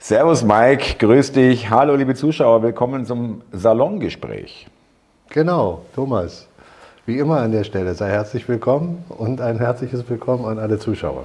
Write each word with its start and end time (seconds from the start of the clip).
Servus 0.00 0.44
Mike, 0.44 0.94
grüß 1.04 1.32
dich. 1.32 1.70
Hallo 1.70 1.96
liebe 1.96 2.14
Zuschauer, 2.14 2.62
willkommen 2.62 3.04
zum 3.04 3.42
Salongespräch. 3.50 4.68
Genau, 5.28 5.80
Thomas. 5.92 6.46
Wie 7.04 7.18
immer 7.18 7.40
an 7.40 7.50
der 7.50 7.64
Stelle, 7.64 7.92
sei 7.94 8.10
herzlich 8.10 8.48
willkommen 8.48 9.04
und 9.08 9.40
ein 9.40 9.58
herzliches 9.58 10.08
Willkommen 10.08 10.44
an 10.44 10.60
alle 10.60 10.78
Zuschauer. 10.78 11.24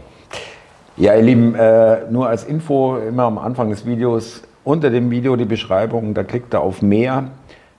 Ja, 0.97 1.15
ihr 1.15 1.21
Lieben, 1.21 1.53
äh, 1.53 2.09
nur 2.09 2.27
als 2.27 2.45
Info 2.45 2.97
immer 2.97 3.23
am 3.23 3.37
Anfang 3.37 3.69
des 3.69 3.85
Videos 3.85 4.41
unter 4.63 4.89
dem 4.89 5.11
Video 5.11 5.35
die 5.35 5.45
Beschreibung, 5.45 6.15
da 6.15 6.23
klickt 6.23 6.55
ihr 6.55 6.61
auf 6.61 6.81
mehr 6.81 7.25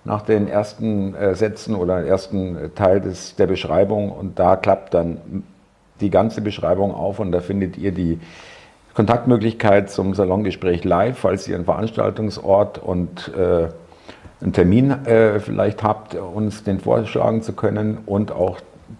nach 0.04 0.22
den 0.22 0.46
ersten 0.46 1.16
äh, 1.16 1.34
Sätzen 1.34 1.74
oder 1.74 2.06
ersten 2.06 2.72
Teil 2.76 3.00
des, 3.00 3.34
der 3.34 3.48
Beschreibung 3.48 4.12
und 4.12 4.38
da 4.38 4.54
klappt 4.54 4.94
dann 4.94 5.42
die 6.00 6.10
ganze 6.10 6.40
Beschreibung 6.40 6.94
auf 6.94 7.18
und 7.18 7.32
da 7.32 7.40
findet 7.40 7.78
ihr 7.78 7.90
die 7.90 8.20
Kontaktmöglichkeit 8.94 9.90
zum 9.90 10.14
Salongespräch 10.14 10.84
live, 10.84 11.18
falls 11.18 11.48
ihr 11.48 11.56
einen 11.56 11.64
Veranstaltungsort 11.64 12.78
und 12.78 13.32
äh, 13.36 13.68
einen 14.40 14.52
Termin 14.52 14.90
äh, 15.06 15.40
vielleicht 15.40 15.82
habt, 15.82 16.14
uns 16.14 16.62
den 16.62 16.78
vorschlagen 16.78 17.42
zu 17.42 17.54
können 17.54 17.98
und 18.06 18.30
auch 18.30 18.58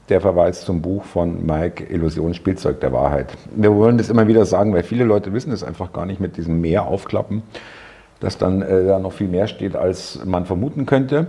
der 0.08 0.20
Verweis 0.20 0.64
zum 0.64 0.82
Buch 0.82 1.04
von 1.04 1.46
Mike 1.46 1.84
Illusion 1.84 2.34
Spielzeug 2.34 2.80
der 2.80 2.92
Wahrheit. 2.92 3.36
Wir 3.54 3.74
wollen 3.74 3.98
das 3.98 4.10
immer 4.10 4.26
wieder 4.26 4.44
sagen, 4.46 4.74
weil 4.74 4.82
viele 4.82 5.04
Leute 5.04 5.32
wissen 5.32 5.52
es 5.52 5.62
einfach 5.62 5.92
gar 5.92 6.06
nicht 6.06 6.20
mit 6.20 6.36
diesem 6.36 6.60
Mehr 6.60 6.86
aufklappen, 6.86 7.42
dass 8.20 8.36
dann 8.36 8.62
äh, 8.62 8.86
da 8.86 8.98
noch 8.98 9.12
viel 9.12 9.28
mehr 9.28 9.46
steht, 9.46 9.76
als 9.76 10.24
man 10.24 10.44
vermuten 10.46 10.86
könnte. 10.86 11.28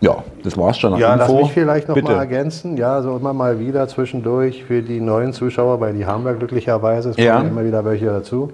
Ja, 0.00 0.22
das 0.42 0.56
war's 0.58 0.78
schon. 0.78 0.96
Ja, 0.98 1.14
Info. 1.14 1.32
lass 1.32 1.42
mich 1.42 1.52
vielleicht 1.52 1.88
noch 1.88 1.94
Bitte. 1.94 2.12
mal 2.12 2.18
ergänzen. 2.18 2.76
Ja, 2.76 3.00
so 3.00 3.16
immer 3.16 3.32
mal 3.32 3.58
wieder 3.58 3.88
zwischendurch 3.88 4.64
für 4.64 4.82
die 4.82 5.00
neuen 5.00 5.32
Zuschauer, 5.32 5.80
weil 5.80 5.94
die 5.94 6.04
haben 6.04 6.24
wir 6.24 6.34
glücklicherweise, 6.34 7.10
es 7.10 7.16
kommen 7.16 7.48
immer 7.48 7.64
wieder 7.64 7.84
welche 7.84 8.06
dazu. 8.06 8.52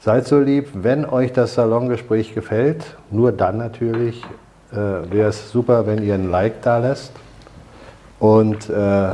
Seid 0.00 0.26
so 0.26 0.38
lieb, 0.38 0.68
wenn 0.74 1.06
euch 1.06 1.32
das 1.32 1.54
Salongespräch 1.54 2.34
gefällt, 2.34 2.84
nur 3.10 3.32
dann 3.32 3.56
natürlich 3.56 4.22
äh, 4.70 4.76
wäre 5.10 5.30
es 5.30 5.50
super, 5.50 5.86
wenn 5.86 6.04
ihr 6.04 6.14
ein 6.14 6.30
Like 6.30 6.62
da 6.62 6.78
lässt. 6.78 7.12
Und 8.20 8.68
äh, 8.68 9.08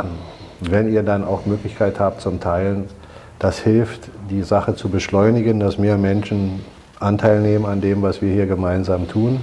wenn 0.61 0.93
ihr 0.93 1.03
dann 1.03 1.25
auch 1.25 1.47
Möglichkeit 1.47 2.01
habt 2.01 2.21
zum 2.21 2.41
Teilen, 2.41 2.89
das 3.39 3.61
hilft, 3.61 4.11
die 4.29 4.43
Sache 4.43 4.75
zu 4.75 4.89
beschleunigen, 4.89 5.61
dass 5.61 5.79
mehr 5.79 5.97
Menschen 5.97 6.61
Anteil 6.99 7.41
nehmen 7.41 7.65
an 7.65 7.81
dem, 7.81 8.03
was 8.03 8.21
wir 8.21 8.33
hier 8.33 8.47
gemeinsam 8.47 9.09
tun. 9.09 9.41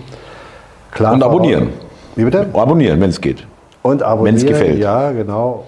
Klar 0.92 1.14
und 1.14 1.23
abonnieren. 1.23 1.70
Wie 2.18 2.23
bitte? 2.23 2.48
Abonnieren, 2.54 3.00
wenn 3.00 3.12
es 3.12 3.22
geht. 3.22 3.46
Und 3.84 4.02
abonnieren, 4.02 4.36
wenn 4.36 4.44
es 4.44 4.46
gefällt. 4.46 4.80
Ja, 4.80 5.12
genau. 5.12 5.66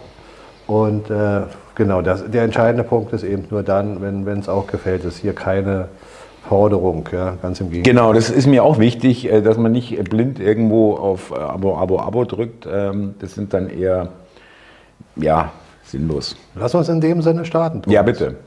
Und 0.66 1.10
äh, 1.10 1.42
genau, 1.76 2.02
das, 2.02 2.30
der 2.30 2.44
entscheidende 2.44 2.84
Punkt 2.84 3.14
ist 3.14 3.24
eben 3.24 3.46
nur 3.50 3.64
dann, 3.64 4.02
wenn 4.02 4.40
es 4.40 4.50
auch 4.50 4.68
gefällt, 4.68 5.06
ist 5.06 5.18
hier 5.18 5.34
keine 5.34 5.90
Forderung, 6.48 7.08
ja, 7.12 7.36
ganz 7.42 7.62
im 7.62 7.70
Gegenteil. 7.70 7.94
Genau, 7.94 8.14
das 8.14 8.32
ist 8.32 8.48
mir 8.48 8.64
auch 8.64 8.80
wichtig, 8.80 9.32
äh, 9.32 9.42
dass 9.42 9.58
man 9.58 9.72
nicht 9.72 10.04
blind 10.10 10.40
irgendwo 10.40 10.96
auf 10.96 11.32
äh, 11.32 11.36
Abo, 11.36 11.78
Abo, 11.78 12.00
Abo 12.00 12.26
drückt. 12.26 12.68
Ähm, 12.72 13.14
das 13.20 13.36
sind 13.36 13.54
dann 13.54 13.70
eher, 13.70 14.10
ja, 15.16 15.52
sinnlos. 15.84 16.36
Lass 16.56 16.74
uns 16.74 16.90
in 16.90 17.00
dem 17.02 17.22
Sinne 17.22 17.46
starten. 17.46 17.84
Thomas. 17.84 17.94
Ja, 17.94 18.02
bitte. 18.02 18.38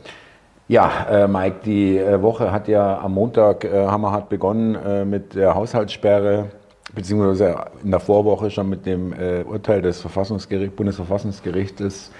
Ja, 0.66 0.90
äh, 1.08 1.28
Mike, 1.28 1.56
die 1.64 1.98
äh, 1.98 2.20
Woche 2.22 2.50
hat 2.50 2.66
ja 2.66 2.98
am 3.00 3.14
Montag 3.14 3.64
äh, 3.64 3.86
hammerhart 3.86 4.28
begonnen 4.28 4.74
äh, 4.74 5.04
mit 5.04 5.34
der 5.34 5.54
Haushaltssperre 5.54 6.46
beziehungsweise 6.94 7.66
in 7.82 7.90
der 7.90 8.00
Vorwoche 8.00 8.50
schon 8.50 8.68
mit 8.68 8.86
dem 8.86 9.12
äh, 9.12 9.42
Urteil 9.42 9.82
des 9.82 10.00
Verfassungsgericht, 10.00 10.76
Bundesverfassungsgerichtes, 10.76 12.10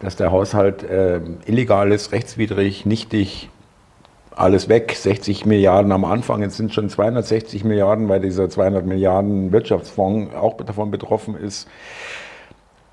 dass 0.00 0.16
der 0.16 0.32
Haushalt 0.32 0.82
äh, 0.82 1.20
illegal 1.46 1.92
ist, 1.92 2.12
rechtswidrig, 2.12 2.86
nichtig, 2.86 3.50
alles 4.34 4.68
weg, 4.68 4.94
60 4.94 5.46
Milliarden 5.46 5.90
am 5.90 6.04
Anfang, 6.04 6.42
jetzt 6.42 6.56
sind 6.56 6.72
schon 6.72 6.88
260 6.88 7.64
Milliarden, 7.64 8.08
weil 8.08 8.20
dieser 8.20 8.48
200 8.48 8.86
Milliarden 8.86 9.50
Wirtschaftsfonds 9.50 10.34
auch 10.34 10.56
davon 10.58 10.92
betroffen 10.92 11.36
ist. 11.36 11.68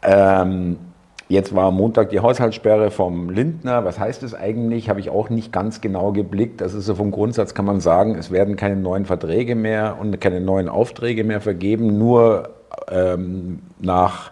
Ähm, 0.01 0.78
Jetzt 1.28 1.56
war 1.56 1.72
Montag 1.72 2.12
die 2.12 2.19
Haushaltssperre 2.19 2.91
vom 2.91 3.31
Lindner. 3.31 3.84
Was 3.84 3.97
heißt 3.97 4.22
das 4.22 4.36
eigentlich? 4.36 4.90
Habe 4.90 5.00
ich 5.00 5.09
auch 5.09 5.31
nicht 5.31 5.52
ganz 5.52 5.81
genau 5.81 6.12
geblickt. 6.12 6.62
Das 6.62 6.75
ist 6.75 6.86
so 6.86 6.94
vom 6.94 7.09
Grundsatz 7.09 7.56
kann 7.56 7.66
man 7.66 7.80
sagen, 7.80 8.16
es 8.16 8.30
werden 8.30 8.56
keine 8.56 8.75
neuen 8.75 9.06
Verträge 9.06 9.56
mehr 9.56 9.97
und 10.00 10.22
keine 10.22 10.40
neuen 10.40 10.69
Aufträge 10.69 11.24
mehr 11.24 11.41
vergeben, 11.41 11.97
nur 11.97 12.50
ähm, 12.91 13.59
nach 13.80 14.31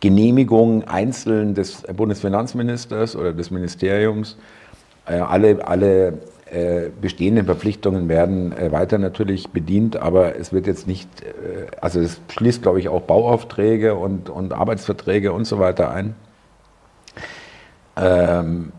Genehmigung 0.00 0.84
einzeln 0.84 1.54
des 1.54 1.82
Bundesfinanzministers 1.96 3.16
oder 3.16 3.32
des 3.32 3.50
Ministeriums. 3.50 4.36
Äh, 5.06 5.14
alle 5.14 5.66
alle 5.66 6.18
äh, 6.50 6.90
bestehenden 7.00 7.46
Verpflichtungen 7.46 8.10
werden 8.10 8.52
äh, 8.52 8.70
weiter 8.70 8.98
natürlich 8.98 9.48
bedient, 9.48 9.96
aber 9.96 10.36
es 10.38 10.52
wird 10.52 10.66
jetzt 10.66 10.86
nicht, 10.86 11.08
äh, 11.22 11.68
also 11.80 12.00
es 12.00 12.20
schließt, 12.28 12.60
glaube 12.60 12.80
ich, 12.80 12.90
auch 12.90 13.00
Bauaufträge 13.00 13.94
und, 13.94 14.28
und 14.28 14.52
Arbeitsverträge 14.52 15.32
und 15.32 15.46
so 15.46 15.58
weiter 15.58 15.90
ein. 15.90 16.14
Ähm, 17.96 18.72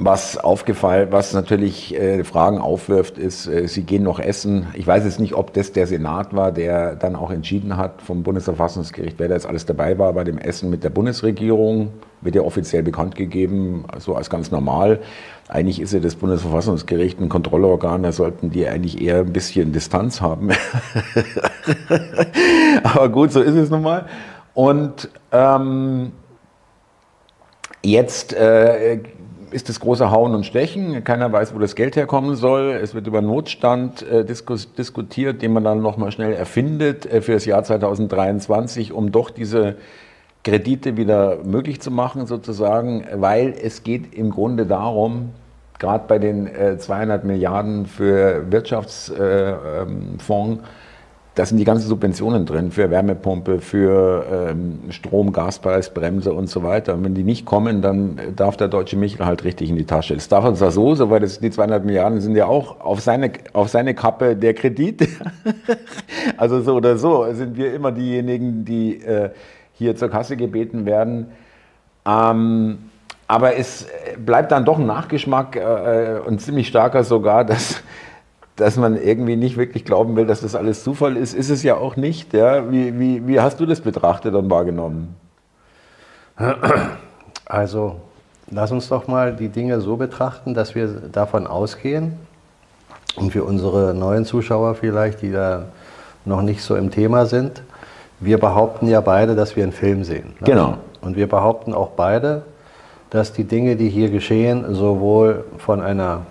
was 0.00 0.38
aufgefallen, 0.38 1.08
was 1.10 1.34
natürlich 1.34 1.92
äh, 1.92 2.22
Fragen 2.22 2.58
aufwirft, 2.58 3.18
ist, 3.18 3.48
äh, 3.48 3.66
Sie 3.66 3.82
gehen 3.82 4.04
noch 4.04 4.20
essen. 4.20 4.68
Ich 4.74 4.86
weiß 4.86 5.04
jetzt 5.04 5.18
nicht, 5.18 5.34
ob 5.34 5.52
das 5.54 5.72
der 5.72 5.88
Senat 5.88 6.36
war, 6.36 6.52
der 6.52 6.94
dann 6.94 7.16
auch 7.16 7.32
entschieden 7.32 7.76
hat 7.76 8.00
vom 8.02 8.22
Bundesverfassungsgericht, 8.22 9.18
wer 9.18 9.26
da 9.26 9.34
jetzt 9.34 9.46
alles 9.46 9.66
dabei 9.66 9.98
war 9.98 10.12
bei 10.12 10.22
dem 10.22 10.38
Essen 10.38 10.70
mit 10.70 10.84
der 10.84 10.90
Bundesregierung. 10.90 11.90
Wird 12.20 12.36
ja 12.36 12.42
offiziell 12.42 12.84
bekannt 12.84 13.16
gegeben, 13.16 13.86
so 13.98 14.14
als 14.14 14.30
ganz 14.30 14.52
normal. 14.52 15.00
Eigentlich 15.48 15.80
ist 15.80 15.92
ja 15.92 15.98
das 15.98 16.14
Bundesverfassungsgericht 16.14 17.20
ein 17.20 17.28
Kontrollorgan, 17.28 18.04
da 18.04 18.12
sollten 18.12 18.50
die 18.50 18.68
eigentlich 18.68 19.00
eher 19.00 19.20
ein 19.20 19.32
bisschen 19.32 19.72
Distanz 19.72 20.20
haben. 20.20 20.50
Aber 22.84 23.08
gut, 23.08 23.32
so 23.32 23.40
ist 23.40 23.54
es 23.54 23.70
nun 23.70 23.82
mal. 23.82 24.06
Und 24.54 25.10
ähm, 25.32 26.12
Jetzt 27.82 28.32
äh, 28.32 29.00
ist 29.50 29.68
das 29.68 29.80
große 29.80 30.10
Hauen 30.10 30.34
und 30.34 30.44
Stechen. 30.44 31.04
Keiner 31.04 31.32
weiß, 31.32 31.54
wo 31.54 31.58
das 31.58 31.74
Geld 31.74 31.96
herkommen 31.96 32.36
soll. 32.36 32.78
Es 32.82 32.94
wird 32.94 33.06
über 33.06 33.22
Notstand 33.22 34.02
äh, 34.02 34.24
diskus 34.24 34.72
diskutiert, 34.74 35.42
den 35.42 35.52
man 35.52 35.64
dann 35.64 35.80
nochmal 35.80 36.12
schnell 36.12 36.32
erfindet 36.32 37.06
äh, 37.06 37.22
für 37.22 37.32
das 37.32 37.44
Jahr 37.44 37.62
2023, 37.62 38.92
um 38.92 39.12
doch 39.12 39.30
diese 39.30 39.76
Kredite 40.44 40.96
wieder 40.96 41.38
möglich 41.44 41.80
zu 41.80 41.90
machen, 41.90 42.26
sozusagen, 42.26 43.04
weil 43.14 43.54
es 43.60 43.82
geht 43.82 44.14
im 44.14 44.30
Grunde 44.30 44.66
darum, 44.66 45.30
gerade 45.78 46.04
bei 46.08 46.18
den 46.18 46.48
200 46.78 47.22
äh, 47.22 47.26
Milliarden 47.26 47.86
für 47.86 48.50
Wirtschaftsfonds, 48.50 50.62
da 51.38 51.46
sind 51.46 51.58
die 51.58 51.64
ganzen 51.64 51.86
Subventionen 51.86 52.46
drin 52.46 52.72
für 52.72 52.90
Wärmepumpe, 52.90 53.60
für 53.60 54.50
ähm, 54.50 54.80
Strom, 54.90 55.32
Gaspreisbremse 55.32 56.32
und 56.32 56.50
so 56.50 56.64
weiter. 56.64 56.94
Und 56.94 57.04
wenn 57.04 57.14
die 57.14 57.22
nicht 57.22 57.46
kommen, 57.46 57.80
dann 57.80 58.18
darf 58.34 58.56
der 58.56 58.66
deutsche 58.66 58.96
Michel 58.96 59.24
halt 59.24 59.44
richtig 59.44 59.70
in 59.70 59.76
die 59.76 59.84
Tasche. 59.84 60.14
Das 60.14 60.28
darf 60.28 60.44
er 60.44 60.54
zwar 60.56 60.72
so, 60.72 60.96
so 60.96 61.10
weil 61.10 61.20
das, 61.20 61.38
die 61.38 61.50
200 61.50 61.84
Milliarden 61.84 62.20
sind 62.20 62.34
ja 62.34 62.46
auch 62.46 62.80
auf 62.80 63.00
seine, 63.00 63.30
auf 63.52 63.68
seine 63.68 63.94
Kappe 63.94 64.34
der 64.34 64.52
Kredit. 64.52 65.08
also 66.36 66.60
so 66.60 66.74
oder 66.74 66.98
so 66.98 67.32
sind 67.32 67.56
wir 67.56 67.72
immer 67.72 67.92
diejenigen, 67.92 68.64
die 68.64 69.00
äh, 69.00 69.30
hier 69.74 69.94
zur 69.94 70.08
Kasse 70.08 70.36
gebeten 70.36 70.86
werden. 70.86 71.26
Ähm, 72.04 72.78
aber 73.28 73.54
es 73.56 73.86
bleibt 74.18 74.50
dann 74.50 74.64
doch 74.64 74.80
ein 74.80 74.86
Nachgeschmack 74.86 75.54
äh, 75.54 76.16
äh 76.16 76.18
und 76.18 76.40
ziemlich 76.40 76.66
starker 76.66 77.04
sogar, 77.04 77.44
dass 77.44 77.80
dass 78.58 78.76
man 78.76 79.00
irgendwie 79.00 79.36
nicht 79.36 79.56
wirklich 79.56 79.84
glauben 79.84 80.16
will, 80.16 80.26
dass 80.26 80.40
das 80.40 80.54
alles 80.54 80.82
Zufall 80.82 81.16
ist, 81.16 81.32
ist 81.32 81.48
es 81.48 81.62
ja 81.62 81.76
auch 81.76 81.96
nicht. 81.96 82.34
Ja? 82.34 82.70
Wie, 82.70 82.98
wie, 82.98 83.26
wie 83.26 83.40
hast 83.40 83.60
du 83.60 83.66
das 83.66 83.80
betrachtet 83.80 84.34
und 84.34 84.50
wahrgenommen? 84.50 85.14
Also, 87.46 87.96
lass 88.50 88.72
uns 88.72 88.88
doch 88.88 89.06
mal 89.06 89.34
die 89.34 89.48
Dinge 89.48 89.80
so 89.80 89.96
betrachten, 89.96 90.54
dass 90.54 90.74
wir 90.74 90.88
davon 90.88 91.46
ausgehen 91.46 92.14
und 93.16 93.32
für 93.32 93.44
unsere 93.44 93.94
neuen 93.94 94.24
Zuschauer 94.24 94.74
vielleicht, 94.74 95.22
die 95.22 95.32
da 95.32 95.66
noch 96.24 96.42
nicht 96.42 96.62
so 96.62 96.76
im 96.76 96.90
Thema 96.90 97.26
sind, 97.26 97.62
wir 98.20 98.38
behaupten 98.38 98.88
ja 98.88 99.00
beide, 99.00 99.36
dass 99.36 99.54
wir 99.54 99.62
einen 99.62 99.72
Film 99.72 100.02
sehen. 100.02 100.34
Ne? 100.40 100.46
Genau. 100.46 100.78
Und 101.00 101.16
wir 101.16 101.28
behaupten 101.28 101.72
auch 101.72 101.90
beide, 101.90 102.42
dass 103.10 103.32
die 103.32 103.44
Dinge, 103.44 103.76
die 103.76 103.88
hier 103.88 104.10
geschehen, 104.10 104.74
sowohl 104.74 105.44
von 105.58 105.80
einer 105.80 106.26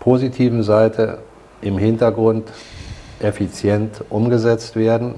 positiven 0.00 0.62
Seite 0.62 1.18
im 1.62 1.78
Hintergrund 1.78 2.48
effizient 3.20 4.04
umgesetzt 4.10 4.76
werden, 4.76 5.14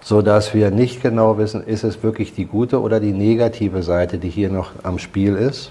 sodass 0.00 0.52
wir 0.52 0.70
nicht 0.70 1.02
genau 1.02 1.38
wissen, 1.38 1.64
ist 1.64 1.84
es 1.84 2.02
wirklich 2.02 2.34
die 2.34 2.46
gute 2.46 2.80
oder 2.80 2.98
die 2.98 3.12
negative 3.12 3.82
Seite, 3.82 4.18
die 4.18 4.30
hier 4.30 4.50
noch 4.50 4.70
am 4.82 4.98
Spiel 4.98 5.36
ist. 5.36 5.70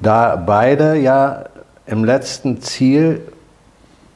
Da 0.00 0.36
beide 0.36 0.96
ja 0.96 1.44
im 1.86 2.04
letzten 2.04 2.60
Ziel 2.60 3.20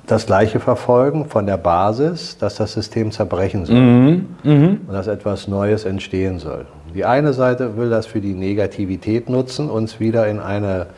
das 0.07 0.27
Gleiche 0.27 0.59
verfolgen 0.59 1.27
von 1.27 1.47
der 1.47 1.57
Basis, 1.57 2.37
dass 2.39 2.57
das 2.57 2.73
System 2.73 3.13
zerbrechen 3.13 3.65
soll 3.65 3.77
mhm. 3.77 4.27
Mhm. 4.43 4.81
und 4.87 4.93
dass 4.93 5.07
etwas 5.07 5.47
Neues 5.47 5.85
entstehen 5.85 6.41
soll. 6.41 6.67
Die 6.95 7.05
eine 7.05 7.33
Seite 7.33 7.77
will 7.77 7.91
das 7.91 8.07
für 8.07 8.21
die 8.21 8.35
Negativität 8.35 9.29
nutzen, 9.29 9.71
uns 9.71 10.01
wieder 10.01 10.27
in 10.27 10.41
eine 10.41 10.89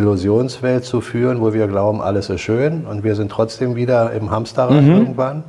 Illusionswelt 0.00 0.84
zu 0.84 1.00
führen, 1.00 1.40
wo 1.40 1.52
wir 1.52 1.66
glauben, 1.66 2.00
alles 2.00 2.30
ist 2.30 2.40
schön 2.40 2.86
und 2.86 3.04
wir 3.04 3.14
sind 3.14 3.30
trotzdem 3.30 3.76
wieder 3.76 4.12
im 4.12 4.30
Hamsterrad 4.30 4.82
Mhm. 4.82 4.90
irgendwann. 4.96 5.44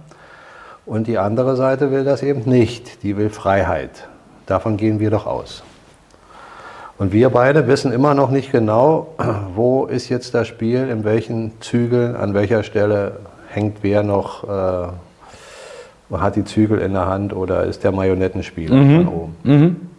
Und 0.85 1.07
die 1.07 1.17
andere 1.17 1.55
Seite 1.55 1.91
will 1.91 2.03
das 2.03 2.21
eben 2.21 2.49
nicht. 2.49 3.03
Die 3.03 3.15
will 3.15 3.29
Freiheit. 3.29 4.07
Davon 4.47 4.75
gehen 4.77 4.99
wir 4.99 5.09
doch 5.09 5.25
aus. 5.25 5.63
Und 6.97 7.13
wir 7.13 7.29
beide 7.29 7.67
wissen 7.67 7.93
immer 7.93 8.13
noch 8.13 8.29
nicht 8.29 8.51
genau, 8.51 9.07
wo 9.55 9.85
ist 9.85 10.09
jetzt 10.09 10.33
das 10.33 10.47
Spiel, 10.47 10.87
in 10.89 11.03
welchen 11.03 11.53
Zügeln, 11.61 12.15
an 12.15 12.33
welcher 12.33 12.63
Stelle 12.63 13.13
hängt 13.49 13.77
wer 13.81 14.03
noch, 14.03 14.43
äh, 14.43 14.87
hat 16.17 16.35
die 16.35 16.43
Zügel 16.43 16.79
in 16.79 16.93
der 16.93 17.07
Hand 17.07 17.33
oder 17.33 17.63
ist 17.63 17.83
der 17.85 17.91
Marionettenspieler 17.93 18.75
von 18.75 19.07
oben. 19.07 19.90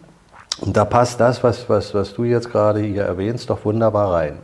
Und 0.65 0.77
da 0.77 0.85
passt 0.85 1.19
das, 1.19 1.43
was, 1.43 1.67
was, 1.67 1.93
was 1.93 2.13
du 2.13 2.23
jetzt 2.23 2.49
gerade 2.49 2.79
hier 2.79 3.03
erwähnst, 3.03 3.49
doch 3.49 3.65
wunderbar 3.65 4.13
rein. 4.13 4.37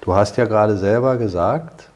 Du 0.00 0.14
hast 0.14 0.36
ja 0.36 0.46
gerade 0.46 0.76
selber 0.76 1.16
gesagt, 1.16 1.88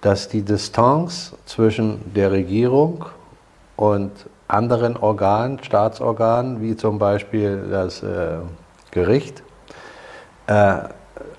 dass 0.00 0.28
die 0.28 0.42
Distanz 0.42 1.32
zwischen 1.46 2.12
der 2.14 2.32
Regierung 2.32 3.04
und 3.76 4.10
anderen 4.48 4.96
Organen, 4.96 5.62
Staatsorganen, 5.62 6.60
wie 6.62 6.76
zum 6.76 6.98
Beispiel 6.98 7.68
das 7.70 8.02
äh, 8.02 8.38
Gericht, 8.90 9.44
äh, 10.48 10.78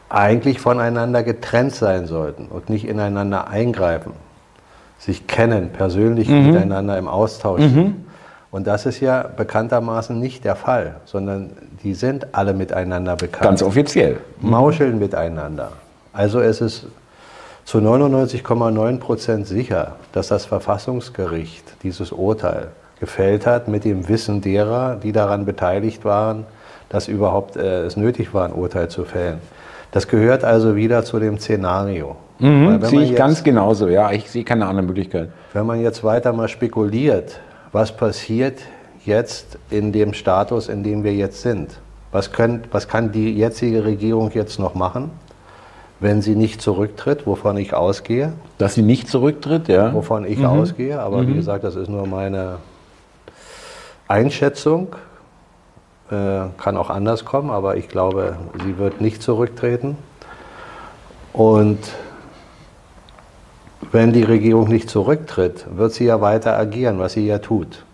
eigentlich 0.08 0.62
voneinander 0.62 1.22
getrennt 1.22 1.76
sein 1.76 2.08
sollten 2.08 2.46
und 2.48 2.70
nicht 2.70 2.86
ineinander 2.86 3.50
eingreifen, 3.50 4.14
sich 5.00 5.28
kennen, 5.28 5.72
persönlich 5.74 6.30
miteinander 6.30 6.98
im 6.98 7.10
Austausch 7.10 7.62
sind. 7.62 8.06
Und 8.52 8.68
das 8.68 8.86
ist 8.86 9.00
ja 9.00 9.24
bekanntermaßen 9.36 10.20
nicht 10.20 10.44
der 10.44 10.56
Fall, 10.58 10.96
sondern 11.06 11.52
die 11.84 11.94
sind 11.94 12.28
alle 12.36 12.54
miteinander 12.54 13.16
bekannt 13.16 13.44
Ganz 13.46 13.64
offiziell. 13.64 14.18
mauscheln 14.42 15.00
miteinander. 15.00 15.72
Also 16.12 16.42
es 16.42 16.60
ist 16.60 16.88
zu 17.64 17.78
99,9 17.78 19.00
Prozent 19.00 19.48
sicher, 19.48 19.96
dass 20.12 20.28
das 20.28 20.46
Verfassungsgericht 20.46 21.64
dieses 21.84 22.12
Urteil 22.12 22.68
gefällt 23.00 23.46
hat 23.48 23.68
mit 23.68 23.86
dem 23.86 24.10
Wissen 24.10 24.42
derer, 24.42 24.98
die 25.02 25.12
daran 25.14 25.46
beteiligt 25.46 26.04
waren, 26.04 26.46
dass 26.90 27.08
überhaupt 27.08 27.56
äh, 27.56 27.84
es 27.86 27.96
nötig 27.96 28.34
war, 28.34 28.46
ein 28.46 28.54
Urteil 28.54 28.90
zu 28.90 29.06
fällen. 29.06 29.40
Das 29.92 30.08
gehört 30.08 30.44
also 30.44 30.76
wieder 30.76 31.04
zu 31.06 31.20
dem 31.20 31.38
Szenario. 31.40 32.18
Mhm, 32.40 32.82
sehe 32.84 33.02
ich 33.04 33.10
jetzt- 33.12 33.18
ganz 33.18 33.44
genauso. 33.44 33.88
Ja, 33.88 34.12
ich 34.12 34.30
sehe 34.30 34.44
keine 34.44 34.66
andere 34.66 34.86
Möglichkeit. 34.88 35.30
wenn 35.54 35.66
man 35.66 35.80
jetzt 35.82 36.04
weiter 36.04 36.34
mal 36.34 36.48
spekuliert, 36.50 37.40
was 37.72 37.96
passiert 37.96 38.60
jetzt 39.06 39.58
in 39.70 39.92
dem 39.92 40.14
Status, 40.14 40.70
in 40.70 40.84
dem 40.84 41.04
wir 41.04 41.14
jetzt 41.14 41.42
sind? 41.42 41.80
Was, 42.12 42.32
können, 42.32 42.64
was 42.72 42.88
kann 42.88 43.12
die 43.12 43.34
jetzige 43.34 43.86
Regierung 43.86 44.32
jetzt 44.32 44.60
noch 44.60 44.76
machen, 44.76 45.12
wenn 46.00 46.22
sie 46.22 46.36
nicht 46.36 46.62
zurücktritt, 46.62 47.26
wovon 47.26 47.58
ich 47.58 47.74
ausgehe? 47.74 48.34
Dass 48.58 48.74
sie 48.74 48.82
nicht 48.82 49.08
zurücktritt, 49.08 49.68
ja. 49.68 49.94
Wovon 49.94 50.26
ich 50.26 50.46
ausgehe, 50.46 51.00
aber 51.00 51.26
wie 51.28 51.36
gesagt, 51.36 51.64
das 51.64 51.76
ist 51.76 51.90
nur 51.90 52.08
meine 52.08 52.58
Einschätzung. 54.08 54.96
Äh, 56.10 56.48
kann 56.58 56.76
auch 56.76 56.90
anders 56.90 57.24
kommen, 57.24 57.50
aber 57.50 57.78
ich 57.78 57.88
glaube, 57.88 58.36
sie 58.66 58.78
wird 58.78 59.00
nicht 59.00 59.22
zurücktreten. 59.22 59.98
Und 61.32 61.80
wenn 63.92 64.14
die 64.14 64.24
Regierung 64.24 64.68
nicht 64.68 64.90
zurücktritt, 64.90 65.66
wird 65.76 65.94
sie 65.94 66.06
ja 66.06 66.22
weiter 66.22 66.58
agieren, 66.58 67.00
was 67.00 67.14
sie 67.14 67.26
ja 67.26 67.40
tut. 67.40 67.86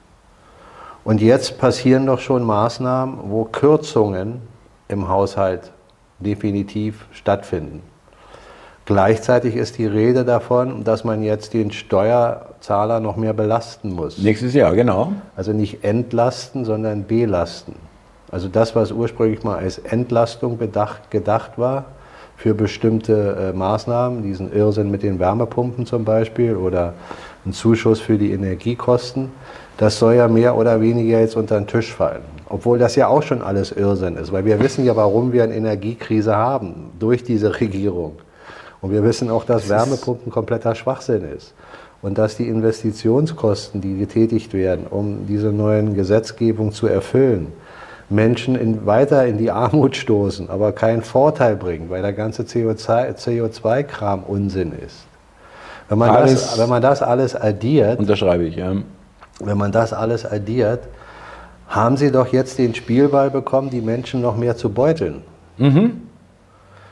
Und 1.04 1.22
jetzt 1.22 1.58
passieren 1.58 2.06
doch 2.06 2.20
schon 2.20 2.44
Maßnahmen, 2.44 3.32
wo 3.32 3.46
Kürzungen 3.46 4.42
im 4.90 5.08
Haushalt 5.08 5.72
definitiv 6.20 7.06
stattfinden. 7.12 7.82
Gleichzeitig 8.86 9.56
ist 9.56 9.78
die 9.78 9.86
Rede 9.86 10.24
davon, 10.24 10.84
dass 10.84 11.04
man 11.04 11.22
jetzt 11.22 11.54
den 11.54 11.72
Steuerzahler 11.72 13.00
noch 13.00 13.18
mehr 13.18 13.34
belasten 13.34 13.92
muss. 13.92 14.18
Nächstes 14.18 14.54
Jahr, 14.54 14.76
genau. 14.76 15.12
Also 15.36 15.52
nicht 15.52 15.84
entlasten, 15.84 16.64
sondern 16.64 17.04
belasten. 17.04 17.76
Also 18.32 18.48
das, 18.48 18.76
was 18.76 18.92
ursprünglich 18.92 19.44
mal 19.44 19.58
als 19.58 19.78
Entlastung 19.78 20.58
bedacht, 20.58 21.12
gedacht 21.12 21.58
war 21.58 21.86
für 22.38 22.54
bestimmte 22.54 23.52
äh, 23.54 23.58
Maßnahmen, 23.58 24.22
diesen 24.22 24.54
Irrsinn 24.54 24.92
mit 24.92 25.04
den 25.04 25.20
Wärmepumpen 25.20 25.86
zum 25.86 26.06
Beispiel 26.06 26.56
oder 26.56 26.94
ein 27.46 27.52
Zuschuss 27.52 28.00
für 28.00 28.18
die 28.18 28.32
Energiekosten, 28.32 29.30
das 29.78 29.98
soll 30.00 30.16
ja 30.16 30.28
mehr 30.28 30.56
oder 30.56 30.80
weniger 30.80 31.20
jetzt 31.20 31.36
unter 31.36 31.60
den 31.60 31.68
Tisch 31.68 31.94
fallen. 31.94 32.22
Obwohl 32.48 32.78
das 32.78 32.96
ja 32.96 33.08
auch 33.08 33.24
schon 33.24 33.42
alles 33.42 33.72
Irrsinn 33.72 34.16
ist, 34.16 34.32
weil 34.32 34.46
wir 34.46 34.60
wissen 34.60 34.86
ja, 34.86 34.96
warum 34.96 35.34
wir 35.34 35.44
eine 35.44 35.56
Energiekrise 35.56 36.36
haben 36.36 36.92
durch 37.00 37.24
diese 37.24 37.60
Regierung. 37.60 38.14
Und 38.82 38.92
wir 38.92 39.04
wissen 39.04 39.30
auch, 39.30 39.44
dass 39.44 39.68
Wärmepumpen 39.70 40.32
kompletter 40.32 40.76
Schwachsinn 40.76 41.24
ist. 41.36 41.54
Und 42.02 42.20
dass 42.20 42.38
die 42.38 42.48
Investitionskosten, 42.48 43.82
die 43.82 43.98
getätigt 43.98 44.54
werden, 44.54 44.86
um 44.88 45.26
diese 45.28 45.52
neuen 45.52 45.96
Gesetzgebung 45.96 46.72
zu 46.72 46.86
erfüllen, 46.86 47.48
Menschen 48.10 48.56
in, 48.56 48.86
weiter 48.86 49.26
in 49.26 49.38
die 49.38 49.52
Armut 49.52 49.96
stoßen, 49.96 50.50
aber 50.50 50.72
keinen 50.72 51.02
Vorteil 51.02 51.56
bringen, 51.56 51.90
weil 51.90 52.02
der 52.02 52.14
ganze 52.14 52.44
CO2-Kram 52.44 54.24
Unsinn 54.24 54.72
ist. 54.72 55.06
Wenn 55.90 55.98
man, 55.98 56.10
Alles- 56.10 56.34
das, 56.52 56.60
wenn 56.60 56.70
man 56.70 56.82
das 56.82 57.02
alles 57.02 57.36
addiert, 57.36 58.00
Unterschreibe 58.00 58.44
ich, 58.46 58.56
ja. 58.56 58.74
wenn 59.40 59.58
man 59.58 59.72
das 59.72 59.94
alles 59.94 60.26
addiert, 60.26 60.82
haben 61.68 61.98
sie 61.98 62.12
doch 62.12 62.28
jetzt 62.28 62.58
den 62.60 62.74
Spielball 62.76 63.30
bekommen, 63.30 63.70
die 63.70 63.82
Menschen 63.82 64.22
noch 64.22 64.38
mehr 64.38 64.56
zu 64.56 64.70
beuteln. 64.70 65.22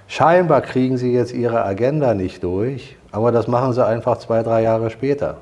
Scheinbar 0.08 0.62
kriegen 0.62 0.98
sie 0.98 1.14
jetzt 1.14 1.34
ihre 1.34 1.64
Agenda 1.66 2.14
nicht 2.14 2.44
durch, 2.44 2.98
aber 3.12 3.32
das 3.32 3.48
machen 3.48 3.74
sie 3.74 3.86
einfach 3.86 4.18
zwei, 4.18 4.44
drei 4.44 4.62
Jahre 4.64 4.90
später. 4.90 5.38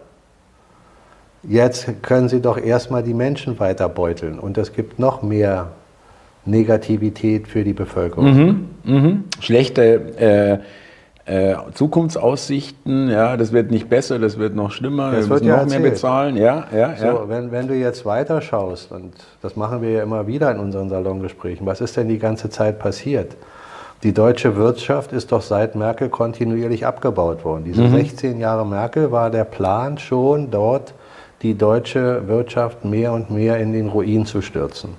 Jetzt 1.47 2.01
können 2.01 2.29
sie 2.29 2.41
doch 2.41 2.57
erstmal 2.57 3.03
die 3.03 3.13
Menschen 3.13 3.59
weiter 3.59 3.89
beuteln 3.89 4.39
und 4.39 4.57
es 4.57 4.73
gibt 4.73 4.97
noch 4.99 5.21
mehr 5.21 5.69
Negativität 6.45 7.47
für 7.47 7.63
die 7.63 7.73
Bevölkerung. 7.73 8.67
Mhm. 8.83 9.23
Schlechte 9.39 10.61
äh, 11.25 11.51
äh, 11.51 11.55
Zukunftsaussichten, 11.73 13.09
ja, 13.09 13.37
das 13.37 13.53
wird 13.53 13.71
nicht 13.71 13.89
besser, 13.89 14.19
das 14.19 14.37
wird 14.37 14.55
noch 14.55 14.71
schlimmer, 14.71 15.11
Das 15.11 15.25
wir 15.25 15.29
wird 15.29 15.29
müssen 15.29 15.47
ja 15.47 15.57
noch 15.57 15.65
mehr 15.65 15.75
erzählt. 15.75 15.93
bezahlen, 15.93 16.35
ja, 16.37 16.65
ja, 16.75 16.95
So, 16.97 17.05
ja. 17.05 17.29
wenn, 17.29 17.51
wenn 17.51 17.67
du 17.67 17.75
jetzt 17.75 18.05
weiter 18.05 18.41
schaust, 18.41 18.91
und 18.91 19.13
das 19.41 19.55
machen 19.55 19.81
wir 19.81 19.89
ja 19.91 20.03
immer 20.03 20.27
wieder 20.27 20.51
in 20.51 20.59
unseren 20.59 20.89
Salongesprächen, 20.89 21.65
was 21.65 21.79
ist 21.79 21.95
denn 21.95 22.09
die 22.09 22.19
ganze 22.19 22.49
Zeit 22.49 22.77
passiert? 22.79 23.37
Die 24.03 24.13
deutsche 24.13 24.57
Wirtschaft 24.57 25.13
ist 25.13 25.31
doch 25.31 25.41
seit 25.41 25.75
Merkel 25.75 26.09
kontinuierlich 26.09 26.85
abgebaut 26.85 27.45
worden. 27.45 27.63
Diese 27.63 27.87
16 27.87 28.37
Jahre 28.37 28.65
Merkel 28.65 29.13
war 29.13 29.29
der 29.29 29.45
Plan 29.45 29.97
schon 29.97 30.51
dort, 30.51 30.93
die 31.43 31.57
deutsche 31.57 32.27
Wirtschaft 32.27 32.85
mehr 32.85 33.11
und 33.11 33.29
mehr 33.29 33.59
in 33.59 33.73
den 33.73 33.89
Ruin 33.89 34.25
zu 34.25 34.41
stürzen. 34.41 34.95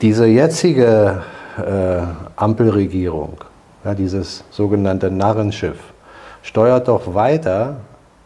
Diese 0.00 0.26
jetzige 0.26 1.22
äh, 1.58 2.02
Ampelregierung, 2.36 3.38
ja, 3.84 3.94
dieses 3.94 4.44
sogenannte 4.50 5.10
Narrenschiff, 5.10 5.78
steuert 6.42 6.88
doch 6.88 7.14
weiter 7.14 7.76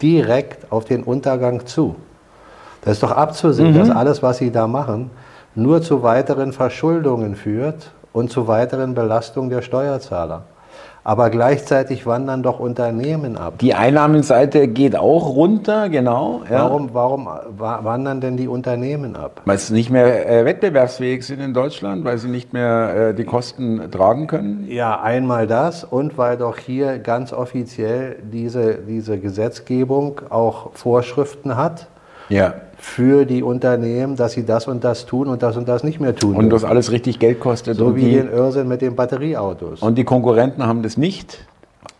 direkt 0.01 0.71
auf 0.71 0.85
den 0.85 1.03
Untergang 1.03 1.67
zu. 1.67 1.97
Das 2.83 2.93
ist 2.95 3.03
doch 3.03 3.13
abzusehen, 3.13 3.75
dass 3.75 3.91
alles, 3.91 4.23
was 4.23 4.39
sie 4.39 4.53
da 4.53 4.67
machen, 4.67 5.11
nur 5.55 5.83
zu 5.83 6.03
weiteren 6.03 6.53
Verschuldungen 6.53 7.35
führt 7.35 7.91
und 8.13 8.31
zu 8.31 8.47
weiteren 8.47 8.95
Belastungen 8.95 9.51
der 9.51 9.63
Steuerzahler. 9.63 10.45
Aber 11.09 11.31
gleichzeitig 11.31 12.05
wandern 12.05 12.43
doch 12.43 12.61
Unternehmen 12.61 13.39
ab. 13.39 13.55
Die 13.61 13.73
Einnahmenseite 13.75 14.69
geht 14.69 14.95
auch 14.95 15.35
runter, 15.35 15.89
genau. 15.89 16.43
Ja. 16.51 16.65
Warum, 16.65 16.91
warum 16.93 17.25
wa- 17.27 17.81
wandern 17.83 18.21
denn 18.21 18.37
die 18.37 18.47
Unternehmen 18.47 19.17
ab? 19.17 19.41
Weil 19.47 19.57
sie 19.57 19.73
nicht 19.73 19.89
mehr 19.89 20.29
äh, 20.29 20.45
wettbewerbsfähig 20.45 21.25
sind 21.25 21.41
in 21.41 21.55
Deutschland, 21.55 22.05
weil 22.05 22.19
sie 22.19 22.29
nicht 22.29 22.53
mehr 22.53 22.95
äh, 23.09 23.15
die 23.15 23.25
Kosten 23.25 23.91
tragen 23.91 24.27
können. 24.27 24.67
Ja, 24.69 25.01
einmal 25.01 25.47
das 25.47 25.83
und 25.83 26.19
weil 26.19 26.37
doch 26.37 26.59
hier 26.59 26.99
ganz 26.99 27.33
offiziell 27.33 28.17
diese, 28.31 28.75
diese 28.75 29.17
Gesetzgebung 29.19 30.21
auch 30.29 30.73
Vorschriften 30.75 31.57
hat 31.57 31.87
Ja. 32.29 32.53
Für 32.79 33.25
die 33.27 33.43
Unternehmen, 33.43 34.15
dass 34.17 34.33
sie 34.33 34.47
das 34.47 34.69
und 34.69 34.85
das 34.85 35.05
tun 35.05 35.29
und 35.29 35.43
das 35.43 35.57
und 35.57 35.69
das 35.69 35.83
nicht 35.83 36.01
mehr 36.01 36.15
tun. 36.15 36.37
Und 36.37 36.51
das 36.51 36.65
alles 36.65 36.93
richtig 36.93 37.19
Geld 37.19 37.41
kostet. 37.41 37.77
so 37.77 37.97
wie 37.97 38.03
die, 38.05 38.13
den 38.17 38.31
Irrsinn 38.31 38.69
mit 38.69 38.81
den 38.83 38.95
Batterieautos. 38.95 39.83
und 39.83 39.97
die 39.99 40.05
Konkurrenten 40.05 40.65
haben 40.65 40.83
das 40.83 40.97
nicht. 40.97 41.45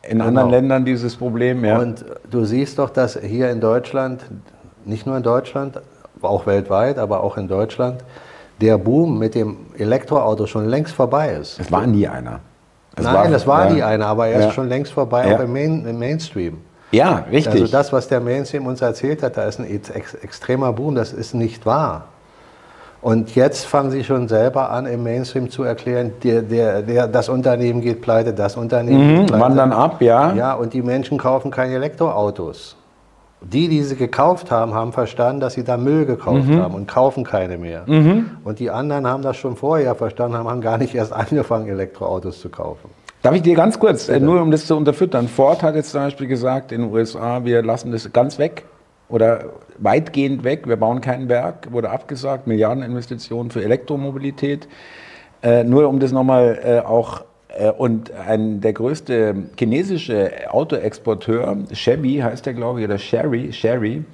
In 0.09 0.21
anderen 0.21 0.51
Ländern 0.51 0.85
dieses 0.85 1.17
Problem, 1.17 1.65
ja. 1.65 1.79
Und 1.79 2.05
du 2.31 2.45
siehst 2.45 2.79
doch, 2.79 2.91
dass 2.91 3.19
hier 3.21 3.51
in 3.51 3.61
Deutschland, 3.61 4.23
nicht 4.85 5.07
nur 5.07 5.17
in 5.17 5.23
Deutschland, 5.23 5.81
auch 6.23 6.47
weltweit, 6.47 6.99
aber 6.99 7.23
auch 7.23 7.37
in 7.37 7.49
Deutschland, 7.49 8.05
der 8.61 8.79
Boom 8.79 9.19
mit 9.19 9.35
dem 9.35 9.57
Elektroauto 9.77 10.47
schon 10.47 10.67
längst 10.67 10.95
vorbei 10.95 11.31
ist. 11.41 11.61
es 11.61 11.71
war 11.71 11.87
nie 11.87 12.09
einer. 12.09 12.41
Es 12.97 13.05
Nein, 13.05 13.31
das 13.31 13.47
war 13.47 13.69
ja. 13.69 13.75
nie 13.75 13.83
einer, 13.83 14.07
aber 14.07 14.29
er 14.29 14.41
Ja. 14.41 14.49
ist 14.49 14.55
schon 14.55 14.69
längst 14.69 14.93
vorbei, 14.93 15.29
Ja. 15.29 15.37
auch 15.37 15.41
im, 15.41 15.53
Main, 15.53 15.87
im 15.87 15.99
Mainstream. 15.99 16.59
Ja, 16.91 17.25
richtig. 17.31 17.53
Also 17.53 17.67
das, 17.67 17.93
was 17.93 18.09
der 18.09 18.21
Mainstream 18.21 18.67
uns 18.67 18.81
erzählt 18.81 19.23
hat, 19.23 19.37
da 19.37 19.45
ist 19.45 19.59
ein 19.61 19.67
ex 19.67 20.15
extremer 20.15 20.73
Boom, 20.73 20.95
das 20.95 21.13
ist 21.13 21.35
nicht 21.35 21.67
wahr. 21.67 22.05
Und 23.01 23.37
jetzt 23.37 23.65
fangen 23.67 23.91
sie 23.93 24.03
schon 24.03 24.27
selber 24.27 24.71
an, 24.71 24.87
im 24.87 25.05
Mainstream 25.05 25.51
zu 25.51 25.63
erklären, 25.63 26.13
der, 26.25 26.43
der, 26.43 26.83
der, 26.83 27.07
das 27.07 27.29
Unternehmen 27.29 27.81
geht 27.81 28.01
pleite, 28.03 28.33
das 28.33 28.57
Unternehmen 28.57 29.07
Mhm, 29.07 29.17
geht 29.19 29.27
pleite. 29.29 29.45
wandern 29.45 29.73
ab, 29.73 30.01
ja. 30.03 30.33
Ja, 30.35 30.55
und 30.55 30.73
die 30.73 30.83
Menschen 30.83 31.17
kaufen 31.19 31.51
keine 31.53 31.75
Elektroautos. 31.75 32.75
Die, 33.41 33.69
die 33.69 33.83
sie 33.85 33.95
gekauft 33.95 34.51
haben, 34.51 34.75
haben 34.75 34.93
verstanden, 34.93 35.39
dass 35.39 35.53
sie 35.55 35.63
da 35.63 35.77
Müll 35.77 36.07
gekauft 36.07 36.49
Mhm. 36.49 36.59
haben 36.61 36.75
und 36.75 36.89
kaufen 36.89 37.23
keine 37.23 37.57
mehr. 37.57 37.85
Und 38.43 38.59
die 38.59 38.69
anderen 38.71 39.07
haben 39.07 39.23
das 39.23 39.37
schon 39.37 39.55
vorher 39.55 39.95
verstanden, 39.95 40.37
haben 40.37 40.61
gar 40.61 40.77
nicht 40.79 40.93
erst 40.97 41.13
angefangen, 41.23 41.69
Elektroautos 41.69 42.41
zu 42.41 42.49
kaufen. 42.49 42.91
Darf 43.21 43.35
ich 43.35 43.43
dir 43.43 43.57
ganz 43.57 43.81
kurz, 43.81 44.09
äh, 44.09 44.21
nur 44.21 44.41
um 44.41 44.53
das 44.53 44.67
zu 44.67 44.77
unterfüttern, 44.77 45.27
Ford 45.27 45.65
hat 45.65 45.75
jetzt 45.75 45.91
zum 45.91 46.03
Beispiel 46.03 46.29
gesagt 46.29 46.71
in 46.71 46.83
den 46.83 46.93
USA, 46.93 47.45
wir 47.45 47.63
lassen 47.63 47.91
das 47.91 48.13
ganz 48.13 48.39
weg 48.39 48.65
oder 49.09 49.47
weitgehend 49.79 50.45
weg, 50.45 50.69
wir 50.69 50.77
bauen 50.77 51.01
keinen 51.01 51.29
Werk, 51.29 51.73
wurde 51.73 51.91
abgesagt, 51.91 52.47
Milliardeninvestitionen 52.47 53.51
für 53.51 53.65
Elektromobilität. 53.65 54.69
Äh, 55.43 55.65
nur 55.65 55.89
um 55.89 55.99
das 55.99 56.13
nochmal 56.13 56.61
äh, 56.65 56.79
auch, 56.87 57.25
äh, 57.49 57.73
und 57.73 58.13
ein, 58.13 58.61
der 58.61 58.73
größte 58.73 59.35
chinesische 59.59 60.31
Autoexporteur, 60.51 61.57
Chevy 61.73 62.21
heißt 62.23 62.47
der 62.47 62.55
glaube 62.55 62.81
ich, 62.81 62.87
oder 62.87 62.99
Sherry, 62.99 63.53
Sherry, 63.53 64.05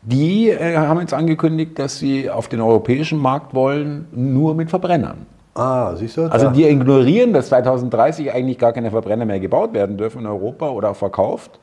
die 0.00 0.48
äh, 0.48 0.76
haben 0.78 1.00
jetzt 1.00 1.12
angekündigt, 1.12 1.78
dass 1.78 1.98
sie 1.98 2.30
auf 2.30 2.48
den 2.48 2.62
europäischen 2.62 3.18
Markt 3.18 3.52
wollen, 3.52 4.08
nur 4.12 4.54
mit 4.54 4.70
Verbrennern. 4.70 5.26
Ah, 5.54 5.94
siehst 5.96 6.16
du? 6.16 6.26
Also 6.26 6.50
die 6.50 6.64
ignorieren, 6.64 7.32
dass 7.32 7.48
2030 7.48 8.32
eigentlich 8.32 8.58
gar 8.58 8.72
keine 8.72 8.90
Verbrenner 8.90 9.24
mehr 9.24 9.40
gebaut 9.40 9.74
werden 9.74 9.96
dürfen 9.96 10.20
in 10.20 10.26
Europa 10.26 10.70
oder 10.70 10.94
verkauft, 10.94 11.58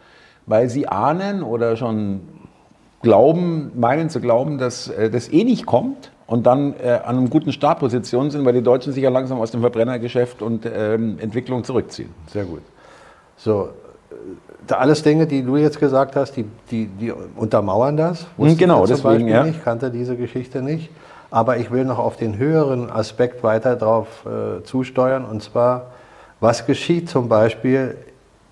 weil 0.46 0.70
sie 0.70 0.88
ahnen 0.88 1.42
oder 1.42 1.78
schon 1.78 2.22
glauben, 3.02 3.72
meinen 3.76 4.10
zu 4.10 4.20
glauben, 4.20 4.58
dass 4.58 4.90
äh, 4.90 5.10
das 5.10 5.32
eh 5.32 5.44
nicht 5.44 5.66
kommt 5.66 6.12
und 6.26 6.46
dann 6.46 6.74
äh, 6.84 7.00
an 7.04 7.18
einer 7.18 7.30
guten 7.30 7.52
Startposition 7.54 8.30
sind, 8.32 8.46
weil 8.46 8.54
die 8.54 8.62
Deutschen 8.62 8.92
sich 8.92 9.04
ja 9.04 9.10
langsam 9.10 9.40
aus 9.40 9.52
dem 9.52 9.62
Verbrennergeschäft 9.62 10.42
und 10.42 10.66
ähm, 10.66 11.18
Entwicklung 11.20 11.64
zurückziehen. 11.64 12.10
Sehr 12.28 12.44
gut. 12.44 12.62
So, 13.38 13.70
äh, 14.12 14.74
alles 14.74 15.04
Dinge, 15.04 15.28
die 15.28 15.44
du 15.44 15.56
jetzt 15.56 15.80
gesagt 15.80 16.16
hast, 16.16 16.34
die, 16.34 16.46
die, 16.70 16.88
die 16.88 17.12
untermauern 17.12 17.96
das. 17.96 18.28
Wusste 18.36 18.54
ich 18.54 18.60
genau, 18.60 18.86
jetzt 18.86 18.90
zum 18.90 18.98
deswegen, 18.98 19.26
Beispiel 19.26 19.34
ja. 19.34 19.44
nicht, 19.46 19.64
kannte 19.64 19.90
diese 19.90 20.18
Geschichte 20.18 20.62
nicht. 20.62 20.90
Aber 21.30 21.58
ich 21.58 21.72
will 21.72 21.84
noch 21.86 22.00
auf 22.00 22.16
den 22.16 22.38
höheren 22.38 22.90
Aspekt 22.90 23.44
weiter 23.44 23.76
drauf 23.76 24.08
äh, 24.26 24.64
zusteuern. 24.64 25.26
Und 25.26 25.44
zwar, 25.44 25.88
was 26.40 26.66
geschieht 26.66 27.10
zum 27.10 27.28
Beispiel 27.28 27.98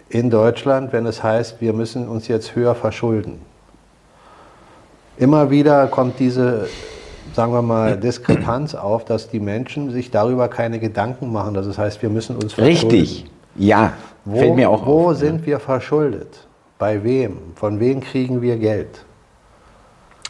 in 0.09 0.29
Deutschland, 0.29 0.91
wenn 0.91 1.05
es 1.05 1.23
heißt, 1.23 1.61
wir 1.61 1.73
müssen 1.73 2.07
uns 2.07 2.27
jetzt 2.27 2.55
höher 2.55 2.75
verschulden? 2.75 3.41
Immer 5.17 5.49
wieder 5.49 5.87
kommt 5.87 6.19
diese, 6.19 6.67
sagen 7.33 7.53
wir 7.53 7.61
mal, 7.61 7.95
Diskrepanz 7.97 8.75
auf, 8.75 9.05
dass 9.05 9.29
die 9.29 9.39
Menschen 9.39 9.91
sich 9.91 10.11
darüber 10.11 10.49
keine 10.49 10.79
Gedanken 10.79 11.31
machen. 11.31 11.53
Dass 11.53 11.65
es 11.65 11.77
heißt, 11.77 12.01
wir 12.01 12.09
müssen 12.09 12.35
uns 12.35 12.53
verschulden. 12.53 12.89
Richtig, 12.89 13.25
ja, 13.55 13.93
Wo, 14.25 14.37
fällt 14.37 14.55
mir 14.55 14.69
auch 14.69 14.85
wo 14.85 15.11
auf. 15.11 15.17
sind 15.17 15.45
wir 15.45 15.59
verschuldet? 15.61 16.45
Bei 16.77 17.01
wem? 17.01 17.37
Von 17.55 17.79
wem 17.79 18.01
kriegen 18.01 18.41
wir 18.41 18.57
Geld? 18.57 19.05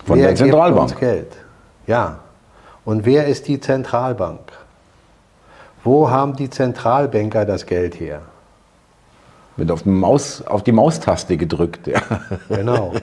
Von 0.06 0.20
wer 0.20 0.28
der 0.28 0.36
Zentralbank. 0.36 1.00
Geld? 1.00 1.36
Ja. 1.88 2.20
Und 2.86 3.06
wer 3.06 3.26
ist 3.28 3.48
die 3.48 3.60
Zentralbank? 3.60 4.40
Wo 5.84 6.10
haben 6.10 6.36
die 6.36 6.50
Zentralbanker 6.50 7.46
das 7.46 7.66
Geld 7.66 8.00
her? 8.00 8.22
Wird 9.58 9.72
auf, 9.72 9.86
Maus, 9.86 10.42
auf 10.42 10.64
die 10.64 10.72
Maustaste 10.72 11.38
gedrückt. 11.38 11.88
Ja. 11.88 12.02
Genau. 12.50 12.94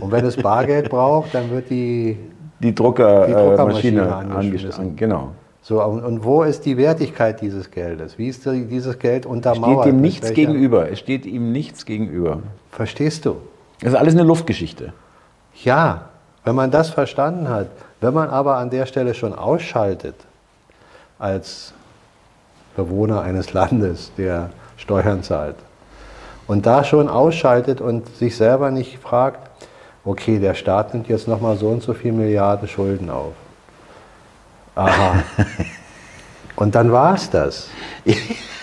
Und 0.00 0.10
wenn 0.12 0.24
es 0.24 0.36
Bargeld 0.36 0.90
braucht, 0.90 1.34
dann 1.34 1.50
wird 1.50 1.70
die. 1.70 2.18
Die, 2.60 2.74
Drucker, 2.74 3.26
Die 3.26 3.32
äh, 3.32 3.34
Druckermaschine 3.34 4.02
Maschine 4.02 4.16
angeschmissen. 4.16 4.40
angeschlossen. 4.40 4.96
Genau. 4.96 5.28
So, 5.62 5.82
und, 5.82 6.24
wo 6.24 6.42
ist 6.42 6.64
die 6.66 6.76
Wertigkeit 6.76 7.40
dieses 7.40 7.70
Geldes? 7.70 8.18
Wie 8.18 8.28
ist 8.28 8.44
die, 8.46 8.66
dieses 8.66 8.98
Geld 8.98 9.26
untermauert? 9.26 9.82
Steht 9.82 9.94
ihm 9.94 10.00
nichts 10.00 10.32
gegenüber. 10.32 10.90
Es 10.90 10.98
steht 10.98 11.24
ihm 11.24 11.52
nichts 11.52 11.86
gegenüber. 11.86 12.40
Verstehst 12.72 13.24
du? 13.24 13.36
Das 13.80 13.92
ist 13.92 13.98
alles 13.98 14.14
eine 14.14 14.24
Luftgeschichte. 14.24 14.92
Ja, 15.64 16.06
wenn 16.44 16.56
man 16.56 16.70
das 16.72 16.90
verstanden 16.90 17.48
hat, 17.48 17.68
wenn 18.02 18.12
man 18.12 18.28
aber 18.28 18.56
an 18.56 18.68
der 18.68 18.86
Stelle 18.86 19.14
schon 19.14 19.34
ausschaltet, 19.34 20.16
als 21.18 21.72
Bewohner 22.76 23.22
eines 23.22 23.52
Landes, 23.52 24.12
der 24.18 24.50
Steuern 24.76 25.22
zahlt, 25.22 25.56
und 26.46 26.66
da 26.66 26.84
schon 26.84 27.08
ausschaltet 27.08 27.80
und 27.80 28.08
sich 28.16 28.36
selber 28.36 28.70
nicht 28.70 28.98
fragt, 28.98 29.48
okay, 30.04 30.38
der 30.38 30.54
Staat 30.54 30.92
nimmt 30.92 31.08
jetzt 31.08 31.28
nochmal 31.28 31.56
so 31.56 31.68
und 31.68 31.82
so 31.82 31.94
viel 31.94 32.12
Milliarden 32.12 32.68
Schulden 32.68 33.08
auf. 33.08 33.34
Aha. 34.74 35.22
Und 36.56 36.74
dann 36.74 36.92
war 36.92 37.14
es 37.14 37.30
das. 37.30 37.68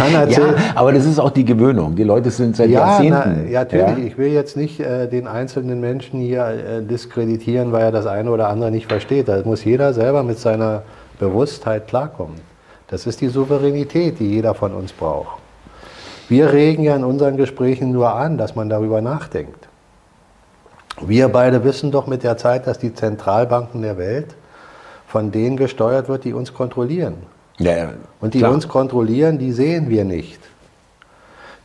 Kann 0.00 0.14
erzählen, 0.14 0.54
Ja, 0.56 0.72
aber 0.74 0.92
das 0.92 1.04
ist 1.04 1.18
auch 1.18 1.30
die 1.30 1.44
Gewöhnung. 1.44 1.94
Die 1.96 2.04
Leute 2.04 2.30
sind 2.30 2.56
seit 2.56 2.70
ja, 2.70 2.80
na, 2.80 3.04
Jahrzehnten. 3.04 3.50
ja, 3.50 3.60
natürlich. 3.60 4.06
Ich 4.06 4.18
will 4.18 4.32
jetzt 4.32 4.56
nicht 4.56 4.80
äh, 4.80 5.08
den 5.08 5.26
einzelnen 5.26 5.80
Menschen 5.80 6.20
hier 6.20 6.46
äh, 6.46 6.82
diskreditieren, 6.82 7.72
weil 7.72 7.82
er 7.82 7.92
das 7.92 8.06
eine 8.06 8.30
oder 8.30 8.48
andere 8.48 8.70
nicht 8.70 8.86
versteht. 8.86 9.28
Da 9.28 9.42
muss 9.44 9.64
jeder 9.64 9.92
selber 9.92 10.22
mit 10.22 10.38
seiner 10.38 10.82
Bewusstheit 11.18 11.86
klarkommen. 11.88 12.36
Das 12.88 13.06
ist 13.06 13.20
die 13.20 13.28
Souveränität, 13.28 14.18
die 14.18 14.30
jeder 14.30 14.54
von 14.54 14.72
uns 14.72 14.92
braucht. 14.92 15.38
Wir 16.28 16.52
regen 16.52 16.82
ja 16.82 16.96
in 16.96 17.04
unseren 17.04 17.36
Gesprächen 17.36 17.92
nur 17.92 18.14
an, 18.14 18.38
dass 18.38 18.54
man 18.54 18.68
darüber 18.68 19.00
nachdenkt. 19.00 19.68
Wir 21.00 21.28
beide 21.28 21.64
wissen 21.64 21.90
doch 21.90 22.06
mit 22.06 22.22
der 22.22 22.36
Zeit, 22.36 22.66
dass 22.66 22.78
die 22.78 22.94
Zentralbanken 22.94 23.82
der 23.82 23.98
Welt 23.98 24.34
von 25.06 25.32
denen 25.32 25.56
gesteuert 25.56 26.08
wird, 26.08 26.24
die 26.24 26.32
uns 26.32 26.54
kontrollieren. 26.54 27.14
Ja, 27.60 27.92
Und 28.20 28.34
die 28.34 28.38
klar. 28.38 28.52
uns 28.52 28.66
kontrollieren, 28.66 29.38
die 29.38 29.52
sehen 29.52 29.88
wir 29.90 30.04
nicht. 30.04 30.40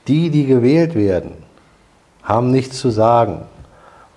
Die, 0.08 0.30
die 0.30 0.46
gewählt 0.46 0.94
werden, 0.94 1.32
haben 2.22 2.52
nichts 2.52 2.80
zu 2.80 2.90
sagen. 2.90 3.42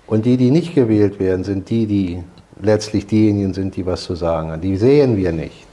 Und 0.07 0.27
die, 0.27 0.37
die 0.37 0.51
nicht 0.51 0.75
gewählt 0.75 1.21
werden, 1.21 1.45
sind 1.45 1.71
die, 1.71 1.87
die 1.87 2.23
letztlich 2.61 3.07
diejenigen 3.07 3.55
sind, 3.55 3.77
die 3.77 3.87
was 3.87 4.03
zu 4.03 4.17
sagen 4.17 4.51
haben. 4.51 4.61
Die 4.61 4.77
sehen 4.77 5.17
wir 5.17 5.33
nicht. 5.33 5.67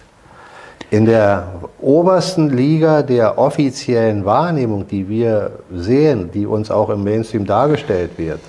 In 0.91 1.05
der 1.05 1.47
obersten 1.81 2.49
Liga 2.49 3.01
der 3.01 3.39
offiziellen 3.39 4.23
Wahrnehmung, 4.23 4.87
die 4.87 5.09
wir 5.09 5.51
sehen, 5.73 6.29
die 6.31 6.45
uns 6.45 6.69
auch 6.69 6.89
im 6.91 7.03
Mainstream 7.03 7.45
dargestellt 7.45 8.11
wird, 8.17 8.41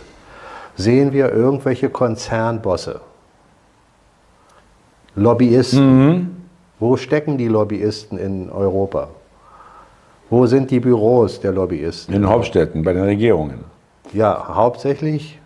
sehen 0.77 1.13
wir 1.13 1.33
irgendwelche 1.33 1.89
Konzernbosse, 1.89 3.01
Lobbyisten. 5.15 6.46
Wo 6.79 6.97
stecken 6.97 7.39
die 7.39 7.49
Lobbyisten 7.49 8.19
in 8.19 8.51
Europa? 8.51 9.09
Wo 10.29 10.47
sind 10.47 10.71
die 10.71 10.81
Büros 10.81 11.41
der 11.41 11.53
Lobbyisten? 11.53 12.15
In 12.15 12.23
den 12.23 12.31
Hauptstädten, 12.31 12.83
bei 12.83 12.93
den 12.93 13.05
Regierungen. 13.05 13.65
Ja, 14.13 14.49
hauptsächlich 14.55 15.41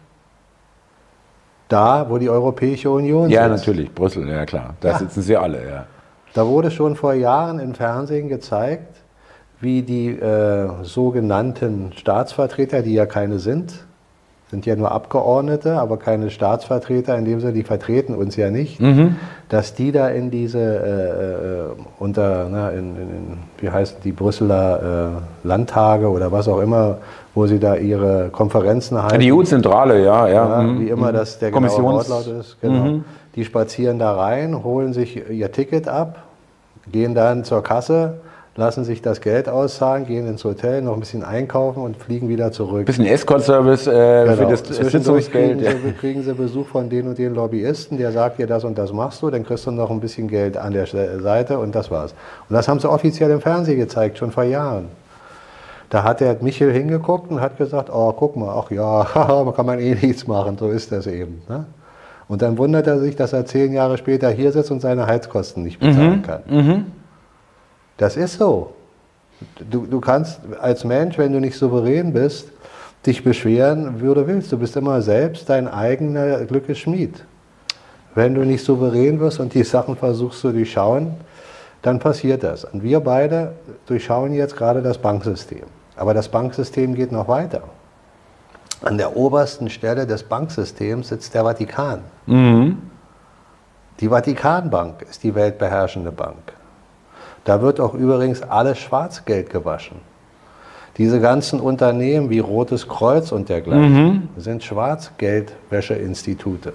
da, 1.68 2.06
wo 2.08 2.18
die 2.18 2.28
Europäische 2.28 2.90
Union 2.90 3.30
Ja, 3.30 3.48
sitzt. 3.48 3.66
natürlich, 3.66 3.92
Brüssel, 3.94 4.28
ja 4.28 4.44
klar. 4.44 4.74
Da 4.80 4.88
Ja. 4.90 4.98
sitzen 4.98 5.22
sie 5.22 5.36
alle, 5.36 5.58
ja. 5.68 5.86
Da 6.34 6.46
wurde 6.46 6.70
schon 6.70 6.96
vor 6.96 7.12
Jahren 7.14 7.58
im 7.60 7.74
Fernsehen 7.74 8.28
gezeigt, 8.28 8.96
wie 9.60 9.82
die 9.82 10.08
äh, 10.08 10.68
sogenannten 10.82 11.92
Staatsvertreter, 11.96 12.82
die 12.82 12.94
ja 12.94 13.06
keine 13.06 13.38
sind, 13.38 13.84
sind 14.50 14.66
ja 14.66 14.74
nur 14.74 14.90
Abgeordnete, 14.90 15.78
aber 15.78 15.96
keine 15.96 16.28
Staatsvertreter, 16.28 17.16
in 17.16 17.24
dem 17.24 17.40
Sinne, 17.40 17.52
die 17.52 17.62
vertreten 17.62 18.16
uns 18.16 18.34
ja 18.34 18.50
nicht, 18.50 18.80
dass 19.48 19.74
die 19.74 19.92
da 19.92 20.08
in 20.08 20.32
diese, 20.32 20.58
äh, 20.58 21.70
äh, 21.70 21.84
unter, 22.00 22.48
na, 22.50 22.70
in, 22.70 22.96
in, 22.96 23.38
wie 23.58 23.70
heißt 23.70 23.98
die 24.02 24.10
Brüsseler 24.10 25.20
äh, 25.44 25.46
Landtage 25.46 26.08
oder 26.08 26.32
was 26.32 26.48
auch 26.48 26.60
immer, 26.60 26.98
wo 27.32 27.46
sie 27.46 27.60
da 27.60 27.76
ihre 27.76 28.30
Konferenzen 28.30 29.00
halten. 29.00 29.20
Die 29.20 29.32
EU-Zentrale, 29.32 30.02
ja, 30.04 30.26
ja. 30.26 30.48
Ja, 30.48 30.62
mhm. 30.62 30.80
wie 30.80 30.88
immer 30.88 31.12
das 31.12 31.38
der 31.38 31.52
genaue 31.52 31.82
Wortlaut 31.82 32.26
ist. 32.26 32.60
Genau. 32.60 33.00
Die 33.36 33.44
spazieren 33.44 34.00
da 34.00 34.16
rein, 34.16 34.64
holen 34.64 34.92
sich 34.92 35.30
ihr 35.30 35.52
Ticket 35.52 35.86
ab, 35.86 36.24
gehen 36.90 37.14
dann 37.14 37.44
zur 37.44 37.62
Kasse, 37.62 38.14
lassen 38.56 38.84
sich 38.84 39.00
das 39.00 39.20
Geld 39.20 39.48
auszahlen, 39.48 40.06
gehen 40.06 40.26
ins 40.26 40.44
Hotel, 40.44 40.82
noch 40.82 40.94
ein 40.94 41.00
bisschen 41.00 41.22
einkaufen 41.22 41.82
und 41.82 41.96
fliegen 41.96 42.28
wieder 42.28 42.52
zurück. 42.52 42.86
Bisschen 42.86 43.06
Escort-Service 43.06 43.86
äh, 43.86 44.26
für 44.26 44.36
Genau. 44.36 44.50
das 44.50 44.62
Zwischendurch 44.64 45.30
kriegen 45.30 45.58
Sitzungsgeld. 45.60 45.62
Ja. 45.62 45.70
sie, 45.88 45.92
kriegen 45.92 46.22
sie 46.22 46.34
Besuch 46.34 46.66
von 46.66 46.88
den 46.90 47.08
und 47.08 47.18
den 47.18 47.34
Lobbyisten, 47.34 47.96
der 47.96 48.12
sagt 48.12 48.38
dir 48.38 48.46
das 48.46 48.64
und 48.64 48.76
das 48.76 48.92
machst 48.92 49.22
du, 49.22 49.30
dann 49.30 49.44
kriegst 49.44 49.66
du 49.66 49.70
noch 49.70 49.90
ein 49.90 50.00
bisschen 50.00 50.28
Geld 50.28 50.56
an 50.56 50.72
der 50.72 50.86
Seite 50.86 51.58
und 51.58 51.74
das 51.74 51.90
war's. 51.90 52.12
Und 52.48 52.54
das 52.54 52.68
haben 52.68 52.80
sie 52.80 52.90
offiziell 52.90 53.30
im 53.30 53.40
Fernsehen 53.40 53.78
gezeigt, 53.78 54.18
schon 54.18 54.30
vor 54.32 54.44
Jahren. 54.44 54.86
Da 55.88 56.04
hat 56.04 56.20
der 56.20 56.36
Michel 56.40 56.72
hingeguckt 56.72 57.30
und 57.30 57.40
hat 57.40 57.56
gesagt, 57.56 57.90
oh, 57.92 58.12
guck 58.12 58.36
mal, 58.36 58.54
ach 58.56 58.70
ja, 58.70 59.06
haha, 59.14 59.52
kann 59.52 59.66
man 59.66 59.78
eh 59.80 59.94
nichts 59.94 60.26
machen, 60.26 60.56
so 60.58 60.68
ist 60.70 60.92
das 60.92 61.06
eben. 61.06 61.42
Ne? 61.48 61.64
Und 62.28 62.42
dann 62.42 62.58
wundert 62.58 62.86
er 62.86 62.98
sich, 63.00 63.16
dass 63.16 63.32
er 63.32 63.44
zehn 63.46 63.72
Jahre 63.72 63.96
später 63.98 64.30
hier 64.30 64.52
sitzt 64.52 64.70
und 64.70 64.80
seine 64.80 65.06
Heizkosten 65.06 65.64
nicht 65.64 65.80
bezahlen 65.80 66.22
kann. 66.22 66.86
Das 68.00 68.16
ist 68.16 68.38
so. 68.38 68.72
Du, 69.70 69.86
du 69.86 70.00
kannst 70.00 70.40
als 70.58 70.84
Mensch, 70.84 71.18
wenn 71.18 71.34
du 71.34 71.38
nicht 71.38 71.56
souverän 71.56 72.14
bist, 72.14 72.50
dich 73.04 73.22
beschweren, 73.22 74.00
wie 74.00 74.06
du 74.06 74.26
willst. 74.26 74.50
Du 74.50 74.56
bist 74.56 74.74
immer 74.74 75.02
selbst 75.02 75.50
dein 75.50 75.68
eigener 75.68 76.46
Glückesschmied. 76.46 77.22
wenn 78.14 78.34
du 78.34 78.44
nicht 78.44 78.64
souverän 78.64 79.20
wirst 79.20 79.38
und 79.38 79.52
die 79.52 79.64
Sachen 79.64 79.96
versuchst 79.96 80.40
zu 80.40 80.50
durchschauen, 80.50 81.14
dann 81.82 81.98
passiert 81.98 82.42
das. 82.42 82.64
Und 82.64 82.82
wir 82.82 83.00
beide 83.00 83.52
durchschauen 83.86 84.32
jetzt 84.32 84.56
gerade 84.56 84.80
das 84.80 84.96
Banksystem. 84.96 85.64
Aber 85.94 86.14
das 86.14 86.28
Banksystem 86.28 86.94
geht 86.94 87.12
noch 87.12 87.28
weiter. 87.28 87.64
An 88.82 88.96
der 88.96 89.14
obersten 89.14 89.68
Stelle 89.68 90.06
des 90.06 90.22
Banksystems 90.22 91.08
sitzt 91.08 91.34
der 91.34 91.44
Vatikan. 91.44 92.00
Mhm. 92.24 92.78
Die 94.00 94.08
Vatikanbank 94.08 95.02
ist 95.02 95.22
die 95.22 95.34
weltbeherrschende 95.34 96.12
Bank. 96.12 96.54
Da 97.50 97.60
wird 97.62 97.80
auch 97.80 97.94
übrigens 97.94 98.42
alles 98.44 98.78
Schwarzgeld 98.78 99.50
gewaschen. 99.50 99.96
Diese 100.98 101.20
ganzen 101.20 101.58
Unternehmen 101.58 102.30
wie 102.30 102.38
Rotes 102.38 102.86
Kreuz 102.86 103.32
und 103.32 103.48
dergleichen 103.48 104.04
mhm. 104.04 104.28
sind 104.36 104.62
Schwarzgeldwäscheinstitute. 104.62 106.72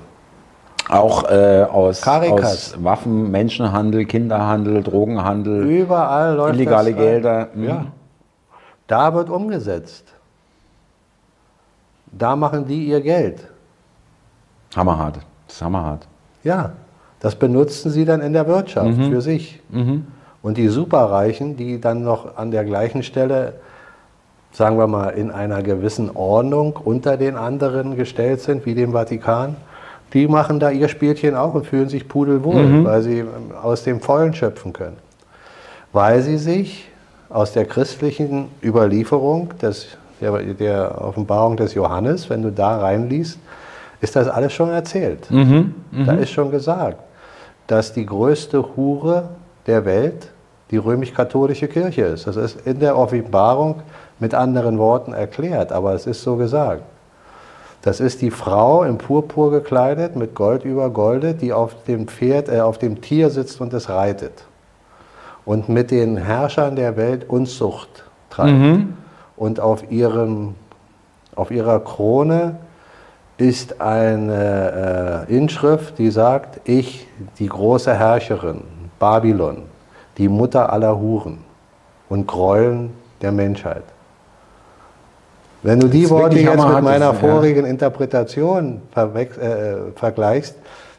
Auch 0.89 1.23
äh, 1.29 1.63
aus, 1.63 2.05
aus, 2.05 2.75
Waffen, 2.83 3.31
Menschenhandel, 3.31 4.03
Kinderhandel, 4.03 4.83
Drogenhandel. 4.83 5.63
Überall 5.63 6.35
läuft 6.35 6.55
illegale 6.55 6.91
Gelder. 6.91 7.47
Mhm. 7.53 7.63
Ja. 7.63 7.85
Da 8.87 9.13
wird 9.13 9.29
umgesetzt. 9.29 10.13
Da 12.11 12.35
machen 12.35 12.67
die 12.67 12.87
ihr 12.87 12.99
Geld. 12.99 13.47
Hammerhart. 14.75 15.19
Das 15.47 15.55
ist 15.55 15.61
hammerhart. 15.61 16.05
Ja, 16.43 16.73
das 17.21 17.35
benutzen 17.35 17.91
sie 17.91 18.03
dann 18.03 18.19
in 18.19 18.33
der 18.33 18.45
Wirtschaft 18.45 18.97
mhm. 18.97 19.09
für 19.09 19.21
sich. 19.21 19.61
Mhm. 19.69 20.07
Und 20.45 20.57
die 20.57 20.67
Superreichen, 20.67 21.57
die 21.57 21.81
dann 21.81 22.03
noch 22.03 22.37
an 22.37 22.51
der 22.51 22.63
gleichen 22.63 23.01
Stelle, 23.01 23.53
sagen 24.51 24.77
wir 24.77 24.85
mal, 24.85 25.09
in 25.09 25.31
einer 25.31 25.63
gewissen 25.63 26.15
Ordnung 26.15 26.75
unter 26.83 27.17
den 27.17 27.35
anderen 27.35 27.95
gestellt 27.95 28.41
sind, 28.41 28.63
wie 28.67 28.75
dem 28.75 28.91
Vatikan, 28.91 29.55
die 30.13 30.27
machen 30.27 30.59
da 30.59 30.69
ihr 30.69 30.87
Spielchen 30.87 31.35
auch 31.35 31.55
und 31.55 31.65
fühlen 31.65 31.89
sich 31.89 32.07
pudelwohl, 32.07 32.61
mhm. 32.61 32.85
weil 32.85 33.01
sie 33.01 33.25
aus 33.59 33.85
dem 33.85 34.01
Vollen 34.01 34.35
schöpfen 34.35 34.71
können. 34.71 34.97
Weil 35.93 36.21
sie 36.21 36.37
sich 36.37 36.91
aus 37.27 37.53
der 37.53 37.65
christlichen 37.65 38.49
Überlieferung 38.63 39.49
des, 39.59 39.97
der, 40.21 40.31
der 40.43 41.01
Offenbarung 41.01 41.57
des 41.57 41.73
Johannes, 41.73 42.29
wenn 42.29 42.43
du 42.43 42.51
da 42.51 42.77
reinliest, 42.77 43.39
ist 43.99 44.15
das 44.15 44.27
alles 44.27 44.53
schon 44.53 44.69
erzählt. 44.69 45.31
Mhm. 45.31 45.73
Mhm. 45.89 46.05
Da 46.05 46.13
ist 46.13 46.29
schon 46.29 46.51
gesagt, 46.51 46.99
dass 47.65 47.93
die 47.93 48.05
größte 48.05 48.63
Hure 48.75 49.29
der 49.65 49.85
Welt 49.85 50.29
die 50.75 50.79
römisch-katholische 50.79 51.69
Kirche 51.69 52.01
ist. 52.01 52.27
Das 52.27 52.35
ist 52.35 52.67
in 52.67 52.81
der 52.81 52.97
Offenbarung 52.97 53.81
mit 54.19 54.33
anderen 54.33 54.77
Worten 54.77 55.13
erklärt, 55.13 55.71
aber 55.71 55.93
es 55.93 56.05
ist 56.05 56.21
so 56.21 56.35
gesagt. 56.35 56.83
Das 57.81 58.01
ist 58.01 58.21
die 58.21 58.31
Frau 58.31 58.83
im 58.83 58.97
Purpur 58.97 59.51
gekleidet, 59.51 60.17
mit 60.17 60.35
Gold 60.35 60.65
über 60.65 60.89
Golde, 60.89 61.33
die 61.33 61.53
auf 61.53 61.83
dem 61.87 62.09
Pferd, 62.09 62.49
äh, 62.49 62.59
auf 62.59 62.77
dem 62.77 62.99
Tier 62.99 63.29
sitzt 63.29 63.61
und 63.61 63.73
es 63.73 63.87
reitet. 63.89 64.43
Und 65.45 65.69
mit 65.69 65.91
den 65.91 66.17
Herrschern 66.17 66.75
der 66.75 66.97
Welt 66.97 67.29
Unzucht 67.29 68.03
treibt. 68.29 68.51
Mhm. 68.51 68.97
Und 69.37 69.61
auf, 69.61 69.89
ihrem, 69.89 70.55
auf 71.35 71.51
ihrer 71.51 71.79
Krone 71.79 72.57
ist 73.37 73.79
eine 73.79 75.25
äh, 75.29 75.37
Inschrift, 75.37 75.99
die 75.99 76.09
sagt, 76.09 76.67
ich, 76.67 77.07
die 77.39 77.47
große 77.47 77.93
Herrscherin, 77.93 78.61
Babylon, 78.99 79.74
die 80.17 80.29
Mutter 80.29 80.71
aller 80.71 80.99
Huren 80.99 81.39
und 82.09 82.27
Gräueln 82.27 82.91
der 83.21 83.31
Menschheit. 83.31 83.83
Wenn 85.63 85.79
du 85.79 85.87
die 85.87 86.07
Worte 86.09 86.37
jetzt 86.37 86.63
mit 86.63 86.83
meiner 86.83 87.11
das, 87.11 87.19
vorigen 87.19 87.65
ja. 87.65 87.71
Interpretation 87.71 88.81
äh, 88.95 89.25
vergleichst, 89.95 90.55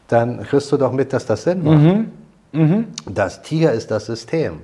dann 0.08 0.42
kriegst 0.42 0.73
du 0.73 0.76
doch 0.76 0.90
mit, 0.92 1.12
dass 1.12 1.25
das 1.25 1.44
Sinn 1.44 1.62
macht. 1.62 1.82
Mhm. 1.82 2.11
Mhm. 2.52 2.88
Das 3.08 3.42
Tier 3.42 3.73
ist 3.73 3.90
das 3.90 4.06
System 4.06 4.61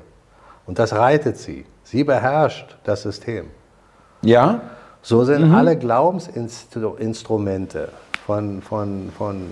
und 0.66 0.78
das 0.78 0.92
reitet 0.92 1.38
sie. 1.38 1.64
Sie 1.84 2.04
beherrscht 2.04 2.76
das 2.84 3.02
System. 3.02 3.46
Ja. 4.22 4.60
So 5.02 5.24
sind 5.24 5.48
mhm. 5.48 5.54
alle 5.54 5.76
Glaubensinstrumente 5.76 7.88
von, 8.26 8.62
von, 8.62 9.10
von 9.16 9.42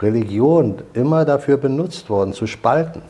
Religion 0.00 0.82
immer 0.94 1.24
dafür 1.24 1.58
benutzt 1.58 2.10
worden, 2.10 2.32
zu 2.32 2.46
spalten. 2.46 3.02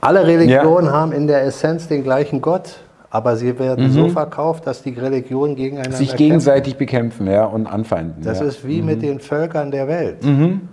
Alle 0.00 0.26
Religionen 0.26 0.86
ja. 0.86 0.92
haben 0.92 1.12
in 1.12 1.26
der 1.26 1.44
Essenz 1.44 1.88
den 1.88 2.02
gleichen 2.02 2.40
Gott, 2.40 2.78
aber 3.10 3.36
sie 3.36 3.58
werden 3.58 3.88
mhm. 3.88 3.92
so 3.92 4.08
verkauft, 4.08 4.66
dass 4.66 4.82
die 4.82 4.90
Religionen 4.90 5.56
gegeneinander 5.56 5.96
sich 5.96 6.16
gegenseitig 6.16 6.78
kämpfen. 6.78 7.24
bekämpfen 7.24 7.26
ja, 7.26 7.44
und 7.44 7.66
anfeinden. 7.66 8.22
Das 8.22 8.40
ja. 8.40 8.46
ist 8.46 8.66
wie 8.66 8.80
mhm. 8.80 8.86
mit 8.86 9.02
den 9.02 9.20
Völkern 9.20 9.70
der 9.70 9.88
Welt. 9.88 10.24
Mhm. 10.24 10.68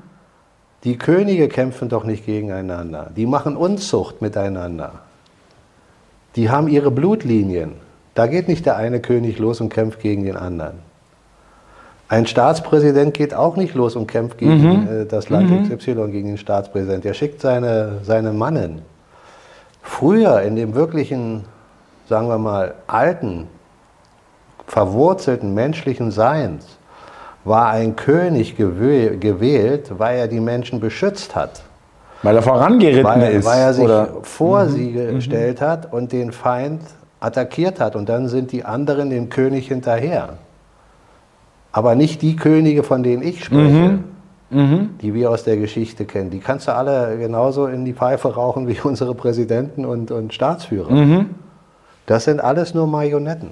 Die 0.84 0.98
Könige 0.98 1.48
kämpfen 1.48 1.90
doch 1.90 2.04
nicht 2.04 2.26
gegeneinander. 2.26 3.10
Die 3.16 3.26
machen 3.26 3.58
Unzucht 3.58 4.22
miteinander. 4.22 4.94
Die 6.36 6.50
haben 6.50 6.68
ihre 6.68 6.92
Blutlinien. 6.92 7.74
Da 8.14 8.28
geht 8.28 8.48
nicht 8.48 8.66
der 8.66 8.78
eine 8.78 9.00
König 9.00 9.40
los 9.40 9.60
und 9.60 9.70
kämpft 9.70 10.00
gegen 10.00 10.24
den 10.24 10.38
anderen. 10.38 10.88
Ein 12.10 12.26
Staatspräsident 12.26 13.14
geht 13.14 13.34
auch 13.34 13.58
nicht 13.58 13.76
los 13.76 13.96
und 13.96 14.08
kämpft 14.08 14.38
gegen 14.38 14.84
mhm. 14.84 14.88
Äh, 14.88 15.06
das 15.06 15.30
Land 15.30 15.50
mhm. 15.50 15.78
XY, 15.78 16.10
gegen 16.12 16.30
den 16.30 16.38
Staatspräsident. 16.38 17.06
Er 17.06 17.14
schickt 17.14 17.42
seine, 17.42 18.00
seine 18.04 18.32
Mannen. 18.32 18.82
Früher 19.88 20.42
in 20.42 20.56
dem 20.56 20.76
wirklichen 20.76 21.46
sagen 22.08 22.28
wir 22.28 22.38
mal, 22.38 22.76
alten, 22.88 23.48
verwurzelten 24.66 25.54
menschlichen 25.54 26.12
Seins 26.12 26.66
war 27.44 27.70
ein 27.70 27.96
König 27.96 28.56
gewählt, 28.58 29.92
weil 29.98 30.18
er 30.18 30.28
die 30.28 30.40
Menschen 30.40 30.80
beschützt 30.80 31.36
hat. 31.36 31.62
Weil 32.24 32.36
er 32.36 32.42
vorangeritten 32.42 33.06
weil, 33.06 33.34
ist. 33.34 33.46
Weil 33.46 33.60
er 33.60 33.74
sich 33.74 33.86
oder? 33.86 34.10
vor 34.24 34.66
mhm. 34.66 34.70
sie 34.70 34.90
mhm. 34.90 35.16
gestellt 35.16 35.62
hat 35.62 35.94
und 35.94 36.12
den 36.12 36.32
Feind 36.32 36.82
attackiert 37.20 37.80
hat. 37.80 37.96
Und 37.96 38.10
dann 38.10 38.28
sind 38.28 38.52
die 38.52 38.66
anderen 38.66 39.10
dem 39.10 39.30
König 39.30 39.68
hinterher. 39.68 40.34
Aber 41.72 41.96
nicht 41.96 42.22
die 42.22 42.36
Könige, 42.36 42.84
von 42.84 43.04
denen 43.04 43.22
ich 43.22 43.46
spreche, 43.46 43.62
mhm. 43.62 44.04
Mhm. 44.50 44.92
die 45.02 45.14
wir 45.14 45.30
aus 45.30 45.44
der 45.44 45.58
Geschichte 45.58 46.06
kennen. 46.06 46.30
Die 46.30 46.40
kannst 46.40 46.68
du 46.68 46.74
alle 46.74 47.18
genauso 47.18 47.68
in 47.68 47.84
die 47.84 47.94
Pfeife 47.94 48.34
rauchen 48.34 48.68
wie 48.68 48.78
unsere 48.84 49.14
Präsidenten 49.14 49.86
und, 49.86 50.12
und 50.12 50.34
Staatsführer. 50.34 50.92
Mhm. 50.92 51.26
Das 52.06 52.24
sind 52.24 52.40
alles 52.40 52.74
nur 52.74 52.88
Marionetten. 52.88 53.52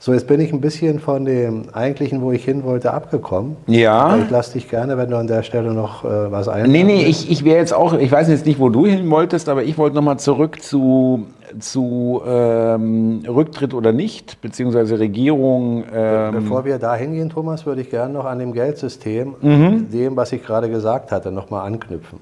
So, 0.00 0.12
jetzt 0.12 0.28
bin 0.28 0.40
ich 0.40 0.52
ein 0.52 0.60
bisschen 0.60 1.00
von 1.00 1.24
dem 1.24 1.70
eigentlichen, 1.72 2.22
wo 2.22 2.30
ich 2.30 2.44
hin 2.44 2.62
wollte, 2.62 2.92
abgekommen. 2.92 3.56
Ja. 3.66 4.16
Ich 4.16 4.30
lasse 4.30 4.52
dich 4.52 4.68
gerne, 4.70 4.96
wenn 4.96 5.10
du 5.10 5.16
an 5.16 5.26
der 5.26 5.42
Stelle 5.42 5.72
noch 5.74 6.04
äh, 6.04 6.30
was 6.30 6.48
ein. 6.48 6.70
Nee, 6.70 6.84
nee, 6.84 7.04
ich, 7.04 7.30
ich 7.30 7.44
wäre 7.44 7.58
jetzt 7.58 7.74
auch, 7.74 7.94
ich 7.94 8.12
weiß 8.12 8.28
jetzt 8.28 8.46
nicht, 8.46 8.60
wo 8.60 8.68
du 8.68 8.86
hin 8.86 9.10
wolltest, 9.10 9.48
aber 9.48 9.64
ich 9.64 9.76
wollte 9.76 9.96
nochmal 9.96 10.18
zurück 10.18 10.62
zu, 10.62 11.26
zu 11.58 12.22
ähm, 12.26 13.22
Rücktritt 13.26 13.74
oder 13.74 13.92
nicht, 13.92 14.40
beziehungsweise 14.40 14.98
Regierung. 14.98 15.84
Ähm 15.92 16.34
Bevor 16.34 16.64
wir 16.64 16.78
da 16.78 16.94
hingehen, 16.94 17.30
Thomas, 17.30 17.66
würde 17.66 17.80
ich 17.82 17.90
gerne 17.90 18.12
noch 18.12 18.24
an 18.24 18.38
dem 18.38 18.52
Geldsystem, 18.52 19.34
mhm. 19.40 19.90
dem, 19.90 20.16
was 20.16 20.32
ich 20.32 20.44
gerade 20.44 20.68
gesagt 20.68 21.12
hatte, 21.12 21.30
nochmal 21.30 21.66
anknüpfen. 21.66 22.20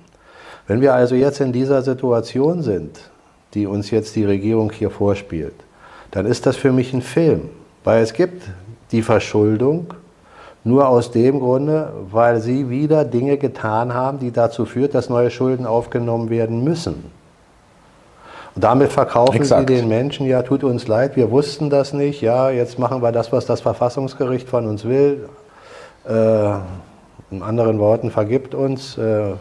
Wenn 0.67 0.81
wir 0.81 0.95
also 0.95 1.15
jetzt 1.15 1.41
in 1.41 1.53
dieser 1.53 1.83
Situation 1.83 2.63
sind, 2.63 3.11
die 3.55 3.67
uns 3.67 3.91
jetzt 3.91 4.17
die 4.17 4.25
Regierung 4.25 4.73
hier 4.73 4.91
vorspielt, 4.91 5.55
dann 6.11 6.27
ist 6.27 6.47
das 6.47 6.57
für 6.57 6.73
mich 6.73 6.93
ein 6.93 7.03
Film. 7.03 7.43
Weil 7.85 8.03
es 8.03 8.13
gibt 8.13 8.43
die 8.91 9.03
Verschuldung 9.03 9.95
nur 10.65 10.89
aus 10.89 11.13
dem 11.13 11.39
Grunde, 11.39 11.93
weil 12.11 12.41
sie 12.41 12.69
wieder 12.69 13.05
Dinge 13.05 13.37
getan 13.37 13.95
haben, 13.95 14.19
die 14.19 14.33
dazu 14.33 14.65
führt, 14.65 14.95
dass 14.95 15.09
neue 15.09 15.31
Schulden 15.31 15.65
aufgenommen 15.65 16.29
werden 16.29 16.65
müssen. 16.65 17.05
Und 18.57 18.65
damit 18.65 18.91
verkaufen 18.91 19.37
Exakt. 19.37 19.69
sie 19.69 19.77
den 19.77 19.87
Menschen, 19.87 20.27
ja, 20.27 20.41
tut 20.41 20.65
uns 20.65 20.89
leid, 20.89 21.15
wir 21.15 21.31
wussten 21.31 21.69
das 21.69 21.93
nicht, 21.93 22.23
ja, 22.23 22.49
jetzt 22.49 22.79
machen 22.79 23.03
wir 23.03 23.13
das, 23.13 23.31
was 23.31 23.45
das 23.45 23.61
Verfassungsgericht 23.61 24.49
von 24.49 24.67
uns 24.67 24.87
will. 24.87 25.29
Äh, 26.09 26.53
in 27.31 27.43
anderen 27.43 27.79
Worten, 27.79 28.11
vergibt 28.11 28.55
uns 28.55 28.97
äh, 28.97 29.33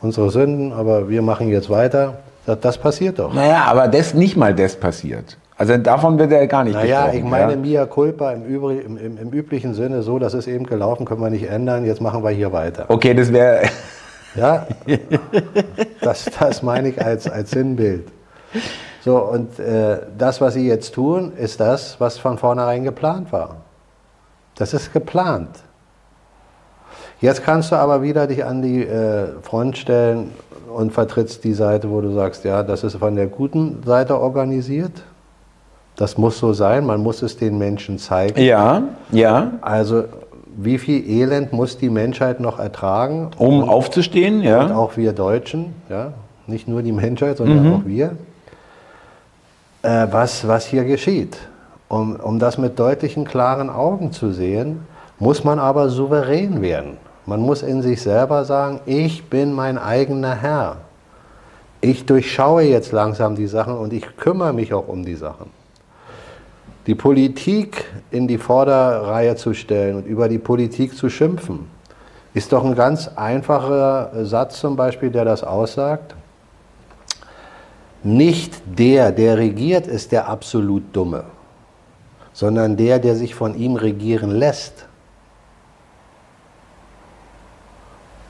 unsere 0.00 0.30
Sünden, 0.30 0.72
aber 0.72 1.08
wir 1.08 1.22
machen 1.22 1.50
jetzt 1.50 1.70
weiter. 1.70 2.14
Das, 2.46 2.58
das 2.60 2.78
passiert 2.78 3.20
doch. 3.20 3.32
Naja, 3.32 3.64
aber 3.66 3.86
das 3.86 4.12
nicht 4.12 4.36
mal 4.36 4.52
das 4.52 4.74
passiert. 4.74 5.38
Also 5.56 5.76
davon 5.76 6.18
wird 6.18 6.32
er 6.32 6.48
gar 6.48 6.64
nicht 6.64 6.74
Naja, 6.74 7.12
ich 7.12 7.22
meine 7.22 7.52
ja? 7.52 7.58
Mia 7.58 7.86
Culpa 7.86 8.32
im, 8.32 8.44
Übrig, 8.44 8.84
im, 8.84 8.96
im, 8.96 9.18
im, 9.18 9.30
üblichen 9.30 9.74
Sinne 9.74 10.02
so, 10.02 10.18
das 10.18 10.34
ist 10.34 10.48
eben 10.48 10.66
gelaufen, 10.66 11.06
können 11.06 11.20
wir 11.20 11.30
nicht 11.30 11.48
ändern, 11.48 11.84
jetzt 11.84 12.00
machen 12.00 12.24
wir 12.24 12.30
hier 12.30 12.52
weiter. 12.52 12.86
Okay, 12.88 13.14
das 13.14 13.32
wäre... 13.32 13.68
Ja, 14.34 14.66
das, 16.00 16.24
das 16.40 16.60
meine 16.64 16.88
ich 16.88 17.00
als, 17.00 17.30
als 17.30 17.52
Sinnbild. 17.52 18.08
So, 19.04 19.18
und 19.18 19.58
äh, 19.58 19.98
das, 20.16 20.40
was 20.40 20.54
Sie 20.54 20.66
jetzt 20.66 20.94
tun, 20.94 21.32
ist 21.36 21.60
das, 21.60 22.00
was 22.00 22.18
von 22.18 22.38
vornherein 22.38 22.84
geplant 22.84 23.32
war. 23.32 23.56
Das 24.56 24.72
ist 24.72 24.92
geplant. 24.92 25.50
Jetzt 27.20 27.44
kannst 27.44 27.72
du 27.72 27.76
aber 27.76 28.02
wieder 28.02 28.26
dich 28.26 28.44
an 28.44 28.62
die 28.62 28.82
äh, 28.82 29.28
Front 29.42 29.78
stellen 29.78 30.30
und 30.74 30.92
vertrittst 30.92 31.44
die 31.44 31.54
Seite, 31.54 31.90
wo 31.90 32.00
du 32.00 32.12
sagst, 32.12 32.44
ja, 32.44 32.62
das 32.62 32.84
ist 32.84 32.96
von 32.96 33.14
der 33.14 33.26
guten 33.26 33.82
Seite 33.84 34.18
organisiert. 34.18 35.02
Das 35.96 36.18
muss 36.18 36.38
so 36.38 36.52
sein, 36.52 36.84
man 36.86 37.02
muss 37.02 37.22
es 37.22 37.36
den 37.36 37.56
Menschen 37.56 37.98
zeigen. 37.98 38.40
Ja, 38.40 38.82
ja. 39.12 39.52
Also 39.60 40.04
wie 40.56 40.78
viel 40.78 41.08
Elend 41.08 41.52
muss 41.52 41.78
die 41.78 41.90
Menschheit 41.90 42.40
noch 42.40 42.58
ertragen? 42.58 43.30
Um 43.38 43.62
und, 43.62 43.68
aufzustehen, 43.68 44.42
ja. 44.42 44.64
Und 44.64 44.72
auch 44.72 44.96
wir 44.96 45.12
Deutschen, 45.12 45.74
ja. 45.88 46.12
Nicht 46.46 46.68
nur 46.68 46.82
die 46.82 46.92
Menschheit, 46.92 47.38
sondern 47.38 47.66
mhm. 47.66 47.74
auch 47.74 47.84
wir. 47.86 48.16
Äh, 49.84 50.10
was, 50.10 50.48
was 50.48 50.64
hier 50.64 50.84
geschieht. 50.84 51.36
Um, 51.88 52.16
um 52.16 52.38
das 52.38 52.56
mit 52.56 52.78
deutlichen, 52.78 53.26
klaren 53.26 53.68
Augen 53.68 54.12
zu 54.12 54.32
sehen, 54.32 54.86
muss 55.18 55.44
man 55.44 55.58
aber 55.58 55.90
souverän 55.90 56.62
werden. 56.62 56.96
Man 57.26 57.40
muss 57.40 57.62
in 57.62 57.82
sich 57.82 58.00
selber 58.00 58.46
sagen, 58.46 58.80
ich 58.86 59.28
bin 59.28 59.52
mein 59.52 59.76
eigener 59.76 60.36
Herr. 60.36 60.78
Ich 61.82 62.06
durchschaue 62.06 62.62
jetzt 62.62 62.92
langsam 62.92 63.36
die 63.36 63.46
Sachen 63.46 63.76
und 63.76 63.92
ich 63.92 64.16
kümmere 64.16 64.54
mich 64.54 64.72
auch 64.72 64.88
um 64.88 65.04
die 65.04 65.16
Sachen. 65.16 65.50
Die 66.86 66.94
Politik 66.94 67.84
in 68.10 68.26
die 68.26 68.38
Vorderreihe 68.38 69.36
zu 69.36 69.52
stellen 69.52 69.96
und 69.96 70.06
über 70.06 70.30
die 70.30 70.38
Politik 70.38 70.96
zu 70.96 71.10
schimpfen, 71.10 71.68
ist 72.32 72.54
doch 72.54 72.64
ein 72.64 72.74
ganz 72.74 73.10
einfacher 73.16 74.24
Satz 74.24 74.60
zum 74.60 74.76
Beispiel, 74.76 75.10
der 75.10 75.26
das 75.26 75.44
aussagt. 75.44 76.14
Nicht 78.04 78.62
der, 78.78 79.12
der 79.12 79.38
regiert, 79.38 79.86
ist 79.86 80.12
der 80.12 80.28
absolut 80.28 80.82
Dumme, 80.94 81.24
sondern 82.34 82.76
der, 82.76 82.98
der 82.98 83.16
sich 83.16 83.34
von 83.34 83.56
ihm 83.56 83.76
regieren 83.76 84.30
lässt. 84.30 84.86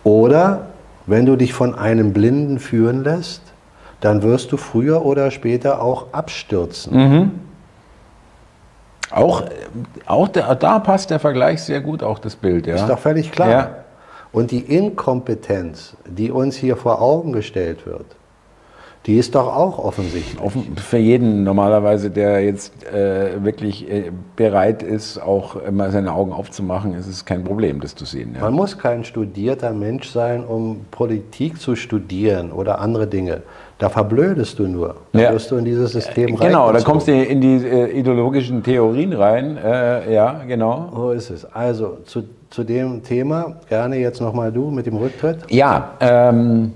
Oder 0.04 0.66
wenn 1.06 1.26
du 1.26 1.34
dich 1.34 1.52
von 1.52 1.74
einem 1.74 2.12
Blinden 2.12 2.60
führen 2.60 3.02
lässt, 3.02 3.42
dann 4.00 4.22
wirst 4.22 4.52
du 4.52 4.56
früher 4.56 5.04
oder 5.04 5.30
später 5.32 5.82
auch 5.82 6.12
abstürzen. 6.12 6.96
Mhm. 6.96 7.30
Auch, 9.10 9.42
auch 10.06 10.28
der, 10.28 10.54
da 10.54 10.78
passt 10.78 11.10
der 11.10 11.18
Vergleich 11.18 11.62
sehr 11.62 11.80
gut, 11.80 12.02
auch 12.02 12.18
das 12.18 12.36
Bild. 12.36 12.66
Ja. 12.66 12.76
Ist 12.76 12.86
doch 12.86 12.98
völlig 12.98 13.32
klar. 13.32 13.48
Ja. 13.48 13.76
Und 14.30 14.50
die 14.50 14.60
Inkompetenz, 14.60 15.96
die 16.06 16.30
uns 16.30 16.56
hier 16.56 16.76
vor 16.76 17.00
Augen 17.00 17.32
gestellt 17.32 17.86
wird, 17.86 18.06
die 19.06 19.18
ist 19.18 19.34
doch 19.34 19.54
auch 19.54 19.78
offensichtlich. 19.78 20.40
Offen, 20.40 20.76
für 20.76 20.96
jeden 20.96 21.44
normalerweise, 21.44 22.08
der 22.10 22.42
jetzt 22.42 22.72
äh, 22.86 23.44
wirklich 23.44 23.90
äh, 23.90 24.10
bereit 24.34 24.82
ist, 24.82 25.18
auch 25.18 25.56
mal 25.70 25.90
seine 25.90 26.12
Augen 26.12 26.32
aufzumachen, 26.32 26.94
ist 26.94 27.06
es 27.06 27.24
kein 27.26 27.44
Problem, 27.44 27.80
das 27.80 27.94
zu 27.94 28.06
sehen. 28.06 28.32
Ja. 28.34 28.40
Man 28.40 28.54
muss 28.54 28.78
kein 28.78 29.04
studierter 29.04 29.72
Mensch 29.72 30.08
sein, 30.08 30.42
um 30.42 30.86
Politik 30.90 31.60
zu 31.60 31.76
studieren 31.76 32.50
oder 32.50 32.78
andere 32.78 33.06
Dinge. 33.06 33.42
Da 33.78 33.90
verblödest 33.90 34.58
du 34.58 34.68
nur. 34.68 34.94
Da 35.12 35.20
ja. 35.20 35.32
wirst 35.32 35.50
du 35.50 35.56
in 35.56 35.66
dieses 35.66 35.92
System 35.92 36.34
rein. 36.36 36.48
Genau, 36.48 36.72
da 36.72 36.80
kommst 36.80 37.08
du 37.08 37.12
in 37.12 37.40
die 37.40 37.56
äh, 37.56 37.98
ideologischen 37.98 38.62
Theorien 38.62 39.12
rein. 39.12 39.58
Äh, 39.58 40.14
ja, 40.14 40.42
genau. 40.46 40.90
So 40.94 41.10
ist 41.10 41.28
es. 41.28 41.44
Also 41.44 41.98
zu, 42.06 42.22
zu 42.48 42.64
dem 42.64 43.02
Thema 43.02 43.56
gerne 43.68 43.96
jetzt 43.96 44.20
nochmal 44.20 44.50
du 44.52 44.70
mit 44.70 44.86
dem 44.86 44.96
Rücktritt. 44.96 45.38
Ja, 45.50 45.90
ähm, 46.00 46.72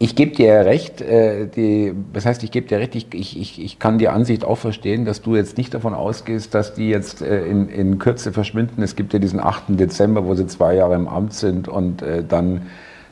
ich 0.00 0.14
gebe 0.14 0.34
dir 0.34 0.64
recht, 0.64 1.00
äh, 1.00 1.48
die, 1.48 1.92
das 2.12 2.24
heißt, 2.24 2.44
ich 2.44 2.52
gebe 2.52 2.68
dir 2.68 2.78
recht, 2.78 2.94
ich, 2.94 3.12
ich, 3.14 3.60
ich 3.60 3.78
kann 3.80 3.98
die 3.98 4.08
Ansicht 4.08 4.44
auch 4.44 4.58
verstehen, 4.58 5.04
dass 5.04 5.22
du 5.22 5.34
jetzt 5.34 5.58
nicht 5.58 5.74
davon 5.74 5.92
ausgehst, 5.92 6.54
dass 6.54 6.74
die 6.74 6.88
jetzt 6.88 7.20
äh, 7.20 7.44
in, 7.46 7.68
in 7.68 7.98
Kürze 7.98 8.32
verschwinden. 8.32 8.82
Es 8.82 8.94
gibt 8.94 9.12
ja 9.12 9.18
diesen 9.18 9.40
8. 9.40 9.64
Dezember, 9.70 10.24
wo 10.24 10.34
sie 10.34 10.46
zwei 10.46 10.76
Jahre 10.76 10.94
im 10.94 11.08
Amt 11.08 11.32
sind 11.34 11.66
und 11.66 12.02
äh, 12.02 12.22
dann 12.22 12.62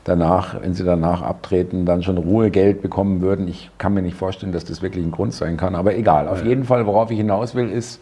danach, 0.05 0.61
wenn 0.61 0.73
sie 0.73 0.85
danach 0.85 1.21
abtreten, 1.21 1.85
dann 1.85 2.03
schon 2.03 2.17
Ruhegeld 2.17 2.81
bekommen 2.81 3.19
würden. 3.19 3.49
Ich 3.49 3.69
kann 3.77 3.93
mir 3.93 4.01
nicht 4.01 4.15
vorstellen, 4.15 4.53
dass 4.53 4.63
das 4.63 4.81
wirklich 4.81 5.03
ein 5.03 5.11
Grund 5.11 5.33
sein 5.33 5.57
kann, 5.57 5.75
aber 5.75 5.97
egal. 5.97 6.29
Auf 6.29 6.45
jeden 6.45 6.63
Fall, 6.63 6.85
worauf 6.85 7.11
ich 7.11 7.17
hinaus 7.17 7.53
will, 7.55 7.69
ist, 7.69 7.99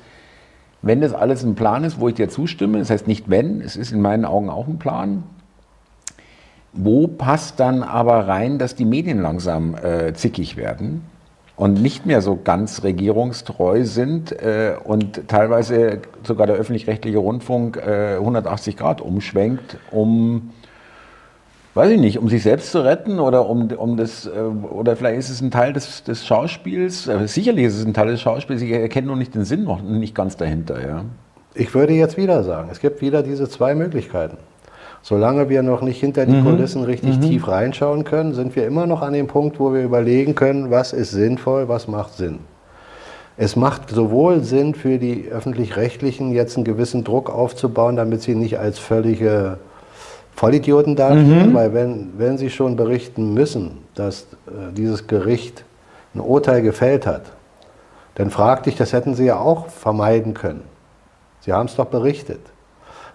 wenn 0.84 1.02
das 1.02 1.14
alles 1.14 1.44
ein 1.44 1.56
Plan 1.56 1.84
ist, 1.84 2.00
wo 2.00 2.08
ich 2.08 2.14
dir 2.14 2.30
zustimme, 2.30 2.78
das 2.78 2.92
heißt 2.92 3.08
nicht 3.08 3.28
wenn, 3.28 3.62
es 3.62 3.76
ist 3.76 3.92
in 3.92 4.02
meinen 4.02 4.26
Augen 4.26 4.52
auch 4.52 4.68
ein 4.68 4.78
Plan, 4.78 5.24
wo 6.76 7.08
passt 7.08 7.60
dann 7.60 7.84
aber 7.84 8.28
rein, 8.28 8.60
dass 8.60 8.76
die 8.76 8.86
Medien 8.86 9.22
langsam 9.22 9.76
äh, 9.76 10.14
zickig 10.14 10.58
werden 10.58 11.04
und 11.56 11.82
nicht 11.82 12.06
mehr 12.06 12.22
so 12.22 12.38
ganz 12.42 12.84
regierungstreu 12.84 13.86
sind 13.86 14.32
äh, 14.32 14.76
und 14.84 15.28
teilweise 15.28 16.00
sogar 16.24 16.48
der 16.48 16.58
öffentlich-rechtliche 16.58 17.18
Rundfunk 17.18 17.78
äh, 17.78 18.16
180 18.16 18.76
Grad 18.76 19.02
umschwenkt, 19.02 19.78
um 19.92 20.52
weiß 21.76 21.92
ich 21.92 22.00
nicht, 22.00 22.18
um 22.20 22.30
sich 22.30 22.42
selbst 22.42 22.72
zu 22.72 22.84
retten 22.84 23.20
oder 23.20 23.50
um, 23.50 23.70
um 23.72 23.98
das, 23.98 24.26
äh, 24.26 24.30
oder 24.30 24.96
vielleicht 24.96 25.20
ist 25.20 25.30
es 25.30 25.42
ein 25.42 25.52
Teil 25.52 25.74
des, 25.74 26.04
des 26.04 26.26
Schauspiels. 26.26 27.08
Äh, 27.08 27.28
sicherlich 27.28 27.66
ist 27.66 27.78
es 27.78 27.86
ein 27.86 27.94
Teil 27.94 28.08
des 28.08 28.22
Schauspiels, 28.22 28.62
ich 28.62 28.72
erkenne 28.72 29.08
nur 29.08 29.18
nicht 29.18 29.36
den 29.36 29.46
Sinn 29.46 29.64
noch 29.64 29.82
nicht 29.82 30.16
ganz 30.16 30.38
dahinter, 30.38 30.86
ja. 30.86 31.06
Ich 31.54 31.74
würde 31.74 31.94
jetzt 31.94 32.18
wieder 32.18 32.44
sagen, 32.44 32.68
es 32.70 32.82
gibt 32.82 33.02
wieder 33.02 33.24
diese 33.24 33.48
zwei 33.48 33.76
Möglichkeiten. 33.76 34.38
Solange 35.08 35.50
wir 35.50 35.62
noch 35.62 35.84
nicht 35.84 36.00
hinter 36.00 36.26
die 36.26 36.34
mhm. 36.34 36.46
Kulissen 36.46 36.84
richtig 36.84 37.18
mhm. 37.18 37.22
tief 37.22 37.48
reinschauen 37.48 38.06
können, 38.06 38.34
sind 38.34 38.56
wir 38.56 38.66
immer 38.66 38.88
noch 38.88 39.04
an 39.04 39.14
dem 39.14 39.28
Punkt, 39.28 39.60
wo 39.60 39.72
wir 39.72 39.84
überlegen 39.84 40.34
können, 40.34 40.72
was 40.72 40.94
ist 40.94 41.12
sinnvoll, 41.12 41.68
was 41.68 41.88
macht 41.88 42.16
Sinn. 42.16 42.40
Es 43.38 43.56
macht 43.56 43.92
sowohl 43.92 44.40
Sinn 44.40 44.74
für 44.74 44.98
die 44.98 45.28
öffentlich-rechtlichen, 45.28 46.32
jetzt 46.32 46.56
einen 46.56 46.64
gewissen 46.64 47.04
Druck 47.04 47.30
aufzubauen, 47.30 47.98
damit 47.98 48.24
sie 48.24 48.34
nicht 48.34 48.58
als 48.58 48.80
völlige 48.80 49.60
Vollidioten 50.34 50.96
dastehen, 50.96 51.52
mhm. 51.52 51.54
weil 51.54 51.76
wenn, 51.76 52.14
wenn 52.18 52.40
sie 52.40 52.50
schon 52.50 52.76
berichten 52.76 53.36
müssen, 53.36 53.78
dass 53.94 54.24
äh, 54.48 54.74
dieses 54.76 55.06
Gericht 55.06 55.66
ein 56.16 56.20
Urteil 56.20 56.64
gefällt 56.64 57.06
hat, 57.06 57.26
dann 58.16 58.32
frag 58.32 58.64
dich, 58.64 58.76
das 58.76 58.92
hätten 58.92 59.14
sie 59.14 59.26
ja 59.26 59.38
auch 59.38 59.68
vermeiden 59.68 60.34
können. 60.34 60.64
Sie 61.42 61.54
haben 61.54 61.68
es 61.68 61.76
doch 61.76 61.86
berichtet. 61.86 62.40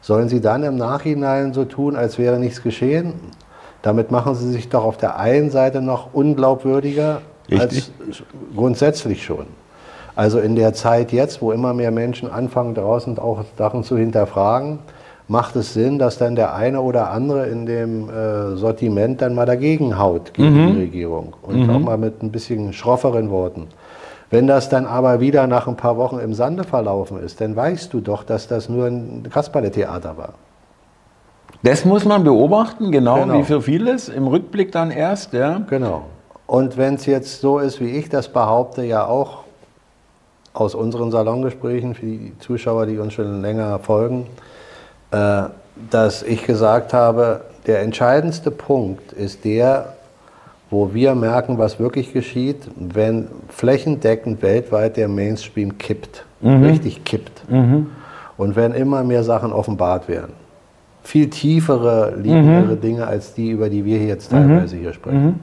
Sollen 0.00 0.28
Sie 0.28 0.40
dann 0.40 0.62
im 0.62 0.76
Nachhinein 0.76 1.52
so 1.52 1.64
tun, 1.64 1.96
als 1.96 2.18
wäre 2.18 2.38
nichts 2.38 2.62
geschehen? 2.62 3.14
Damit 3.82 4.10
machen 4.10 4.34
Sie 4.34 4.50
sich 4.50 4.68
doch 4.68 4.84
auf 4.84 4.96
der 4.96 5.18
einen 5.18 5.50
Seite 5.50 5.80
noch 5.80 6.12
unglaubwürdiger 6.12 7.22
Richtig. 7.50 7.92
als 8.08 8.22
grundsätzlich 8.54 9.24
schon. 9.24 9.46
Also 10.16 10.38
in 10.38 10.56
der 10.56 10.74
Zeit 10.74 11.12
jetzt, 11.12 11.40
wo 11.40 11.52
immer 11.52 11.72
mehr 11.72 11.90
Menschen 11.90 12.30
anfangen, 12.30 12.74
draußen 12.74 13.18
auch 13.18 13.44
Sachen 13.56 13.84
zu 13.84 13.96
hinterfragen, 13.96 14.80
macht 15.28 15.54
es 15.56 15.74
Sinn, 15.74 15.98
dass 15.98 16.18
dann 16.18 16.34
der 16.34 16.54
eine 16.54 16.80
oder 16.80 17.10
andere 17.10 17.46
in 17.46 17.64
dem 17.64 18.10
äh, 18.10 18.56
Sortiment 18.56 19.22
dann 19.22 19.34
mal 19.34 19.46
dagegen 19.46 19.96
haut 19.98 20.34
gegen 20.34 20.60
mhm. 20.60 20.72
die 20.72 20.80
Regierung 20.80 21.36
und 21.42 21.66
mhm. 21.66 21.70
auch 21.70 21.78
mal 21.78 21.96
mit 21.96 22.22
ein 22.22 22.32
bisschen 22.32 22.72
schrofferen 22.72 23.30
Worten. 23.30 23.68
Wenn 24.30 24.46
das 24.46 24.68
dann 24.68 24.86
aber 24.86 25.20
wieder 25.20 25.46
nach 25.48 25.66
ein 25.66 25.76
paar 25.76 25.96
Wochen 25.96 26.18
im 26.20 26.34
Sande 26.34 26.62
verlaufen 26.62 27.20
ist, 27.20 27.40
dann 27.40 27.56
weißt 27.56 27.92
du 27.92 28.00
doch, 28.00 28.22
dass 28.22 28.46
das 28.46 28.68
nur 28.68 28.86
ein 28.86 29.28
Kasperle-Theater 29.28 30.16
war. 30.16 30.34
Das 31.62 31.84
muss 31.84 32.04
man 32.04 32.24
beobachten, 32.24 32.90
genau, 32.90 33.22
genau, 33.22 33.34
wie 33.34 33.44
für 33.44 33.60
vieles, 33.60 34.08
im 34.08 34.26
Rückblick 34.28 34.72
dann 34.72 34.90
erst, 34.90 35.32
ja. 35.32 35.60
Genau. 35.68 36.04
Und 36.46 36.76
wenn 36.76 36.94
es 36.94 37.06
jetzt 37.06 37.40
so 37.40 37.58
ist, 37.58 37.80
wie 37.80 37.90
ich 37.90 38.08
das 38.08 38.28
behaupte, 38.28 38.82
ja 38.84 39.04
auch 39.06 39.44
aus 40.52 40.74
unseren 40.74 41.10
Salongesprächen, 41.10 41.94
für 41.94 42.06
die 42.06 42.32
Zuschauer, 42.38 42.86
die 42.86 42.98
uns 42.98 43.12
schon 43.12 43.42
länger 43.42 43.78
folgen, 43.80 44.26
äh, 45.10 45.42
dass 45.90 46.22
ich 46.22 46.44
gesagt 46.46 46.92
habe, 46.92 47.42
der 47.66 47.80
entscheidendste 47.82 48.50
Punkt 48.50 49.12
ist 49.12 49.44
der, 49.44 49.94
wo 50.70 50.94
wir 50.94 51.14
merken, 51.14 51.58
was 51.58 51.80
wirklich 51.80 52.12
geschieht, 52.12 52.68
wenn 52.76 53.26
flächendeckend 53.48 54.40
weltweit 54.40 54.96
der 54.96 55.08
Mainstream 55.08 55.78
kippt, 55.78 56.24
mhm. 56.40 56.62
richtig 56.62 57.04
kippt. 57.04 57.50
Mhm. 57.50 57.88
Und 58.36 58.56
wenn 58.56 58.72
immer 58.72 59.02
mehr 59.02 59.24
Sachen 59.24 59.52
offenbart 59.52 60.08
werden. 60.08 60.32
Viel 61.02 61.28
tiefere, 61.28 62.14
liebendere 62.16 62.76
mhm. 62.76 62.80
Dinge 62.80 63.06
als 63.06 63.34
die, 63.34 63.50
über 63.50 63.68
die 63.68 63.84
wir 63.84 63.98
jetzt 63.98 64.30
teilweise 64.30 64.76
hier 64.76 64.92
sprechen. 64.92 65.24
Mhm. 65.24 65.34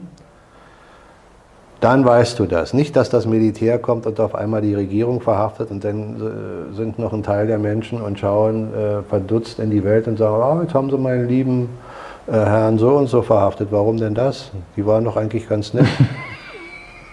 Dann 1.80 2.06
weißt 2.06 2.40
du 2.40 2.46
das. 2.46 2.74
Nicht, 2.74 2.96
dass 2.96 3.10
das 3.10 3.28
Militär 3.28 3.78
kommt 3.78 4.08
und 4.08 4.20
auf 4.20 4.34
einmal 4.34 4.62
die 4.62 4.74
Regierung 4.74 5.22
verhaftet 5.22 5.70
und 5.70 5.84
dann 5.84 6.16
äh, 6.16 6.76
sind 6.76 6.98
noch 6.98 7.14
ein 7.14 7.22
Teil 7.22 7.46
der 7.46 7.60
Menschen 7.60 8.02
und 8.02 8.18
schauen 8.18 8.74
äh, 8.74 9.04
verdutzt 9.04 9.60
in 9.60 9.70
die 9.70 9.84
Welt 9.84 10.08
und 10.08 10.18
sagen, 10.18 10.42
oh, 10.42 10.62
jetzt 10.64 10.74
haben 10.74 10.90
sie 10.90 10.98
meinen 10.98 11.28
lieben 11.28 11.70
Herrn 12.28 12.78
so 12.78 12.90
und 12.98 13.08
so 13.08 13.22
verhaftet. 13.22 13.70
Warum 13.72 13.98
denn 13.98 14.14
das? 14.14 14.52
Die 14.76 14.86
waren 14.86 15.06
doch 15.06 15.16
eigentlich 15.16 15.48
ganz 15.48 15.74
nett. 15.74 15.88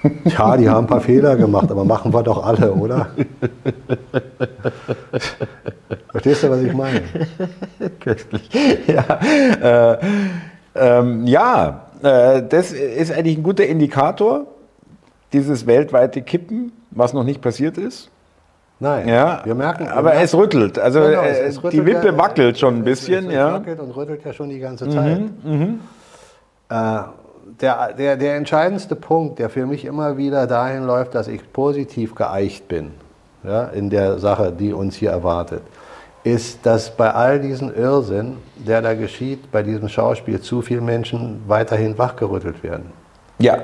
ja, 0.24 0.56
die 0.56 0.68
haben 0.68 0.84
ein 0.84 0.88
paar 0.88 1.00
Fehler 1.00 1.36
gemacht, 1.36 1.70
aber 1.70 1.84
machen 1.84 2.12
wir 2.12 2.22
doch 2.22 2.44
alle, 2.44 2.72
oder? 2.72 3.08
Verstehst 6.10 6.42
du, 6.42 6.50
was 6.50 6.60
ich 6.62 6.72
meine? 6.74 7.02
Köstlich. 8.00 8.50
Ja, 8.86 9.92
äh, 9.92 9.98
ähm, 10.74 11.26
ja 11.26 11.86
äh, 12.02 12.42
das 12.46 12.72
ist 12.72 13.12
eigentlich 13.12 13.38
ein 13.38 13.42
guter 13.42 13.66
Indikator, 13.66 14.46
dieses 15.32 15.66
weltweite 15.66 16.22
Kippen, 16.22 16.72
was 16.90 17.12
noch 17.12 17.24
nicht 17.24 17.40
passiert 17.40 17.78
ist. 17.78 18.10
Nein, 18.80 19.08
ja, 19.08 19.40
wir 19.44 19.54
merken. 19.54 19.88
Aber 19.88 19.96
wir 19.96 20.02
merken, 20.02 20.24
es 20.24 20.34
rüttelt. 20.34 20.78
Also 20.78 21.00
genau, 21.00 21.22
es, 21.22 21.38
es 21.38 21.56
rüttelt 21.58 21.72
die 21.74 21.86
Wippe 21.86 22.06
ja, 22.08 22.18
wackelt 22.18 22.58
schon 22.58 22.76
ein 22.76 22.84
bisschen. 22.84 23.26
Es, 23.26 23.30
es 23.30 23.34
ja. 23.34 23.52
wackelt 23.54 23.80
und 23.80 23.96
rüttelt 23.96 24.24
ja 24.24 24.32
schon 24.32 24.48
die 24.48 24.58
ganze 24.58 24.88
Zeit. 24.88 25.20
Mhm, 25.20 25.58
mhm. 25.58 25.80
äh, 26.68 26.98
der, 27.60 27.92
der, 27.92 28.16
der 28.16 28.36
entscheidendste 28.36 28.96
Punkt, 28.96 29.38
der 29.38 29.48
für 29.48 29.66
mich 29.66 29.84
immer 29.84 30.16
wieder 30.16 30.46
dahin 30.46 30.84
läuft, 30.84 31.14
dass 31.14 31.28
ich 31.28 31.52
positiv 31.52 32.14
geeicht 32.14 32.68
bin 32.68 32.92
ja, 33.44 33.64
in 33.64 33.90
der 33.90 34.18
Sache, 34.18 34.52
die 34.52 34.72
uns 34.72 34.96
hier 34.96 35.10
erwartet, 35.10 35.62
ist, 36.24 36.64
dass 36.64 36.90
bei 36.90 37.12
all 37.12 37.38
diesem 37.38 37.72
Irrsinn, 37.74 38.38
der 38.56 38.80
da 38.80 38.94
geschieht, 38.94 39.52
bei 39.52 39.62
diesem 39.62 39.88
Schauspiel 39.88 40.40
zu 40.40 40.62
viele 40.62 40.80
Menschen 40.80 41.42
weiterhin 41.46 41.98
wachgerüttelt 41.98 42.62
werden. 42.62 42.92
Ja, 43.38 43.58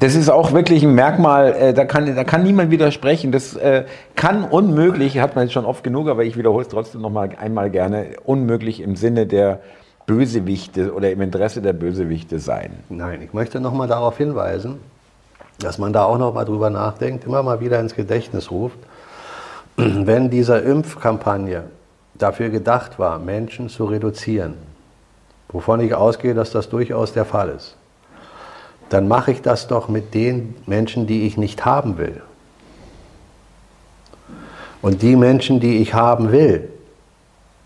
das 0.00 0.14
ist 0.14 0.28
auch 0.28 0.52
wirklich 0.52 0.82
ein 0.82 0.94
Merkmal, 0.94 1.54
äh, 1.54 1.74
da, 1.74 1.84
kann, 1.84 2.14
da 2.14 2.24
kann 2.24 2.42
niemand 2.42 2.70
widersprechen. 2.70 3.32
Das 3.32 3.56
äh, 3.56 3.84
kann 4.14 4.44
unmöglich, 4.44 5.18
hat 5.18 5.34
man 5.36 5.44
jetzt 5.44 5.52
schon 5.52 5.64
oft 5.64 5.82
genug, 5.82 6.08
aber 6.08 6.24
ich 6.24 6.36
wiederhole 6.36 6.62
es 6.62 6.68
trotzdem 6.68 7.00
noch 7.00 7.10
mal 7.10 7.30
einmal 7.40 7.70
gerne, 7.70 8.16
unmöglich 8.24 8.80
im 8.80 8.96
Sinne 8.96 9.26
der 9.26 9.60
Bösewichte 10.06 10.94
oder 10.94 11.10
im 11.10 11.20
Interesse 11.20 11.62
der 11.62 11.72
Bösewichte 11.72 12.38
sein. 12.38 12.70
Nein, 12.88 13.22
ich 13.22 13.32
möchte 13.32 13.58
noch 13.58 13.72
mal 13.72 13.88
darauf 13.88 14.18
hinweisen, 14.18 14.78
dass 15.58 15.78
man 15.78 15.92
da 15.92 16.04
auch 16.04 16.18
noch 16.18 16.34
mal 16.34 16.44
drüber 16.44 16.70
nachdenkt, 16.70 17.24
immer 17.24 17.42
mal 17.42 17.60
wieder 17.60 17.80
ins 17.80 17.94
Gedächtnis 17.94 18.50
ruft, 18.50 18.78
wenn 19.76 20.30
diese 20.30 20.58
Impfkampagne 20.58 21.64
dafür 22.14 22.50
gedacht 22.50 22.98
war, 22.98 23.18
Menschen 23.18 23.68
zu 23.68 23.86
reduzieren, 23.86 24.54
wovon 25.48 25.80
ich 25.80 25.94
ausgehe, 25.94 26.34
dass 26.34 26.50
das 26.50 26.68
durchaus 26.68 27.12
der 27.12 27.24
Fall 27.24 27.48
ist, 27.48 27.76
dann 28.88 29.08
mache 29.08 29.32
ich 29.32 29.42
das 29.42 29.68
doch 29.68 29.88
mit 29.88 30.14
den 30.14 30.54
Menschen, 30.66 31.06
die 31.06 31.26
ich 31.26 31.36
nicht 31.36 31.64
haben 31.64 31.98
will. 31.98 32.22
Und 34.82 35.02
die 35.02 35.16
Menschen, 35.16 35.58
die 35.60 35.78
ich 35.78 35.94
haben 35.94 36.30
will, 36.30 36.68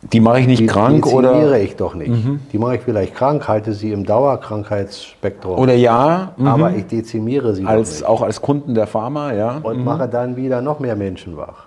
die 0.02 0.20
mache 0.20 0.40
ich 0.40 0.46
nicht 0.46 0.60
die 0.60 0.66
krank 0.66 1.06
oder? 1.06 1.56
Die 1.56 1.62
ich 1.62 1.76
doch 1.76 1.94
nicht. 1.94 2.08
Mhm. 2.08 2.40
Die 2.52 2.58
mache 2.58 2.76
ich 2.76 2.80
vielleicht 2.80 3.14
krank, 3.14 3.46
halte 3.48 3.74
sie 3.74 3.92
im 3.92 4.06
Dauerkrankheitsspektrum. 4.06 5.58
Oder 5.58 5.74
ja. 5.74 6.32
Mhm. 6.36 6.46
Aber 6.46 6.74
ich 6.74 6.86
dezimiere 6.86 7.54
sie 7.54 7.66
als, 7.66 8.02
Auch 8.02 8.22
als 8.22 8.40
Kunden 8.40 8.74
der 8.74 8.86
Pharma, 8.86 9.34
ja. 9.34 9.58
Und 9.62 9.78
mhm. 9.78 9.84
mache 9.84 10.08
dann 10.08 10.36
wieder 10.36 10.62
noch 10.62 10.80
mehr 10.80 10.96
Menschen 10.96 11.36
wach. 11.36 11.66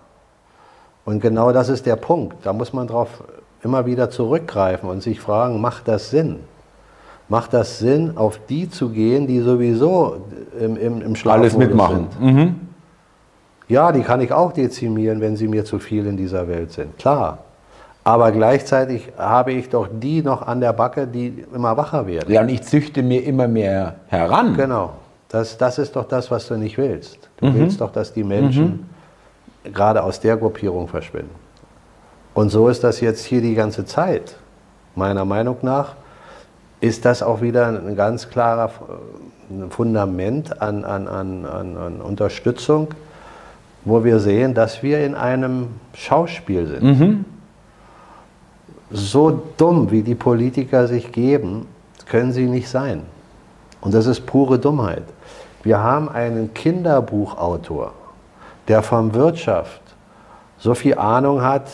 Und 1.05 1.21
genau 1.21 1.51
das 1.51 1.69
ist 1.69 1.85
der 1.85 1.95
Punkt. 1.95 2.37
Da 2.43 2.53
muss 2.53 2.73
man 2.73 2.87
drauf 2.87 3.23
immer 3.61 3.85
wieder 3.85 4.09
zurückgreifen 4.09 4.89
und 4.89 5.03
sich 5.03 5.19
fragen, 5.19 5.61
macht 5.61 5.87
das 5.87 6.09
Sinn? 6.09 6.39
Macht 7.29 7.53
das 7.53 7.79
Sinn, 7.79 8.17
auf 8.17 8.39
die 8.49 8.69
zu 8.69 8.89
gehen, 8.89 9.27
die 9.27 9.39
sowieso 9.39 10.17
im, 10.59 10.75
im, 10.75 11.01
im 11.01 11.15
Schlaf 11.15 11.35
Alles 11.35 11.57
mitmachen. 11.57 12.07
sind? 12.19 12.35
Mhm. 12.35 12.55
Ja, 13.67 13.91
die 13.91 14.01
kann 14.01 14.21
ich 14.21 14.31
auch 14.33 14.51
dezimieren, 14.51 15.21
wenn 15.21 15.35
sie 15.35 15.47
mir 15.47 15.65
zu 15.65 15.79
viel 15.79 16.05
in 16.05 16.17
dieser 16.17 16.47
Welt 16.47 16.71
sind. 16.71 16.97
Klar. 16.97 17.39
Aber 18.03 18.31
gleichzeitig 18.33 19.09
habe 19.17 19.53
ich 19.53 19.69
doch 19.69 19.87
die 19.91 20.21
noch 20.21 20.41
an 20.45 20.59
der 20.59 20.73
Backe, 20.73 21.07
die 21.07 21.45
immer 21.53 21.77
wacher 21.77 22.05
werden. 22.05 22.31
Ja, 22.31 22.41
und 22.41 22.49
ich 22.49 22.61
züchte 22.63 23.01
mir 23.01 23.23
immer 23.23 23.47
mehr 23.47 23.95
heran. 24.07 24.55
Genau. 24.57 24.91
Das, 25.29 25.57
das 25.57 25.79
ist 25.79 25.95
doch 25.95 26.05
das, 26.05 26.29
was 26.29 26.47
du 26.47 26.55
nicht 26.57 26.77
willst. 26.77 27.29
Du 27.37 27.47
mhm. 27.47 27.55
willst 27.55 27.79
doch, 27.79 27.91
dass 27.91 28.13
die 28.13 28.23
Menschen 28.23 28.87
mhm. 29.63 29.73
gerade 29.73 30.03
aus 30.03 30.19
der 30.19 30.35
Gruppierung 30.35 30.89
verschwinden. 30.89 31.33
Und 32.33 32.49
so 32.49 32.67
ist 32.67 32.83
das 32.83 32.99
jetzt 32.99 33.23
hier 33.23 33.41
die 33.41 33.55
ganze 33.55 33.85
Zeit. 33.85 34.35
Meiner 34.95 35.23
Meinung 35.23 35.57
nach 35.61 35.95
ist 36.83 37.05
das 37.05 37.23
auch 37.23 37.41
wieder 37.41 37.67
ein 37.67 37.95
ganz 37.95 38.29
klarer 38.29 38.69
Fundament 39.69 40.61
an, 40.61 40.83
an, 40.83 41.07
an, 41.07 41.45
an 41.45 42.01
Unterstützung, 42.01 42.89
wo 43.85 44.03
wir 44.03 44.19
sehen, 44.19 44.53
dass 44.53 44.83
wir 44.83 45.05
in 45.05 45.15
einem 45.15 45.69
Schauspiel 45.93 46.67
sind. 46.67 46.83
Mhm. 46.83 47.25
So 48.91 49.43
dumm, 49.55 49.91
wie 49.91 50.01
die 50.01 50.15
Politiker 50.15 50.87
sich 50.87 51.13
geben, 51.13 51.67
können 52.05 52.33
sie 52.33 52.47
nicht 52.47 52.67
sein. 52.67 53.03
Und 53.79 53.93
das 53.93 54.05
ist 54.05 54.25
pure 54.25 54.59
Dummheit. 54.59 55.03
Wir 55.63 55.79
haben 55.79 56.09
einen 56.09 56.53
Kinderbuchautor, 56.53 57.93
der 58.67 58.83
von 58.83 59.13
Wirtschaft 59.13 59.81
so 60.57 60.75
viel 60.75 60.97
Ahnung 60.97 61.43
hat, 61.43 61.69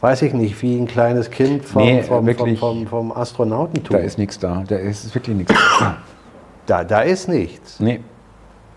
weiß 0.00 0.22
ich 0.22 0.32
nicht, 0.32 0.60
wie 0.62 0.76
ein 0.76 0.86
kleines 0.86 1.30
Kind 1.30 1.64
vom, 1.64 1.82
nee, 1.82 2.02
vom, 2.02 2.26
wirklich, 2.26 2.58
vom, 2.58 2.86
vom, 2.86 3.10
vom 3.10 3.12
Astronautentum. 3.12 3.96
Da 3.96 4.02
ist 4.02 4.18
nichts 4.18 4.38
da, 4.38 4.62
da 4.66 4.76
ist 4.76 5.14
wirklich 5.14 5.36
nichts 5.36 5.54
da. 5.78 5.96
Da, 6.66 6.84
da 6.84 7.00
ist 7.00 7.28
nichts. 7.28 7.80
Nee. 7.80 8.00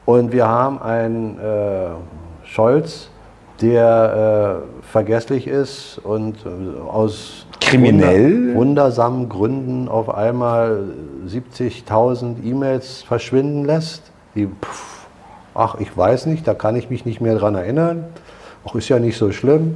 Und 0.06 0.32
wir 0.32 0.48
haben 0.48 0.82
einen 0.82 1.38
äh, 1.40 1.90
Scholz, 2.46 3.10
der 3.62 4.64
äh, 4.64 4.86
vergesslich 4.92 5.48
ist 5.48 6.00
und 6.04 6.38
äh, 6.46 6.80
aus 6.90 7.46
kriminell 7.60 8.32
wunder, 8.32 8.56
wundersamen 8.56 9.30
Gründen 9.30 9.88
auf 9.88 10.10
einmal 10.10 10.86
70.000 11.28 12.44
E-Mails 12.44 13.04
verschwinden 13.04 13.66
lässt. 13.66 14.12
Die, 14.36 14.48
pff, 14.48 15.08
ach, 15.54 15.76
ich 15.80 15.96
weiß 15.96 16.26
nicht, 16.26 16.48
da 16.48 16.54
kann 16.54 16.76
ich 16.76 16.90
mich 16.90 17.06
nicht 17.06 17.22
mehr 17.22 17.36
dran 17.36 17.56
erinnern. 17.56 18.06
Ach, 18.68 18.74
ist 18.76 18.90
ja 18.90 19.00
nicht 19.00 19.18
so 19.18 19.32
schlimm. 19.32 19.76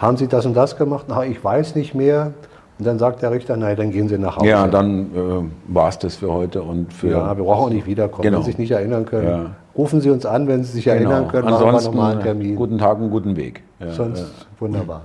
Haben 0.00 0.16
Sie 0.16 0.28
das 0.28 0.46
und 0.46 0.54
das 0.54 0.76
gemacht? 0.76 1.06
Ach, 1.10 1.22
ich 1.24 1.44
weiß 1.44 1.74
nicht 1.74 1.94
mehr. 1.94 2.32
Und 2.78 2.86
dann 2.86 2.98
sagt 2.98 3.20
der 3.20 3.30
Richter, 3.30 3.58
nein, 3.58 3.76
dann 3.76 3.90
gehen 3.90 4.08
Sie 4.08 4.16
nach 4.16 4.38
Hause. 4.38 4.48
Ja, 4.48 4.66
dann 4.66 5.14
äh, 5.14 5.74
war 5.74 5.90
es 5.90 5.98
das 5.98 6.16
für 6.16 6.32
heute 6.32 6.62
und 6.62 6.90
für. 6.94 7.10
Ja, 7.10 7.36
wir 7.36 7.44
brauchen 7.44 7.66
auch 7.66 7.70
nicht 7.70 7.86
wiederkommen, 7.86 8.22
genau. 8.22 8.38
wenn 8.38 8.44
Sie 8.44 8.52
sich 8.52 8.58
nicht 8.58 8.70
erinnern 8.70 9.04
können. 9.04 9.28
Ja. 9.28 9.46
Rufen 9.76 10.00
Sie 10.00 10.08
uns 10.08 10.24
an, 10.24 10.48
wenn 10.48 10.64
Sie 10.64 10.72
sich 10.72 10.84
genau. 10.84 10.96
erinnern 10.96 11.28
können, 11.28 11.48
Ansonsten, 11.48 11.66
machen 11.66 11.84
wir 11.84 11.90
nochmal 11.90 12.12
einen 12.12 12.22
Termin. 12.22 12.56
Guten 12.56 12.78
Tag 12.78 12.98
und 12.98 13.10
guten 13.10 13.36
Weg. 13.36 13.62
Ja, 13.78 13.92
Sonst 13.92 14.20
ja. 14.20 14.26
wunderbar. 14.58 15.02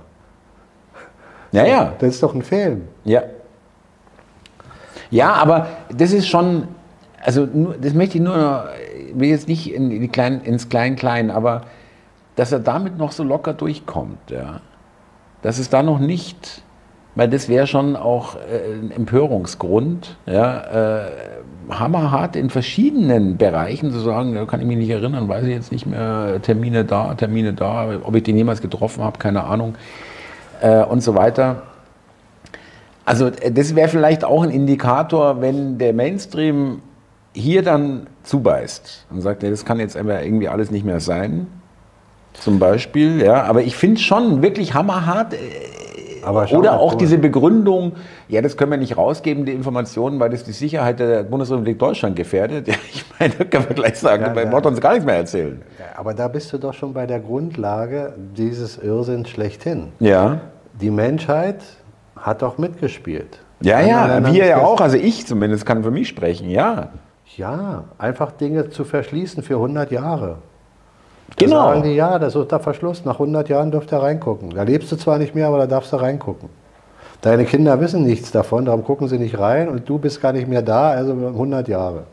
Ja, 1.52 1.66
ja. 1.66 1.92
Das 1.98 2.08
ist 2.08 2.22
doch 2.22 2.34
ein 2.34 2.42
Film. 2.42 2.88
Ja. 3.04 3.22
Ja, 5.10 5.34
aber 5.34 5.66
das 5.94 6.12
ist 6.12 6.26
schon, 6.26 6.68
also 7.22 7.46
das 7.80 7.92
möchte 7.92 8.16
ich 8.16 8.24
nur, 8.24 8.64
ich 9.08 9.20
will 9.20 9.28
jetzt 9.28 9.46
nicht 9.46 9.72
in 9.72 9.90
die 9.90 10.08
kleinen, 10.08 10.40
ins 10.40 10.70
Klein-Klein, 10.70 11.30
aber 11.30 11.62
dass 12.36 12.52
er 12.52 12.60
damit 12.60 12.96
noch 12.96 13.12
so 13.12 13.22
locker 13.22 13.52
durchkommt, 13.52 14.30
ja. 14.30 14.60
Dass 15.46 15.60
es 15.60 15.70
da 15.70 15.84
noch 15.84 16.00
nicht 16.00 16.62
weil 17.16 17.28
das 17.28 17.48
wäre 17.48 17.66
schon 17.66 17.96
auch 17.96 18.36
äh, 18.36 18.74
ein 18.74 18.90
Empörungsgrund, 18.90 20.16
ja, 20.26 21.06
äh, 21.06 21.10
hammerhart 21.70 22.36
in 22.36 22.50
verschiedenen 22.50 23.38
Bereichen 23.38 23.90
zu 23.90 23.98
sagen, 23.98 24.34
da 24.34 24.44
kann 24.44 24.60
ich 24.60 24.66
mich 24.66 24.76
nicht 24.76 24.90
erinnern, 24.90 25.26
weiß 25.28 25.44
ich 25.44 25.50
jetzt 25.50 25.72
nicht 25.72 25.86
mehr, 25.86 26.40
Termine 26.42 26.84
da, 26.84 27.14
Termine 27.14 27.54
da, 27.54 27.88
ob 28.04 28.14
ich 28.14 28.22
den 28.22 28.36
jemals 28.36 28.60
getroffen 28.60 29.02
habe, 29.02 29.18
keine 29.18 29.44
Ahnung 29.44 29.76
äh, 30.60 30.84
und 30.84 31.02
so 31.02 31.14
weiter. 31.14 31.62
Also 33.06 33.28
äh, 33.28 33.50
das 33.50 33.74
wäre 33.74 33.88
vielleicht 33.88 34.22
auch 34.22 34.42
ein 34.42 34.50
Indikator, 34.50 35.40
wenn 35.40 35.78
der 35.78 35.94
Mainstream 35.94 36.82
hier 37.32 37.62
dann 37.62 38.08
zubeißt 38.24 39.06
und 39.10 39.22
sagt, 39.22 39.42
das 39.42 39.64
kann 39.64 39.80
jetzt 39.80 39.96
irgendwie 39.96 40.48
alles 40.48 40.70
nicht 40.70 40.84
mehr 40.84 41.00
sein, 41.00 41.46
zum 42.40 42.58
Beispiel, 42.58 43.22
ja, 43.22 43.44
aber 43.44 43.62
ich 43.62 43.76
finde 43.76 43.96
es 43.96 44.02
schon 44.02 44.42
wirklich 44.42 44.74
hammerhart, 44.74 45.34
äh, 45.34 45.36
oder 46.56 46.80
auch 46.80 46.94
diese 46.94 47.18
Begründung, 47.18 47.92
ja, 48.28 48.42
das 48.42 48.56
können 48.56 48.72
wir 48.72 48.78
nicht 48.78 48.96
rausgeben, 48.96 49.44
die 49.44 49.52
Informationen, 49.52 50.18
weil 50.18 50.30
das 50.30 50.42
die 50.42 50.52
Sicherheit 50.52 50.98
der 50.98 51.22
Bundesrepublik 51.22 51.78
Deutschland 51.78 52.16
gefährdet. 52.16 52.66
Ja, 52.66 52.74
ich 52.92 53.04
meine, 53.18 53.34
da 53.34 53.44
können 53.44 53.68
wir 53.68 53.76
gleich 53.76 53.98
sagen, 53.98 54.24
ja, 54.24 54.28
bei 54.30 54.44
ja. 54.44 54.58
uns 54.58 54.80
gar 54.80 54.90
nichts 54.90 55.06
mehr 55.06 55.16
erzählen. 55.16 55.62
Ja, 55.78 55.98
aber 55.98 56.14
da 56.14 56.26
bist 56.28 56.52
du 56.52 56.58
doch 56.58 56.74
schon 56.74 56.92
bei 56.92 57.06
der 57.06 57.20
Grundlage 57.20 58.14
dieses 58.36 58.76
Irrsinns 58.78 59.28
schlechthin. 59.28 59.92
Ja. 60.00 60.40
Die 60.80 60.90
Menschheit 60.90 61.62
hat 62.16 62.42
doch 62.42 62.58
mitgespielt. 62.58 63.38
Ja, 63.60 63.80
ja, 63.80 64.32
wir 64.32 64.46
ja 64.46 64.62
auch, 64.62 64.80
also 64.80 64.96
ich 64.96 65.26
zumindest 65.26 65.64
kann 65.64 65.82
für 65.82 65.90
mich 65.90 66.08
sprechen, 66.08 66.50
ja. 66.50 66.90
Ja, 67.36 67.84
einfach 67.98 68.32
Dinge 68.32 68.70
zu 68.70 68.84
verschließen 68.84 69.42
für 69.42 69.54
100 69.54 69.90
Jahre. 69.90 70.38
Genau. 71.36 71.56
Da 71.56 71.68
sagen 71.68 71.82
die, 71.82 71.94
ja, 71.94 72.18
das 72.18 72.34
ist 72.34 72.36
unter 72.36 72.60
Verschluss, 72.60 73.04
nach 73.04 73.14
100 73.14 73.48
Jahren 73.48 73.70
dürft 73.70 73.92
ihr 73.92 73.98
reingucken. 73.98 74.50
Da 74.50 74.62
lebst 74.62 74.90
du 74.92 74.96
zwar 74.96 75.18
nicht 75.18 75.34
mehr, 75.34 75.48
aber 75.48 75.58
da 75.58 75.66
darfst 75.66 75.92
du 75.92 75.96
reingucken. 75.96 76.48
Deine 77.20 77.44
Kinder 77.44 77.80
wissen 77.80 78.04
nichts 78.04 78.30
davon, 78.30 78.64
darum 78.64 78.84
gucken 78.84 79.08
sie 79.08 79.18
nicht 79.18 79.38
rein 79.38 79.68
und 79.68 79.88
du 79.88 79.98
bist 79.98 80.20
gar 80.20 80.32
nicht 80.32 80.48
mehr 80.48 80.62
da, 80.62 80.90
also 80.90 81.12
100 81.12 81.66
Jahre. 81.68 82.04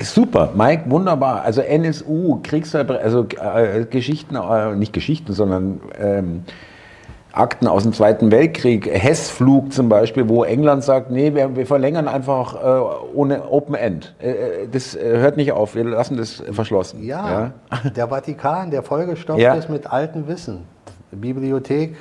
Super, 0.00 0.50
Mike, 0.56 0.84
wunderbar. 0.86 1.42
Also 1.42 1.60
NSU, 1.60 2.40
Kriegsverbrechen, 2.42 3.04
also 3.04 3.26
äh, 3.40 3.84
Geschichten, 3.84 4.34
äh, 4.34 4.74
nicht 4.74 4.92
Geschichten, 4.92 5.32
sondern 5.32 5.80
ähm, 5.98 6.44
Akten 7.32 7.66
aus 7.66 7.82
dem 7.82 7.94
Zweiten 7.94 8.30
Weltkrieg, 8.30 8.86
Hessflug 8.86 9.72
zum 9.72 9.88
Beispiel, 9.88 10.28
wo 10.28 10.44
England 10.44 10.84
sagt, 10.84 11.10
nee, 11.10 11.34
wir, 11.34 11.56
wir 11.56 11.66
verlängern 11.66 12.06
einfach 12.06 12.54
äh, 12.54 13.14
ohne 13.14 13.50
Open 13.50 13.74
End. 13.74 14.14
Äh, 14.20 14.30
äh 14.30 14.68
das 14.70 14.94
äh, 14.94 15.18
hört 15.18 15.38
nicht 15.38 15.52
auf, 15.52 15.74
wir 15.74 15.84
lassen 15.84 16.18
das 16.18 16.42
verschlossen. 16.52 17.02
Ja, 17.02 17.52
ja? 17.70 17.90
der 17.96 18.08
Vatikan, 18.08 18.70
der 18.70 18.82
vollgestopft 18.82 19.40
ja. 19.40 19.54
ist 19.54 19.70
mit 19.70 19.90
altem 19.90 20.28
Wissen. 20.28 20.64
Bibliothek 21.10 21.96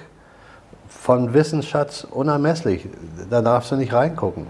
von 0.88 1.34
Wissensschatz 1.34 2.06
unermesslich. 2.10 2.88
Da 3.30 3.42
darfst 3.42 3.72
du 3.72 3.78
nicht 3.78 3.94
reingucken. 3.94 4.46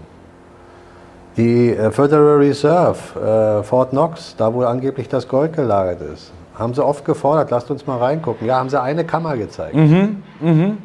Die 1.36 1.70
äh, 1.70 1.90
Federal 1.92 2.38
Reserve, 2.38 3.60
äh, 3.60 3.62
Fort 3.62 3.90
Knox, 3.90 4.34
da 4.36 4.52
wo 4.52 4.62
angeblich 4.62 5.08
das 5.08 5.26
Gold 5.28 5.54
gelagert 5.54 6.02
ist, 6.02 6.32
haben 6.54 6.74
sie 6.74 6.84
oft 6.84 7.04
gefordert, 7.04 7.50
lasst 7.50 7.70
uns 7.70 7.86
mal 7.86 7.98
reingucken. 7.98 8.46
Ja, 8.46 8.56
haben 8.58 8.68
sie 8.68 8.80
eine 8.80 9.04
Kammer 9.04 9.36
gezeigt. 9.36 9.74
Mhm, 9.74 10.22
mhm. 10.40 10.78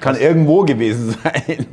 Kann 0.00 0.14
das 0.14 0.22
irgendwo 0.22 0.62
gewesen 0.62 1.10
sein. 1.22 1.66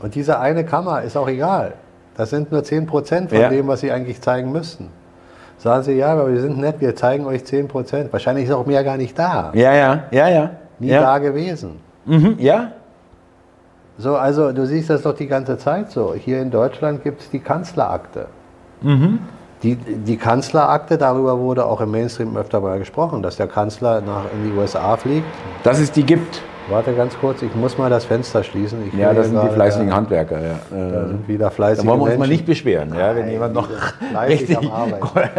Und 0.00 0.14
diese 0.14 0.38
eine 0.38 0.64
Kammer 0.64 1.02
ist 1.02 1.16
auch 1.16 1.28
egal. 1.28 1.74
Das 2.16 2.30
sind 2.30 2.50
nur 2.50 2.62
10% 2.62 3.28
von 3.28 3.38
ja. 3.38 3.48
dem, 3.48 3.68
was 3.68 3.80
sie 3.80 3.92
eigentlich 3.92 4.20
zeigen 4.20 4.50
müssten. 4.52 4.88
Sagen 5.58 5.82
sie, 5.82 5.92
ja, 5.92 6.12
aber 6.12 6.32
wir 6.32 6.40
sind 6.40 6.58
nett, 6.58 6.80
wir 6.80 6.94
zeigen 6.94 7.26
euch 7.26 7.42
10%. 7.42 8.12
Wahrscheinlich 8.12 8.46
ist 8.46 8.52
auch 8.52 8.66
mehr 8.66 8.84
gar 8.84 8.96
nicht 8.96 9.18
da. 9.18 9.50
Ja, 9.54 9.74
ja, 9.74 10.04
ja, 10.10 10.28
ja. 10.28 10.50
nie 10.78 10.88
Ja. 10.88 11.00
da 11.00 11.18
gewesen. 11.18 11.80
Mhm, 12.06 12.36
ja? 12.38 12.72
So, 13.98 14.16
also 14.16 14.52
du 14.52 14.66
siehst 14.66 14.90
das 14.90 15.02
doch 15.02 15.14
die 15.14 15.26
ganze 15.26 15.58
Zeit 15.58 15.90
so. 15.90 16.14
Hier 16.14 16.40
in 16.40 16.52
Deutschland 16.52 17.02
gibt 17.02 17.22
es 17.22 17.30
die 17.30 17.40
Kanzlerakte. 17.40 18.26
Die, 19.62 19.74
die 19.74 20.16
Kanzlerakte, 20.16 20.98
darüber 20.98 21.38
wurde 21.40 21.66
auch 21.66 21.80
im 21.80 21.90
Mainstream 21.90 22.36
öfter 22.36 22.60
mal 22.60 22.78
gesprochen, 22.78 23.22
dass 23.22 23.36
der 23.36 23.48
Kanzler 23.48 24.00
nach 24.00 24.24
in 24.32 24.50
die 24.52 24.56
USA 24.56 24.96
fliegt. 24.96 25.26
Dass 25.64 25.80
es 25.80 25.90
die 25.90 26.04
gibt. 26.04 26.42
Warte 26.68 26.92
ganz 26.94 27.18
kurz, 27.18 27.42
ich 27.42 27.54
muss 27.54 27.76
mal 27.78 27.88
das 27.90 28.04
Fenster 28.04 28.44
schließen. 28.44 28.86
Ich 28.86 28.94
Ja, 28.94 29.12
das 29.14 29.28
sind 29.28 29.42
die 29.42 29.48
fleißigen 29.48 29.92
Handwerker. 29.92 30.38
Ja. 30.40 30.58
Da 30.70 30.76
Äh, 30.76 31.08
sind 31.08 31.26
wieder 31.28 31.50
fleißige 31.50 31.84
Da 31.84 31.90
wollen 31.90 32.00
wir 32.00 32.04
uns 32.04 32.12
mal 32.12 32.18
Menschen. 32.18 32.30
nicht 32.32 32.46
beschweren, 32.46 32.94
ja, 32.94 33.16
wenn 33.16 33.30
jemand 33.30 33.54
noch 33.54 33.68
fleißig 34.12 34.40
richtig. 34.50 34.58
am 34.58 34.70
Arbeiten. 34.70 35.08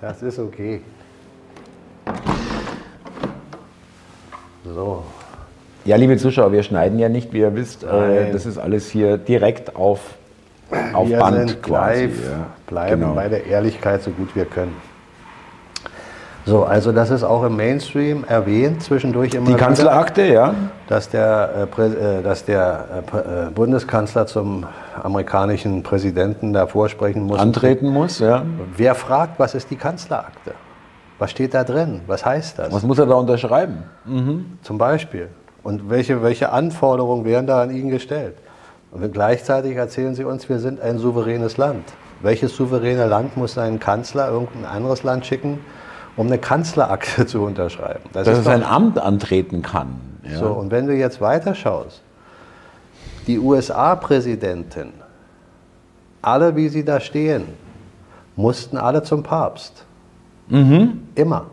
Das 0.00 0.20
ist 0.20 0.40
okay. 0.40 0.80
So, 4.64 5.02
Ja, 5.84 5.96
liebe 5.96 6.16
Zuschauer, 6.16 6.52
wir 6.52 6.62
schneiden 6.62 6.98
ja 6.98 7.08
nicht, 7.08 7.32
wie 7.32 7.38
ihr 7.40 7.54
wisst. 7.54 7.82
Äh, 7.84 7.86
Nein. 7.86 8.28
das 8.32 8.46
ist 8.46 8.58
alles 8.58 8.88
hier 8.90 9.16
direkt 9.18 9.74
auf, 9.76 10.00
auf 10.92 11.08
wir 11.08 11.18
Band 11.18 11.48
sind 11.50 11.62
quasi. 11.62 12.04
live, 12.04 12.24
ja. 12.24 12.46
bleiben 12.66 13.00
Genau. 13.00 13.14
bei 13.14 13.28
der 13.28 13.46
Ehrlichkeit 13.46 14.02
so 14.02 14.10
gut 14.10 14.34
wir 14.34 14.44
können. 14.44 14.76
So, 16.44 16.64
also 16.64 16.90
das 16.90 17.10
ist 17.10 17.22
auch 17.22 17.44
im 17.44 17.54
Mainstream 17.56 18.24
erwähnt, 18.24 18.82
zwischendurch 18.82 19.32
immer 19.32 19.46
Die 19.46 19.52
wieder, 19.52 19.64
Kanzlerakte, 19.64 20.22
ja. 20.22 20.54
dass 20.88 21.08
der, 21.08 21.68
äh, 21.78 21.82
äh, 21.82 22.22
dass 22.22 22.44
der 22.44 23.04
äh, 23.12 23.46
äh, 23.46 23.50
Bundeskanzler 23.50 24.26
zum 24.26 24.66
amerikanischen 25.00 25.84
Präsidenten 25.84 26.52
da 26.52 26.66
vorsprechen 26.66 27.22
muss. 27.22 27.38
Antreten 27.38 27.88
muss, 27.88 28.18
ja. 28.18 28.42
Wer 28.76 28.96
fragt, 28.96 29.38
was 29.38 29.54
ist 29.54 29.70
die 29.70 29.76
Kanzlerakte? 29.76 30.52
Was 31.20 31.30
steht 31.30 31.54
da 31.54 31.62
drin? 31.62 32.00
Was 32.08 32.26
heißt 32.26 32.58
das? 32.58 32.72
Was 32.72 32.82
muss 32.82 32.98
er 32.98 33.06
da 33.06 33.14
unterschreiben? 33.14 33.84
Zum 34.62 34.78
Beispiel. 34.78 35.28
Und 35.62 35.88
welche, 35.88 36.24
welche 36.24 36.50
Anforderungen 36.50 37.24
werden 37.24 37.46
da 37.46 37.62
an 37.62 37.70
ihn 37.70 37.88
gestellt? 37.88 38.34
Und 38.92 39.10
gleichzeitig 39.12 39.76
erzählen 39.76 40.14
sie 40.14 40.24
uns, 40.24 40.48
wir 40.48 40.58
sind 40.58 40.80
ein 40.80 40.98
souveränes 40.98 41.56
Land. 41.56 41.84
Welches 42.20 42.54
souveräne 42.54 43.06
Land 43.06 43.36
muss 43.36 43.54
seinen 43.54 43.80
Kanzler 43.80 44.30
irgendein 44.30 44.66
anderes 44.66 45.02
Land 45.02 45.24
schicken, 45.24 45.58
um 46.14 46.26
eine 46.26 46.38
Kanzlerakte 46.38 47.26
zu 47.26 47.42
unterschreiben? 47.42 48.04
Das 48.12 48.26
Dass 48.26 48.38
er 48.38 48.44
sein 48.44 48.62
Amt 48.62 48.98
antreten 48.98 49.62
kann. 49.62 49.96
Ja. 50.30 50.38
so, 50.38 50.48
und 50.48 50.70
wenn 50.70 50.86
du 50.86 50.94
jetzt 50.94 51.20
weiterschaust, 51.20 52.02
die 53.26 53.38
USA-Präsidentin, 53.38 54.92
alle 56.20 56.54
wie 56.54 56.68
sie 56.68 56.84
da 56.84 57.00
stehen, 57.00 57.44
mussten 58.36 58.76
alle 58.76 59.02
zum 59.02 59.22
Papst. 59.22 59.84
Immer. 61.14 61.46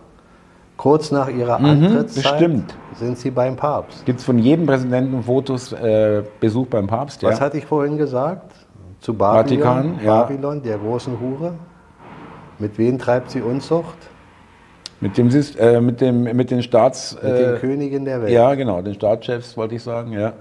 Kurz 0.77 1.11
nach 1.11 1.29
ihrer 1.29 1.57
Antrittszeit 1.57 2.39
bestimmt. 2.39 2.75
Sind 2.99 3.17
sie 3.17 3.31
beim 3.31 3.55
Papst. 3.55 4.05
Gibt 4.05 4.19
es 4.19 4.25
von 4.25 4.37
jedem 4.37 4.65
Präsidenten 4.65 5.23
Fotos 5.23 5.73
äh, 5.73 6.23
Besuch 6.39 6.67
beim 6.67 6.87
Papst? 6.87 7.21
Ja. 7.21 7.29
Was 7.29 7.41
hatte 7.41 7.57
ich 7.57 7.65
vorhin 7.65 7.97
gesagt? 7.97 8.51
Zu 8.99 9.13
Babylon, 9.13 9.43
Vatikan, 9.43 9.99
ja. 10.03 10.23
Babylon, 10.23 10.61
der 10.61 10.77
großen 10.77 11.19
Hure. 11.19 11.53
Mit 12.59 12.77
wem 12.77 12.99
treibt 12.99 13.31
sie 13.31 13.41
Unzucht? 13.41 13.97
mit, 15.01 15.17
dem, 15.17 15.29
äh, 15.29 15.81
mit, 15.81 16.01
dem, 16.01 16.23
mit 16.23 16.51
den 16.51 16.61
Staats... 16.61 17.15
Mit 17.15 17.31
äh, 17.31 17.45
den 17.45 17.59
Königen 17.59 18.05
der 18.05 18.21
Welt. 18.21 18.31
ja, 18.31 18.53
genau, 18.55 18.81
den 18.81 18.93
Staatschefs 18.93 19.55
wollte 19.55 19.75
ich 19.75 19.83
sagen, 19.83 20.11
ja. 20.11 20.33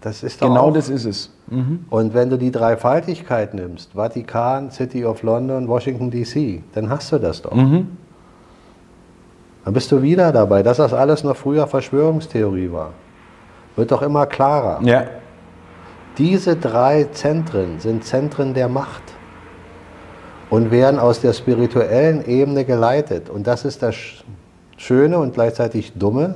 Das 0.00 0.22
ist 0.22 0.42
doch 0.42 0.48
Genau 0.48 0.68
auch, 0.68 0.72
das 0.72 0.88
ist 0.88 1.04
es. 1.04 1.30
Und 1.90 2.14
wenn 2.14 2.30
du 2.30 2.36
die 2.36 2.50
Dreifaltigkeit 2.50 3.54
nimmst, 3.54 3.92
Vatikan, 3.94 4.70
City 4.70 5.04
of 5.04 5.22
London, 5.22 5.66
Washington 5.66 6.10
DC, 6.10 6.62
dann 6.74 6.88
hast 6.88 7.10
du 7.10 7.18
das 7.18 7.42
doch. 7.42 7.54
Mhm. 7.54 7.88
Dann 9.70 9.74
bist 9.74 9.92
du 9.92 10.02
wieder 10.02 10.32
dabei, 10.32 10.64
dass 10.64 10.78
das 10.78 10.92
alles 10.92 11.22
noch 11.22 11.36
früher 11.36 11.64
Verschwörungstheorie 11.64 12.72
war. 12.72 12.90
Wird 13.76 13.92
doch 13.92 14.02
immer 14.02 14.26
klarer. 14.26 14.80
Ja. 14.82 15.04
Diese 16.18 16.56
drei 16.56 17.04
Zentren 17.12 17.78
sind 17.78 18.02
Zentren 18.02 18.52
der 18.52 18.68
Macht 18.68 19.04
und 20.50 20.72
werden 20.72 20.98
aus 20.98 21.20
der 21.20 21.32
spirituellen 21.34 22.26
Ebene 22.26 22.64
geleitet. 22.64 23.30
Und 23.30 23.46
das 23.46 23.64
ist 23.64 23.80
das 23.84 23.94
Sch- 23.94 24.24
Schöne 24.76 25.20
und 25.20 25.34
gleichzeitig 25.34 25.92
Dumme, 25.92 26.34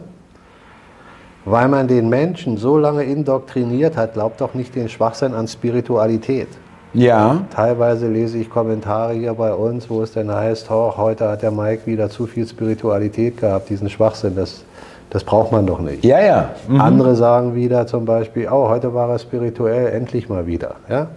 weil 1.44 1.66
man 1.66 1.88
den 1.88 2.08
Menschen 2.08 2.56
so 2.56 2.78
lange 2.78 3.02
indoktriniert 3.02 3.96
hat, 3.96 4.12
glaubt 4.12 4.40
doch 4.42 4.54
nicht 4.54 4.76
den 4.76 4.88
Schwachsinn 4.88 5.34
an 5.34 5.48
Spiritualität. 5.48 6.50
Ja. 6.94 7.42
Teilweise 7.54 8.08
lese 8.08 8.38
ich 8.38 8.48
Kommentare 8.48 9.14
hier 9.14 9.34
bei 9.34 9.52
uns, 9.52 9.90
wo 9.90 10.02
es 10.02 10.12
dann 10.12 10.32
heißt, 10.32 10.70
"Oh, 10.70 10.94
heute 10.96 11.28
hat 11.28 11.42
der 11.42 11.50
Mike 11.50 11.82
wieder 11.86 12.08
zu 12.08 12.26
viel 12.26 12.46
Spiritualität 12.46 13.36
gehabt, 13.38 13.68
diesen 13.68 13.90
Schwachsinn, 13.90 14.36
das, 14.36 14.64
das 15.10 15.24
braucht 15.24 15.52
man 15.52 15.66
doch 15.66 15.80
nicht. 15.80 16.04
Ja, 16.04 16.20
ja. 16.20 16.50
Mhm. 16.68 16.80
Andere 16.80 17.14
sagen 17.14 17.54
wieder 17.54 17.86
zum 17.86 18.04
Beispiel, 18.04 18.48
oh, 18.50 18.68
heute 18.68 18.94
war 18.94 19.10
er 19.10 19.18
spirituell, 19.18 19.92
endlich 19.92 20.28
mal 20.28 20.46
wieder. 20.46 20.76
Ja? 20.88 21.08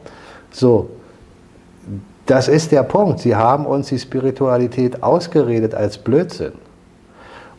So, 0.52 0.90
das 2.28 2.48
ist 2.48 2.72
der 2.72 2.84
Punkt. 2.84 3.20
Sie 3.20 3.36
haben 3.36 3.66
uns 3.66 3.88
die 3.88 3.98
Spiritualität 3.98 5.02
ausgeredet 5.02 5.74
als 5.74 5.98
Blödsinn 5.98 6.54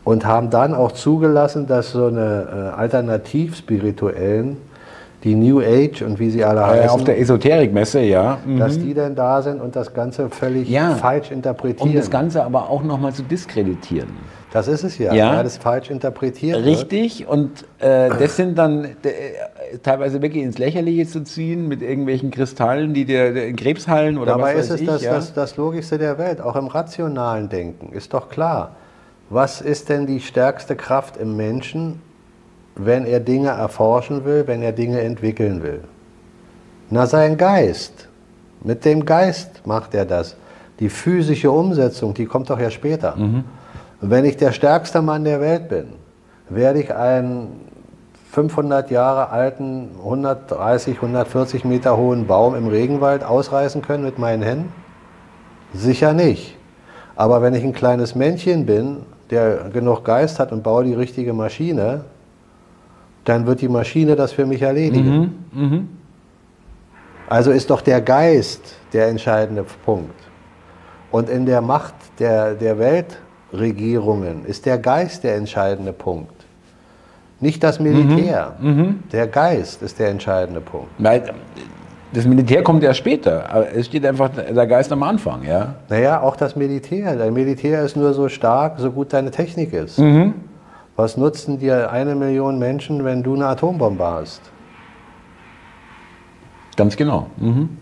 und 0.03 0.25
haben 0.25 0.49
dann 0.49 0.73
auch 0.73 0.91
zugelassen, 0.91 1.67
dass 1.67 1.91
so 1.91 2.05
eine 2.05 2.73
äh, 2.75 2.79
Alternativ-Spirituellen, 2.79 4.57
die 5.23 5.35
New 5.35 5.59
Age 5.59 6.01
und 6.03 6.17
wie 6.19 6.29
sie 6.29 6.43
alle 6.45 6.61
Äh, 6.61 6.63
heißen, 6.63 6.89
auf 6.89 7.03
der 7.03 7.19
Esoterikmesse, 7.19 7.99
ja. 7.99 8.37
Mhm. 8.45 8.57
dass 8.59 8.79
die 8.79 8.93
denn 8.93 9.15
da 9.15 9.41
sind 9.41 9.61
und 9.61 9.75
das 9.75 9.93
Ganze 9.93 10.29
völlig 10.29 10.69
Ja. 10.69 10.95
falsch 10.95 11.29
Um 11.29 11.37
interpretieren. 11.37 11.93
das 11.95 12.09
Ganze 12.09 12.43
aber 12.43 12.69
auch 12.69 12.83
nochmal 12.83 13.13
zu 13.13 13.23
diskreditieren. 13.23 14.09
das 14.51 14.67
ist 14.67 14.83
es 14.83 14.97
ja, 14.97 15.13
Ja. 15.13 15.35
weil 15.35 15.43
das 15.43 15.57
falsch 15.57 15.89
interpretiert 15.91 16.55
wird. 16.57 16.65
Richtig, 16.65 17.27
und 17.27 17.65
äh, 17.79 18.09
das 18.17 18.35
sind 18.37 18.57
dann 18.57 18.85
äh, 18.85 18.87
teilweise 19.83 20.21
wirklich 20.21 20.41
ins 20.43 20.57
Lächerliche 20.57 21.05
zu 21.05 21.23
ziehen 21.23 21.67
mit 21.67 21.81
irgendwelchen 21.81 22.31
Kristallen, 22.31 22.93
die 22.93 23.05
dir 23.05 23.33
dir 23.33 23.45
in 23.45 23.55
Krebs 23.57 23.87
heilen 23.87 24.17
oder 24.17 24.31
Dabei 24.37 24.55
was 24.55 24.65
ist 24.65 24.69
weiß 24.71 24.75
es 24.75 24.81
ich. 24.81 24.87
das, 24.87 25.01
ja. 25.03 25.13
das, 25.13 25.33
das 25.33 25.57
Logischste 25.57 25.97
der 25.97 26.17
Welt, 26.17 26.39
auch 26.41 26.55
im 26.55 26.67
rationalen 26.67 27.49
Denken. 27.49 27.91
Ist 27.93 28.13
doch 28.13 28.29
klar. 28.29 28.71
Was 29.29 29.61
ist 29.61 29.89
denn 29.89 30.07
die 30.07 30.19
stärkste 30.21 30.75
Kraft 30.75 31.17
im 31.17 31.35
Menschen, 31.37 32.01
wenn 32.81 33.05
er 33.05 33.19
Dinge 33.19 33.49
erforschen 33.49 34.25
will, 34.25 34.47
wenn 34.47 34.61
er 34.61 34.71
Dinge 34.71 35.01
entwickeln 35.01 35.61
will? 35.61 35.81
Na, 36.89 37.05
sein 37.05 37.37
Geist. 37.37 38.07
Mit 38.63 38.85
dem 38.85 39.05
Geist 39.05 39.65
macht 39.65 39.93
er 39.93 40.05
das. 40.05 40.35
Die 40.79 40.89
physische 40.89 41.51
Umsetzung, 41.51 42.13
die 42.13 42.25
kommt 42.25 42.49
doch 42.49 42.59
ja 42.59 42.71
später. 42.71 43.15
Wenn 44.01 44.23
ich 44.25 44.37
der 44.37 44.53
stärkste 44.53 45.01
Mann 45.01 45.25
der 45.25 45.41
Welt 45.41 45.67
bin, 45.67 45.87
werde 46.47 46.79
ich 46.79 46.93
einen 46.93 47.59
500 48.31 48.89
Jahre 48.91 49.29
alten, 49.29 49.89
130, 49.97 50.95
140 50.95 51.65
Meter 51.65 51.97
hohen 51.97 52.27
Baum 52.27 52.55
im 52.55 52.67
Regenwald 52.67 53.23
ausreißen 53.23 53.81
können 53.81 54.05
mit 54.05 54.19
meinen 54.19 54.41
Händen? 54.41 54.71
Sicher 55.73 56.13
nicht. 56.13 56.55
Aber 57.15 57.41
wenn 57.41 57.53
ich 57.53 57.63
ein 57.63 57.73
kleines 57.73 58.15
Männchen 58.15 58.65
bin, 58.65 58.99
der 59.29 59.69
genug 59.73 60.05
Geist 60.05 60.39
hat 60.39 60.51
und 60.53 60.63
baue 60.63 60.85
die 60.85 60.93
richtige 60.93 61.33
Maschine, 61.33 62.05
dann 63.29 63.45
wird 63.45 63.61
die 63.61 63.69
Maschine 63.69 64.15
das 64.15 64.31
für 64.33 64.45
mich 64.45 64.61
erledigen. 64.61 65.31
Also 67.29 67.51
ist 67.51 67.69
doch 67.69 67.81
der 67.81 68.01
Geist 68.01 68.75
der 68.91 69.07
entscheidende 69.07 69.63
Punkt. 69.85 70.19
Und 71.11 71.29
in 71.29 71.45
der 71.45 71.61
Macht 71.61 71.93
der, 72.17 72.55
der 72.55 72.75
Weltregierungen 72.79 74.45
ist 74.45 74.65
der 74.65 74.79
Geist 74.79 75.23
der 75.23 75.35
entscheidende 75.35 75.93
Punkt. 75.93 76.33
Nicht 77.39 77.63
das 77.63 77.79
Militär. 77.79 78.55
Der 79.11 79.27
Geist 79.27 79.81
ist 79.83 79.99
der 79.99 80.09
entscheidende 80.09 80.59
Punkt. 80.61 80.89
Weil 80.97 81.31
das 82.11 82.25
Militär 82.25 82.63
kommt 82.63 82.81
ja 82.81 82.93
später. 82.95 83.47
aber 83.49 83.71
Es 83.71 83.85
steht 83.85 84.05
einfach 84.05 84.29
der 84.29 84.67
Geist 84.67 84.91
am 84.91 85.03
Anfang, 85.03 85.43
ja. 85.43 85.75
Naja, 85.87 86.21
auch 86.21 86.35
das 86.35 86.55
Militär. 86.55 87.15
Dein 87.15 87.33
Militär 87.33 87.83
ist 87.83 87.95
nur 87.95 88.13
so 88.13 88.27
stark, 88.27 88.79
so 88.79 88.91
gut 88.91 89.13
deine 89.13 89.29
Technik 89.29 89.71
ist. 89.73 89.99
Was 90.99 91.15
nutzen 91.15 91.57
dir 91.59 91.93
eine 91.93 92.13
Million 92.13 92.59
Menschen, 92.59 93.05
wenn 93.05 93.23
du 93.23 93.33
eine 93.33 93.47
Atombombe 93.47 94.03
hast? 94.03 94.41
Ganz 96.75 96.97
genau. 96.97 97.27
Mhm. 97.37 97.77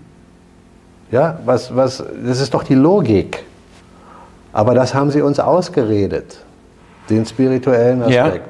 Ja, 1.09 1.39
was, 1.43 1.75
was, 1.75 2.03
das 2.23 2.39
ist 2.39 2.53
doch 2.53 2.61
die 2.61 2.75
Logik. 2.75 3.43
Aber 4.53 4.75
das 4.75 4.93
haben 4.93 5.09
sie 5.09 5.23
uns 5.23 5.39
ausgeredet, 5.39 6.45
den 7.09 7.25
spirituellen 7.25 8.07
Ja. 8.07 8.25
Aspekt. 8.25 8.47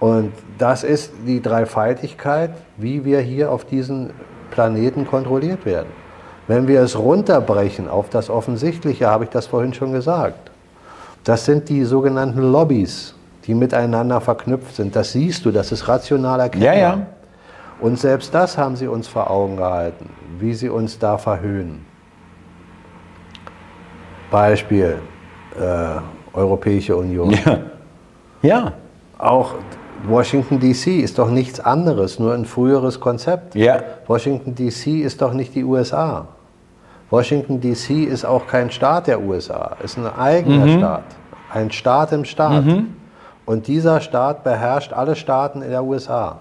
Und 0.00 0.32
das 0.56 0.82
ist 0.82 1.12
die 1.26 1.42
Dreifaltigkeit, 1.42 2.52
wie 2.78 3.04
wir 3.04 3.20
hier 3.20 3.52
auf 3.52 3.66
diesen 3.66 4.14
Planeten 4.50 5.06
kontrolliert 5.06 5.66
werden. 5.66 5.90
Wenn 6.46 6.66
wir 6.68 6.80
es 6.80 6.98
runterbrechen 6.98 7.90
auf 7.90 8.08
das 8.08 8.30
Offensichtliche, 8.30 9.08
habe 9.08 9.24
ich 9.24 9.30
das 9.30 9.46
vorhin 9.46 9.74
schon 9.74 9.92
gesagt. 9.92 10.50
Das 11.22 11.44
sind 11.44 11.68
die 11.68 11.84
sogenannten 11.84 12.50
Lobbys, 12.50 13.13
die 13.46 13.54
miteinander 13.54 14.20
verknüpft 14.20 14.76
sind. 14.76 14.96
Das 14.96 15.12
siehst 15.12 15.44
du, 15.44 15.50
das 15.50 15.72
ist 15.72 15.88
rational 15.88 16.40
erkennbar. 16.40 16.74
Ja, 16.74 16.80
ja. 16.80 17.06
Und 17.80 17.98
selbst 17.98 18.32
das 18.34 18.56
haben 18.56 18.76
sie 18.76 18.86
uns 18.86 19.08
vor 19.08 19.30
Augen 19.30 19.56
gehalten, 19.56 20.08
wie 20.38 20.54
sie 20.54 20.68
uns 20.68 20.98
da 20.98 21.18
verhöhnen. 21.18 21.84
Beispiel 24.30 24.98
äh, 25.58 26.36
Europäische 26.36 26.96
Union. 26.96 27.30
Ja. 27.44 27.58
Ja. 28.42 28.72
Auch 29.18 29.54
Washington 30.06 30.60
DC 30.60 31.02
ist 31.02 31.18
doch 31.18 31.30
nichts 31.30 31.60
anderes, 31.60 32.18
nur 32.18 32.34
ein 32.34 32.44
früheres 32.44 33.00
Konzept. 33.00 33.54
Ja. 33.54 33.80
Washington 34.06 34.54
DC 34.54 34.86
ist 35.02 35.22
doch 35.22 35.32
nicht 35.32 35.54
die 35.54 35.64
USA. 35.64 36.28
Washington 37.10 37.60
DC 37.60 38.06
ist 38.08 38.24
auch 38.24 38.46
kein 38.46 38.70
Staat 38.70 39.06
der 39.06 39.22
USA, 39.22 39.76
ist 39.82 39.96
ein 39.96 40.06
eigener 40.06 40.68
Staat, 40.68 41.04
ein 41.50 41.70
Staat 41.70 42.12
im 42.12 42.24
Staat. 42.24 42.64
Und 43.46 43.66
dieser 43.66 44.00
Staat 44.00 44.42
beherrscht 44.44 44.92
alle 44.92 45.16
Staaten 45.16 45.62
in 45.62 45.70
der 45.70 45.84
USA. 45.84 46.40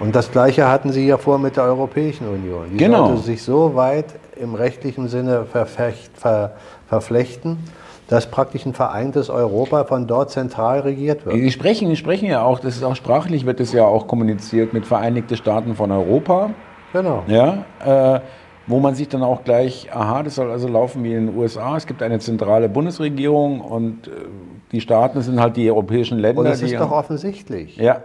Und 0.00 0.14
das 0.16 0.30
Gleiche 0.32 0.68
hatten 0.68 0.90
Sie 0.90 1.06
ja 1.06 1.18
vor 1.18 1.38
mit 1.38 1.56
der 1.56 1.64
Europäischen 1.64 2.26
Union. 2.28 2.66
Die 2.72 2.76
Genau. 2.76 3.06
sollte 3.06 3.22
sich 3.22 3.42
so 3.42 3.76
weit 3.76 4.06
im 4.36 4.54
rechtlichen 4.54 5.06
Sinne 5.08 5.44
verfecht, 5.44 6.10
ver, 6.18 6.52
verflechten, 6.88 7.58
dass 8.08 8.26
praktisch 8.26 8.66
ein 8.66 8.74
vereintes 8.74 9.30
Europa 9.30 9.84
von 9.84 10.06
dort 10.08 10.30
zentral 10.30 10.80
regiert 10.80 11.24
wird. 11.24 11.36
Die 11.36 11.50
sprechen, 11.52 11.88
die 11.88 11.96
sprechen 11.96 12.26
ja 12.26 12.42
auch, 12.42 12.58
das 12.58 12.74
ist 12.76 12.82
auch 12.82 12.96
sprachlich, 12.96 13.46
wird 13.46 13.60
es 13.60 13.72
ja 13.72 13.84
auch 13.84 14.08
kommuniziert 14.08 14.72
mit 14.72 14.84
Vereinigte 14.84 15.36
Staaten 15.36 15.76
von 15.76 15.92
Europa. 15.92 16.50
Genau. 16.92 17.22
Ja, 17.28 17.64
äh, 17.84 18.20
wo 18.66 18.80
man 18.80 18.94
sich 18.94 19.08
dann 19.08 19.22
auch 19.22 19.44
gleich, 19.44 19.88
aha, 19.92 20.22
das 20.22 20.36
soll 20.36 20.50
also 20.50 20.68
laufen 20.68 21.04
wie 21.04 21.14
in 21.14 21.26
den 21.26 21.36
USA. 21.36 21.76
Es 21.76 21.86
gibt 21.86 22.02
eine 22.02 22.18
zentrale 22.18 22.68
Bundesregierung 22.68 23.60
und 23.60 24.08
äh, 24.08 24.10
die 24.72 24.80
Staaten 24.80 25.20
sind 25.20 25.40
halt 25.40 25.56
die 25.56 25.70
europäischen 25.70 26.18
Länder. 26.18 26.40
Und 26.40 26.48
das 26.48 26.60
die, 26.60 26.66
ist 26.66 26.80
doch 26.80 26.90
offensichtlich. 26.90 27.76
ja, 27.76 28.00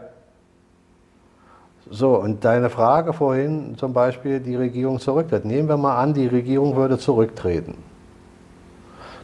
So, 1.90 2.16
und 2.18 2.44
deine 2.44 2.70
Frage 2.70 3.14
vorhin 3.14 3.76
zum 3.78 3.94
Beispiel, 3.94 4.40
die 4.40 4.56
Regierung 4.56 5.00
zurücktritt. 5.00 5.46
Nehmen 5.46 5.70
wir 5.70 5.78
mal 5.78 5.98
an, 5.98 6.14
die 6.14 6.28
Regierung 6.28 6.76
würde 6.76 6.98
zurücktreten. 6.98 7.76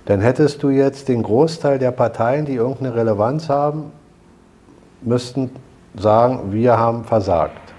Dann 0.05 0.21
hättest 0.21 0.63
du 0.63 0.69
jetzt 0.69 1.09
den 1.09 1.23
Großteil 1.23 1.79
der 1.79 1.91
Parteien, 1.91 2.45
die 2.45 2.53
irgendeine 2.53 2.95
Relevanz 2.95 3.49
haben, 3.49 3.91
müssten 5.01 5.51
sagen, 5.95 6.51
wir 6.51 6.77
haben 6.77 7.03
versagt. 7.03 7.73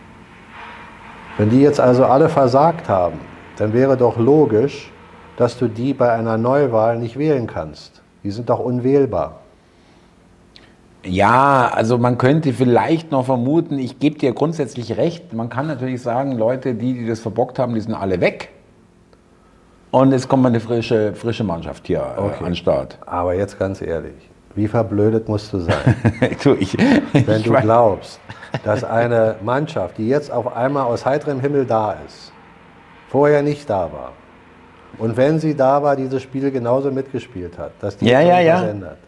Wenn 1.38 1.50
die 1.50 1.60
jetzt 1.60 1.80
also 1.80 2.04
alle 2.04 2.28
versagt 2.28 2.88
haben, 2.88 3.20
dann 3.56 3.72
wäre 3.72 3.96
doch 3.96 4.18
logisch, 4.18 4.90
dass 5.36 5.58
du 5.58 5.68
die 5.68 5.94
bei 5.94 6.12
einer 6.12 6.38
Neuwahl 6.38 6.98
nicht 6.98 7.18
wählen 7.18 7.46
kannst. 7.46 8.02
Die 8.22 8.30
sind 8.30 8.48
doch 8.48 8.58
unwählbar. 8.58 9.40
Ja, 11.04 11.70
also 11.72 11.98
man 11.98 12.18
könnte 12.18 12.52
vielleicht 12.52 13.12
noch 13.12 13.26
vermuten, 13.26 13.78
ich 13.78 14.00
gebe 14.00 14.18
dir 14.18 14.32
grundsätzlich 14.32 14.96
recht, 14.96 15.32
man 15.32 15.48
kann 15.48 15.68
natürlich 15.68 16.02
sagen, 16.02 16.32
Leute, 16.32 16.74
die, 16.74 16.94
die 16.94 17.06
das 17.06 17.20
verbockt 17.20 17.58
haben, 17.60 17.74
die 17.74 17.80
sind 17.80 17.94
alle 17.94 18.20
weg. 18.20 18.48
Und 19.92 20.12
es 20.12 20.26
kommt 20.26 20.44
eine 20.46 20.58
frische, 20.58 21.14
frische 21.14 21.44
Mannschaft 21.44 21.86
hier 21.86 22.00
äh, 22.00 22.20
Okay. 22.20 22.38
an 22.40 22.44
den 22.46 22.56
Start. 22.56 22.98
Aber 23.06 23.34
jetzt 23.34 23.58
ganz 23.58 23.80
ehrlich, 23.80 24.14
wie 24.56 24.66
verblödet 24.66 25.28
musst 25.28 25.52
du 25.52 25.60
sein? 25.60 25.94
du, 26.42 26.54
ich, 26.54 26.76
Wenn 27.12 27.36
ich 27.38 27.44
du 27.44 27.52
glaubst, 27.52 28.18
dass 28.64 28.82
eine 28.82 29.36
Mannschaft, 29.44 29.98
die 29.98 30.08
jetzt 30.08 30.32
auf 30.32 30.56
einmal 30.56 30.84
aus 30.86 31.06
heiterem 31.06 31.40
Himmel 31.40 31.66
da 31.66 31.96
ist, 32.04 32.32
vorher 33.16 33.42
nicht 33.42 33.70
da 33.70 33.90
war, 33.90 34.12
und 34.98 35.16
wenn 35.16 35.38
sie 35.38 35.54
da 35.54 35.82
war, 35.82 35.96
dieses 35.96 36.22
Spiel 36.22 36.50
genauso 36.50 36.90
mitgespielt 36.90 37.56
hat, 37.58 37.72
dass 37.80 37.96
die 37.96 38.06
Ja, 38.06 38.20
ja, 38.20 38.40
ja. 38.40 38.62
ändert. 38.62 38.98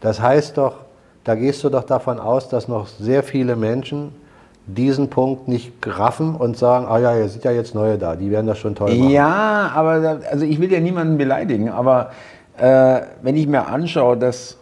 Das 0.00 0.18
heißt 0.20 0.56
doch, 0.56 0.76
da 1.24 1.34
gehst 1.34 1.62
du 1.62 1.68
doch 1.68 1.84
davon 1.84 2.18
aus, 2.18 2.48
dass 2.48 2.68
noch 2.68 2.86
sehr 2.86 3.22
viele 3.22 3.54
Menschen 3.54 4.14
diesen 4.66 5.10
Punkt 5.10 5.46
nicht 5.46 5.72
raffen 5.86 6.34
und 6.36 6.56
sagen, 6.56 6.86
ah 6.88 6.98
ja, 6.98 7.14
ihr 7.16 7.28
sind 7.28 7.44
ja 7.44 7.50
jetzt 7.50 7.74
neue 7.74 7.98
da, 7.98 8.16
die 8.16 8.30
werden 8.30 8.46
das 8.46 8.58
schon 8.58 8.74
toll 8.74 8.94
machen. 8.94 9.10
Ja, 9.10 9.72
aber 9.74 10.20
also 10.30 10.44
ich 10.46 10.58
will 10.58 10.72
ja 10.72 10.80
niemanden 10.80 11.18
beleidigen, 11.18 11.68
aber 11.68 12.10
äh, 12.56 13.00
wenn 13.22 13.36
ich 13.36 13.46
mir 13.46 13.66
anschaue, 13.66 14.16
dass 14.16 14.56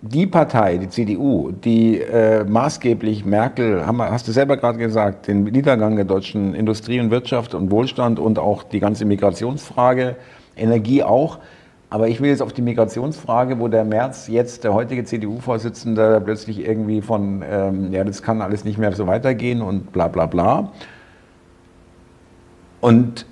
die 0.00 0.26
Partei, 0.26 0.78
die 0.78 0.88
CDU, 0.88 1.50
die 1.50 2.00
äh, 2.00 2.44
maßgeblich 2.44 3.24
Merkel, 3.24 3.84
haben 3.84 4.00
hast 4.00 4.28
du 4.28 4.32
selber 4.32 4.56
gerade 4.56 4.78
gesagt, 4.78 5.26
den 5.26 5.44
Niedergang 5.44 5.96
der 5.96 6.04
deutschen 6.04 6.54
Industrie 6.54 7.00
und 7.00 7.10
Wirtschaft 7.10 7.54
und 7.54 7.70
Wohlstand 7.70 8.20
und 8.20 8.38
auch 8.38 8.62
die 8.62 8.78
ganze 8.78 9.04
Migrationsfrage, 9.04 10.16
Energie 10.56 11.02
auch. 11.02 11.38
Aber 11.90 12.08
ich 12.08 12.20
will 12.20 12.28
jetzt 12.28 12.42
auf 12.42 12.52
die 12.52 12.62
Migrationsfrage, 12.62 13.58
wo 13.58 13.66
der 13.66 13.84
Merz 13.84 14.28
jetzt, 14.28 14.62
der 14.62 14.74
heutige 14.74 15.04
CDU-Vorsitzende, 15.04 16.20
plötzlich 16.22 16.64
irgendwie 16.64 17.00
von, 17.00 17.42
ähm, 17.50 17.92
ja, 17.92 18.04
das 18.04 18.22
kann 18.22 18.42
alles 18.42 18.64
nicht 18.64 18.78
mehr 18.78 18.92
so 18.92 19.06
weitergehen 19.06 19.62
und 19.62 19.90
bla 19.92 20.06
bla 20.06 20.26
bla. 20.26 20.70
Und 22.80 23.26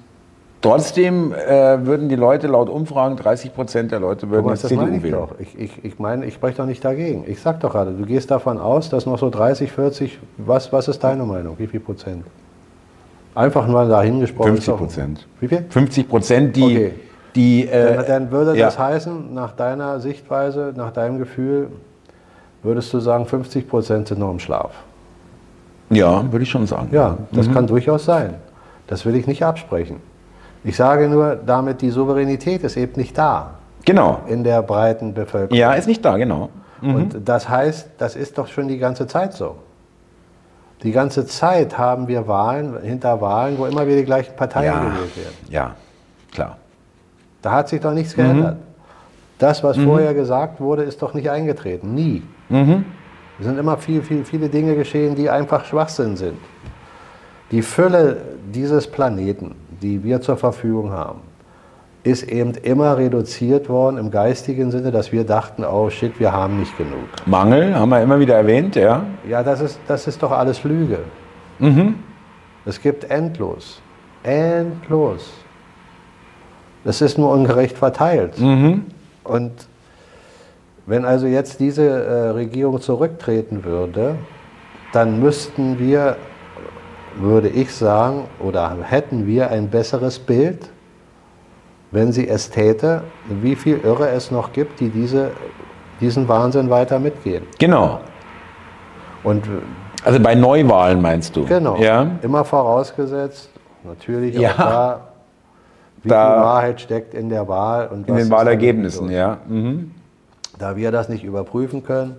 trotzdem 0.70 1.32
äh, 1.32 1.84
würden 1.86 2.08
die 2.08 2.16
Leute 2.16 2.46
laut 2.46 2.68
Umfragen, 2.68 3.16
30 3.16 3.54
Prozent 3.54 3.92
der 3.92 4.00
Leute 4.00 4.30
würden 4.30 4.48
jetzt 4.48 4.64
das 4.64 4.72
meine 4.72 4.86
CDU 4.92 4.96
ich 4.96 5.02
wählen. 5.02 5.14
doch. 5.14 5.34
Ich, 5.38 5.58
ich, 5.58 5.84
ich 5.84 5.98
meine, 5.98 6.26
ich 6.26 6.34
spreche 6.34 6.58
doch 6.58 6.66
nicht 6.66 6.84
dagegen. 6.84 7.24
Ich 7.26 7.40
sag 7.40 7.60
doch 7.60 7.72
gerade, 7.72 7.92
du 7.92 8.04
gehst 8.06 8.30
davon 8.30 8.58
aus, 8.58 8.88
dass 8.90 9.06
noch 9.06 9.18
so 9.18 9.30
30, 9.30 9.70
40, 9.72 10.18
was, 10.38 10.72
was 10.72 10.88
ist 10.88 11.02
deine 11.04 11.24
Meinung? 11.24 11.54
Wie 11.58 11.66
viel 11.66 11.80
Prozent? 11.80 12.24
Einfach 13.34 13.66
nur 13.66 13.84
dahingesprochen. 13.86 14.52
50 14.52 14.62
ist 14.62 14.68
doch- 14.72 14.78
Prozent. 14.78 15.26
Wie 15.40 15.48
viel? 15.48 15.64
50 15.68 16.08
Prozent, 16.08 16.56
die, 16.56 16.62
Okay. 16.62 16.92
die 17.34 17.68
äh, 17.68 17.96
Dann, 17.96 18.06
dann 18.06 18.30
würde 18.30 18.56
ja. 18.56 18.66
das 18.66 18.78
heißen, 18.78 19.34
nach 19.34 19.52
deiner 19.52 20.00
Sichtweise, 20.00 20.72
nach 20.74 20.90
deinem 20.92 21.18
Gefühl, 21.18 21.68
würdest 22.62 22.92
du 22.94 23.00
sagen, 23.00 23.26
50 23.26 23.68
Prozent 23.68 24.08
sind 24.08 24.20
noch 24.20 24.30
im 24.30 24.38
Schlaf. 24.38 24.72
ja, 25.90 26.24
würde 26.32 26.42
ich 26.44 26.50
schon 26.50 26.66
sagen. 26.66 26.88
Ja, 26.92 27.18
das 27.32 27.52
kann 27.52 27.66
durchaus 27.66 28.04
sein. 28.06 28.34
Das 28.86 29.04
will 29.04 29.14
ich 29.16 29.26
nicht 29.26 29.42
absprechen. 29.44 29.96
Ich 30.66 30.76
sage 30.76 31.08
nur, 31.08 31.36
damit 31.36 31.80
die 31.80 31.90
Souveränität 31.90 32.62
ist 32.64 32.76
eben 32.76 32.92
nicht 32.96 33.16
da 33.16 33.52
Genau. 33.84 34.20
in 34.26 34.42
der 34.44 34.62
breiten 34.62 35.14
Bevölkerung. 35.14 35.56
Ja, 35.56 35.72
ist 35.74 35.86
nicht 35.86 36.04
da, 36.04 36.16
genau. 36.18 36.50
Und 36.82 37.16
das 37.26 37.48
heißt, 37.48 37.90
das 37.98 38.16
ist 38.16 38.36
doch 38.36 38.48
schon 38.48 38.68
die 38.68 38.76
ganze 38.78 39.06
Zeit 39.06 39.32
so. 39.32 39.56
Die 40.82 40.92
ganze 40.92 41.24
Zeit 41.24 41.78
haben 41.78 42.06
wir 42.06 42.28
Wahlen, 42.28 42.78
hinter 42.82 43.18
Wahlen, 43.22 43.56
wo 43.58 43.64
immer 43.66 43.86
wieder 43.86 43.96
die 43.96 44.04
gleichen 44.04 44.36
Parteien 44.36 44.66
Ja, 44.74 44.80
gewählt 44.80 45.16
werden. 45.16 45.34
ja, 45.48 45.74
klar. 46.32 46.58
Da 47.40 47.52
hat 47.52 47.68
sich 47.68 47.80
doch 47.80 47.92
nichts 47.92 48.14
geändert. 48.14 48.56
Das, 49.38 49.62
was 49.64 49.76
vorher 49.78 50.12
gesagt 50.14 50.60
wurde, 50.60 50.82
ist 50.82 51.00
doch 51.00 51.14
nicht 51.14 51.30
eingetreten. 51.30 51.94
Nie. 51.94 52.22
Es 52.50 53.44
sind 53.46 53.58
immer 53.58 53.76
viel, 53.78 54.02
viel, 54.02 54.24
viele 54.24 54.48
Dinge 54.48 54.74
geschehen, 54.74 55.14
die 55.14 55.30
einfach 55.30 55.64
Schwachsinn 55.64 56.16
sind. 56.16 56.38
Die 57.52 57.62
Fülle 57.62 58.16
dieses 58.52 58.86
Planeten, 58.90 59.54
die 59.82 60.02
wir 60.04 60.20
zur 60.20 60.36
Verfügung 60.36 60.90
haben, 60.90 61.20
ist 62.02 62.22
eben 62.22 62.52
immer 62.54 62.96
reduziert 62.96 63.68
worden 63.68 63.98
im 63.98 64.10
geistigen 64.10 64.70
Sinne, 64.70 64.92
dass 64.92 65.10
wir 65.10 65.24
dachten, 65.24 65.64
oh 65.64 65.90
shit, 65.90 66.20
wir 66.20 66.32
haben 66.32 66.60
nicht 66.60 66.76
genug. 66.78 67.08
Mangel 67.26 67.74
haben 67.74 67.88
wir 67.88 68.00
immer 68.00 68.20
wieder 68.20 68.36
erwähnt, 68.36 68.76
ja. 68.76 69.04
Ja, 69.28 69.42
das 69.42 69.60
ist, 69.60 69.80
das 69.88 70.06
ist 70.06 70.22
doch 70.22 70.30
alles 70.30 70.62
Lüge. 70.62 71.00
Es 72.64 72.80
gibt 72.80 73.10
endlos. 73.10 73.80
Endlos. 74.22 75.30
Das 76.84 77.00
ist 77.00 77.18
nur 77.18 77.32
ungerecht 77.32 77.76
verteilt. 77.76 78.34
Und 79.24 79.52
wenn 80.86 81.04
also 81.04 81.26
jetzt 81.26 81.58
diese 81.58 81.82
äh, 81.82 82.28
Regierung 82.30 82.80
zurücktreten 82.80 83.64
würde, 83.64 84.14
dann 84.92 85.18
müssten 85.18 85.80
wir, 85.80 86.16
würde 87.18 87.48
ich 87.48 87.74
sagen, 87.74 88.24
oder 88.40 88.76
hätten 88.82 89.26
wir 89.26 89.50
ein 89.50 89.68
besseres 89.68 90.18
Bild, 90.18 90.70
wenn 91.90 92.12
sie 92.12 92.28
es 92.28 92.50
täte, 92.50 93.02
wie 93.28 93.56
viel 93.56 93.78
Irre 93.78 94.08
es 94.10 94.30
noch 94.30 94.52
gibt, 94.52 94.80
die 94.80 94.88
diese, 94.90 95.30
diesen 96.00 96.28
Wahnsinn 96.28 96.68
weiter 96.68 96.98
mitgehen. 96.98 97.44
Genau. 97.58 98.00
Und 99.22 99.44
Also 100.04 100.20
bei 100.20 100.34
Neuwahlen 100.34 101.00
meinst 101.00 101.34
du? 101.36 101.46
Genau. 101.46 101.76
Ja. 101.78 102.06
Immer 102.22 102.44
vorausgesetzt, 102.44 103.50
natürlich 103.84 104.36
Ja. 104.36 104.52
da, 104.56 105.00
wie 106.02 106.08
Da- 106.08 106.32
viel 106.34 106.42
Wahrheit 106.44 106.80
steckt 106.80 107.14
in 107.14 107.28
der 107.28 107.48
Wahl 107.48 107.88
und 107.88 108.08
In 108.08 108.16
den 108.16 108.30
Wahlergebnissen, 108.30 109.10
ja. 109.10 109.38
Mhm. 109.48 109.92
Da 110.58 110.76
wir 110.76 110.90
das 110.92 111.08
nicht 111.08 111.24
überprüfen 111.24 111.82
können, 111.84 112.16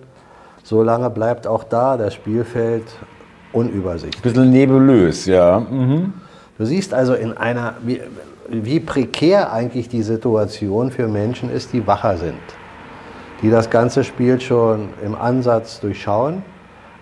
solange 0.62 1.08
bleibt 1.10 1.46
auch 1.46 1.64
da 1.64 1.96
das 1.96 2.14
Spielfeld 2.14 2.84
unübersichtlich. 3.52 4.22
Bisschen 4.22 4.50
nebulös, 4.50 5.26
ja. 5.26 5.60
Mhm. 5.60 6.12
Du 6.58 6.64
siehst 6.64 6.92
also 6.92 7.14
in 7.14 7.36
einer, 7.36 7.74
wie, 7.82 8.00
wie 8.48 8.80
prekär 8.80 9.52
eigentlich 9.52 9.88
die 9.88 10.02
Situation 10.02 10.90
für 10.90 11.06
Menschen 11.06 11.50
ist, 11.50 11.72
die 11.72 11.86
wacher 11.86 12.16
sind, 12.16 12.34
die 13.42 13.50
das 13.50 13.70
ganze 13.70 14.04
Spiel 14.04 14.40
schon 14.40 14.88
im 15.04 15.14
Ansatz 15.14 15.80
durchschauen, 15.80 16.42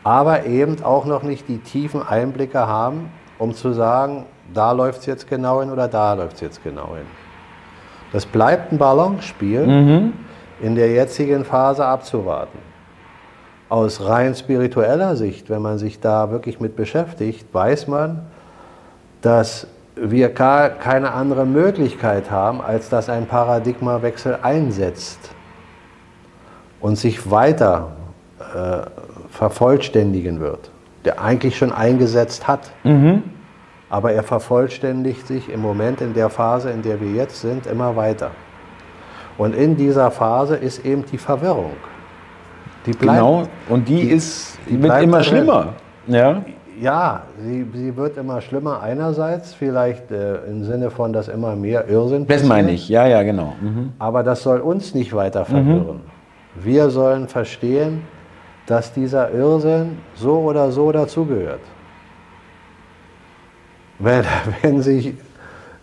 aber 0.04 0.44
eben 0.46 0.82
auch 0.82 1.06
noch 1.06 1.22
nicht 1.22 1.48
die 1.48 1.58
tiefen 1.58 2.02
Einblicke 2.02 2.66
haben, 2.66 3.10
um 3.38 3.54
zu 3.54 3.72
sagen, 3.72 4.26
da 4.52 4.72
läuft 4.72 5.00
es 5.00 5.06
jetzt 5.06 5.28
genau 5.28 5.60
hin 5.60 5.70
oder 5.70 5.88
da 5.88 6.14
läuft 6.14 6.36
es 6.36 6.40
jetzt 6.40 6.62
genau 6.62 6.94
hin. 6.94 7.06
Das 8.12 8.24
bleibt 8.24 8.72
ein 8.72 8.78
Ballonspiel 8.78 10.12
in 10.60 10.74
der 10.74 10.92
jetzigen 10.92 11.44
Phase 11.44 11.84
abzuwarten. 11.84 12.58
Aus 13.68 14.06
rein 14.06 14.34
spiritueller 14.34 15.16
Sicht, 15.16 15.50
wenn 15.50 15.62
man 15.62 15.78
sich 15.78 16.00
da 16.00 16.30
wirklich 16.30 16.60
mit 16.60 16.76
beschäftigt, 16.76 17.52
weiß 17.52 17.88
man, 17.88 18.22
dass 19.22 19.66
wir 19.96 20.28
gar 20.28 20.68
keine 20.70 21.12
andere 21.12 21.46
Möglichkeit 21.46 22.30
haben, 22.30 22.60
als 22.60 22.88
dass 22.88 23.08
ein 23.08 23.26
Paradigmawechsel 23.26 24.38
einsetzt. 24.42 25.30
und 26.80 26.96
sich 26.96 27.30
weiter 27.30 27.92
äh, 28.38 28.86
vervollständigen 29.30 30.40
wird, 30.40 30.70
der 31.04 31.20
eigentlich 31.20 31.56
schon 31.56 31.72
eingesetzt 31.72 32.46
hat. 32.46 32.70
Mhm. 32.84 33.22
Aber 33.88 34.12
er 34.12 34.22
vervollständigt 34.22 35.26
sich 35.26 35.48
im 35.48 35.60
Moment 35.60 36.00
in 36.00 36.12
der 36.14 36.28
Phase, 36.28 36.70
in 36.70 36.82
der 36.82 37.00
wir 37.00 37.10
jetzt 37.12 37.40
sind, 37.40 37.66
immer 37.66 37.96
weiter. 37.96 38.30
Und 39.38 39.54
in 39.54 39.76
dieser 39.76 40.10
Phase 40.10 40.56
ist 40.56 40.84
eben 40.84 41.04
die 41.06 41.18
Verwirrung. 41.18 41.76
Die 42.86 42.92
bleibt, 42.92 43.18
genau, 43.18 43.42
und 43.68 43.88
die, 43.88 43.96
die 43.96 44.10
ist 44.10 44.58
die 44.68 44.80
wird 44.80 45.02
immer 45.02 45.22
schlimmer. 45.22 45.74
Ja, 46.06 46.42
ja 46.80 47.22
sie, 47.42 47.66
sie 47.74 47.96
wird 47.96 48.16
immer 48.16 48.40
schlimmer 48.40 48.80
einerseits, 48.80 49.54
vielleicht 49.54 50.10
äh, 50.10 50.36
im 50.48 50.64
Sinne 50.64 50.90
von, 50.90 51.12
dass 51.12 51.28
immer 51.28 51.56
mehr 51.56 51.88
Irrsinn 51.88 52.26
passiert. 52.26 52.42
Das 52.42 52.48
meine 52.48 52.70
ich, 52.70 52.88
ja, 52.88 53.06
ja, 53.06 53.22
genau. 53.22 53.54
Mhm. 53.60 53.92
Aber 53.98 54.22
das 54.22 54.42
soll 54.42 54.60
uns 54.60 54.94
nicht 54.94 55.14
weiter 55.14 55.44
verwirren. 55.44 55.96
Mhm. 55.96 56.64
Wir 56.64 56.90
sollen 56.90 57.28
verstehen, 57.28 58.02
dass 58.66 58.92
dieser 58.92 59.30
Irrsinn 59.32 59.98
so 60.14 60.38
oder 60.38 60.70
so 60.70 60.92
dazugehört. 60.92 61.60
Wenn, 63.98 64.24
wenn, 64.62 64.82
sich, 64.82 65.14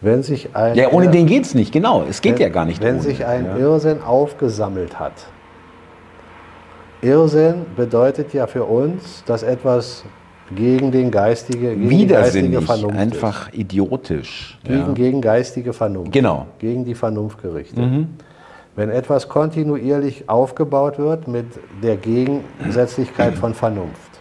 wenn 0.02 0.24
sich 0.24 0.56
ein. 0.56 0.76
Ja, 0.76 0.92
ohne 0.92 1.10
den 1.10 1.26
geht 1.26 1.46
es 1.46 1.54
nicht, 1.54 1.72
genau. 1.72 2.04
Es 2.08 2.22
geht 2.22 2.36
wenn, 2.36 2.42
ja 2.42 2.50
gar 2.50 2.66
nicht. 2.66 2.82
Wenn 2.82 2.96
ohne, 2.96 3.04
sich 3.04 3.26
ein 3.26 3.46
ja. 3.46 3.58
Irrsinn 3.58 4.02
aufgesammelt 4.02 5.00
hat, 5.00 5.14
Irrsinn 7.04 7.66
bedeutet 7.76 8.34
ja 8.34 8.48
für 8.48 8.64
uns, 8.64 9.24
dass 9.26 9.44
etwas 9.44 10.06
gegen 10.56 10.92
den 10.92 11.12
geistige, 11.12 11.76
gegen 11.76 11.90
Widersinnig, 11.90 12.52
geistige 12.54 12.62
Vernunft 12.62 13.00
einfach 13.00 13.50
ist. 13.50 13.58
idiotisch. 13.58 14.60
Gegen, 14.64 14.80
ja. 14.80 14.94
gegen 14.94 15.22
geistige 15.22 15.74
Vernunft. 15.74 16.12
Genau. 16.12 16.48
Gegen 16.60 16.86
die 16.86 16.96
Vernunft 16.96 17.42
gerichtet. 17.42 17.80
Mhm. 17.80 18.08
Wenn 18.76 18.90
etwas 18.90 19.30
kontinuierlich 19.30 20.30
aufgebaut 20.30 20.98
wird 20.98 21.28
mit 21.28 21.46
der 21.82 21.96
Gegensätzlichkeit 21.96 23.36
von 23.36 23.54
Vernunft, 23.54 24.14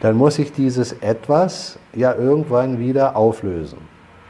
dann 0.00 0.16
muss 0.16 0.36
sich 0.36 0.52
dieses 0.52 0.92
etwas 0.92 1.78
ja 1.94 2.14
irgendwann 2.14 2.78
wieder 2.78 3.16
auflösen. 3.16 3.78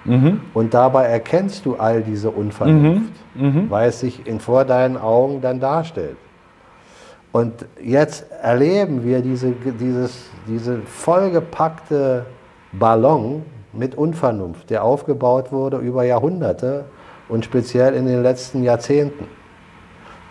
Mhm. 0.04 0.40
Und 0.54 0.74
dabei 0.74 1.06
erkennst 1.06 1.66
du 1.66 1.76
all 1.76 2.02
diese 2.02 2.30
Unvernunft, 2.30 3.12
mhm. 3.34 3.46
mhm. 3.46 3.70
weil 3.70 3.88
es 3.88 4.00
sich 4.00 4.26
in, 4.26 4.40
vor 4.40 4.64
deinen 4.64 4.96
Augen 4.96 5.40
dann 5.40 5.60
darstellt. 5.60 6.16
Und 7.34 7.66
jetzt 7.82 8.26
erleben 8.30 9.04
wir 9.04 9.20
diese, 9.20 9.50
dieses, 9.50 10.30
diese 10.46 10.82
vollgepackte 10.82 12.26
Ballon 12.70 13.42
mit 13.72 13.96
Unvernunft, 13.96 14.70
der 14.70 14.84
aufgebaut 14.84 15.50
wurde 15.50 15.78
über 15.78 16.04
Jahrhunderte 16.04 16.84
und 17.28 17.44
speziell 17.44 17.94
in 17.94 18.06
den 18.06 18.22
letzten 18.22 18.62
Jahrzehnten. 18.62 19.24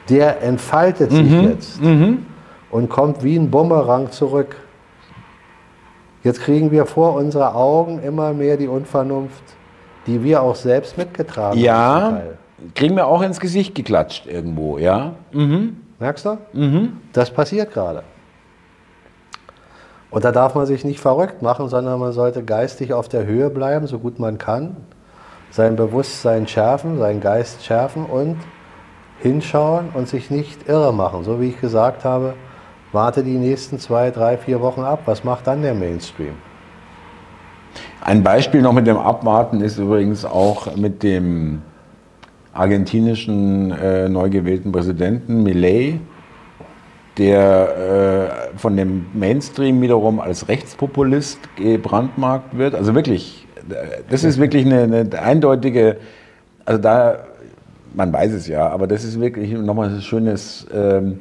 Der 0.07 0.41
entfaltet 0.41 1.11
sich 1.11 1.29
mhm. 1.29 1.49
jetzt 1.49 1.81
mhm. 1.81 2.25
und 2.71 2.87
kommt 2.87 3.21
wie 3.21 3.35
ein 3.35 3.51
Bumerang 3.51 4.09
zurück. 4.11 4.55
Jetzt 6.23 6.39
kriegen 6.39 6.71
wir 6.71 6.85
vor 6.85 7.15
unsere 7.15 7.53
Augen 7.53 8.01
immer 8.01 8.31
mehr 8.31 8.55
die 8.55 8.69
Unvernunft, 8.69 9.43
die 10.07 10.23
wir 10.23 10.41
auch 10.41 10.55
selbst 10.55 10.97
mitgetragen 10.97 11.59
ja, 11.59 11.75
haben. 11.75 12.15
Ja, 12.15 12.21
kriegen 12.75 12.95
wir 12.95 13.07
auch 13.07 13.21
ins 13.23 13.41
Gesicht 13.41 13.75
geklatscht 13.75 14.25
irgendwo, 14.25 14.77
ja. 14.77 15.15
Mhm. 15.33 15.82
Merkst 15.99 16.25
du? 16.25 16.37
Mhm. 16.53 17.01
Das 17.13 17.31
passiert 17.31 17.73
gerade. 17.73 18.03
Und 20.09 20.23
da 20.25 20.31
darf 20.31 20.53
man 20.53 20.65
sich 20.65 20.85
nicht 20.85 20.99
verrückt 20.99 21.41
machen, 21.41 21.69
sondern 21.69 21.99
man 21.99 22.11
sollte 22.11 22.43
geistig 22.43 22.93
auf 22.93 23.09
der 23.09 23.25
Höhe 23.25 23.49
bleiben, 23.49 23.87
so 23.87 23.97
gut 23.97 24.19
man 24.19 24.37
kann, 24.37 24.77
sein 25.49 25.75
Bewusstsein 25.75 26.47
schärfen, 26.47 26.99
seinen 26.99 27.19
Geist 27.19 27.65
schärfen 27.65 28.05
und 28.05 28.37
hinschauen 29.19 29.89
und 29.93 30.07
sich 30.07 30.29
nicht 30.29 30.69
irre 30.69 30.93
machen. 30.93 31.23
So 31.23 31.41
wie 31.41 31.49
ich 31.49 31.59
gesagt 31.59 32.05
habe, 32.05 32.35
warte 32.91 33.23
die 33.23 33.37
nächsten 33.37 33.79
zwei, 33.79 34.11
drei, 34.11 34.37
vier 34.37 34.61
Wochen 34.61 34.81
ab. 34.81 35.01
Was 35.05 35.23
macht 35.23 35.47
dann 35.47 35.63
der 35.63 35.73
Mainstream? 35.73 36.35
Ein 38.01 38.21
Beispiel 38.21 38.61
noch 38.61 38.73
mit 38.73 38.85
dem 38.85 38.97
Abwarten 38.97 39.61
ist 39.61 39.77
übrigens 39.77 40.25
auch 40.25 40.75
mit 40.75 41.01
dem 41.01 41.61
argentinischen 42.53 43.71
äh, 43.71 44.07
neu 44.09 44.29
gewählten 44.29 44.71
Präsidenten 44.71 45.43
Milei, 45.43 45.99
der 47.17 48.51
äh, 48.53 48.57
von 48.57 48.77
dem 48.77 49.05
Mainstream 49.13 49.81
wiederum 49.81 50.19
als 50.19 50.47
Rechtspopulist 50.47 51.39
gebrandmarkt 51.55 52.57
wird. 52.57 52.75
Also 52.75 52.95
wirklich, 52.95 53.47
das 54.09 54.23
ist 54.23 54.39
wirklich 54.39 54.65
eine, 54.65 54.83
eine 54.83 55.21
eindeutige, 55.21 55.97
also 56.65 56.81
da, 56.81 57.19
man 57.93 58.11
weiß 58.11 58.33
es 58.33 58.47
ja, 58.47 58.67
aber 58.67 58.87
das 58.87 59.03
ist 59.03 59.19
wirklich 59.19 59.51
nochmal 59.51 59.89
ein 59.89 60.01
schönes, 60.01 60.65
ähm, 60.73 61.19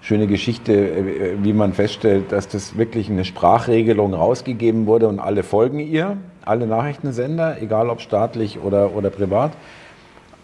schöne 0.00 0.26
Geschichte, 0.26 0.72
äh, 0.72 1.36
wie 1.42 1.52
man 1.52 1.72
feststellt, 1.72 2.30
dass 2.30 2.48
das 2.48 2.76
wirklich 2.76 3.08
eine 3.08 3.24
Sprachregelung 3.24 4.14
rausgegeben 4.14 4.86
wurde 4.86 5.08
und 5.08 5.20
alle 5.20 5.42
folgen 5.42 5.78
ihr, 5.78 6.16
alle 6.44 6.66
Nachrichtensender, 6.66 7.60
egal 7.60 7.88
ob 7.88 8.00
staatlich 8.00 8.58
oder, 8.60 8.94
oder 8.96 9.10
privat. 9.10 9.52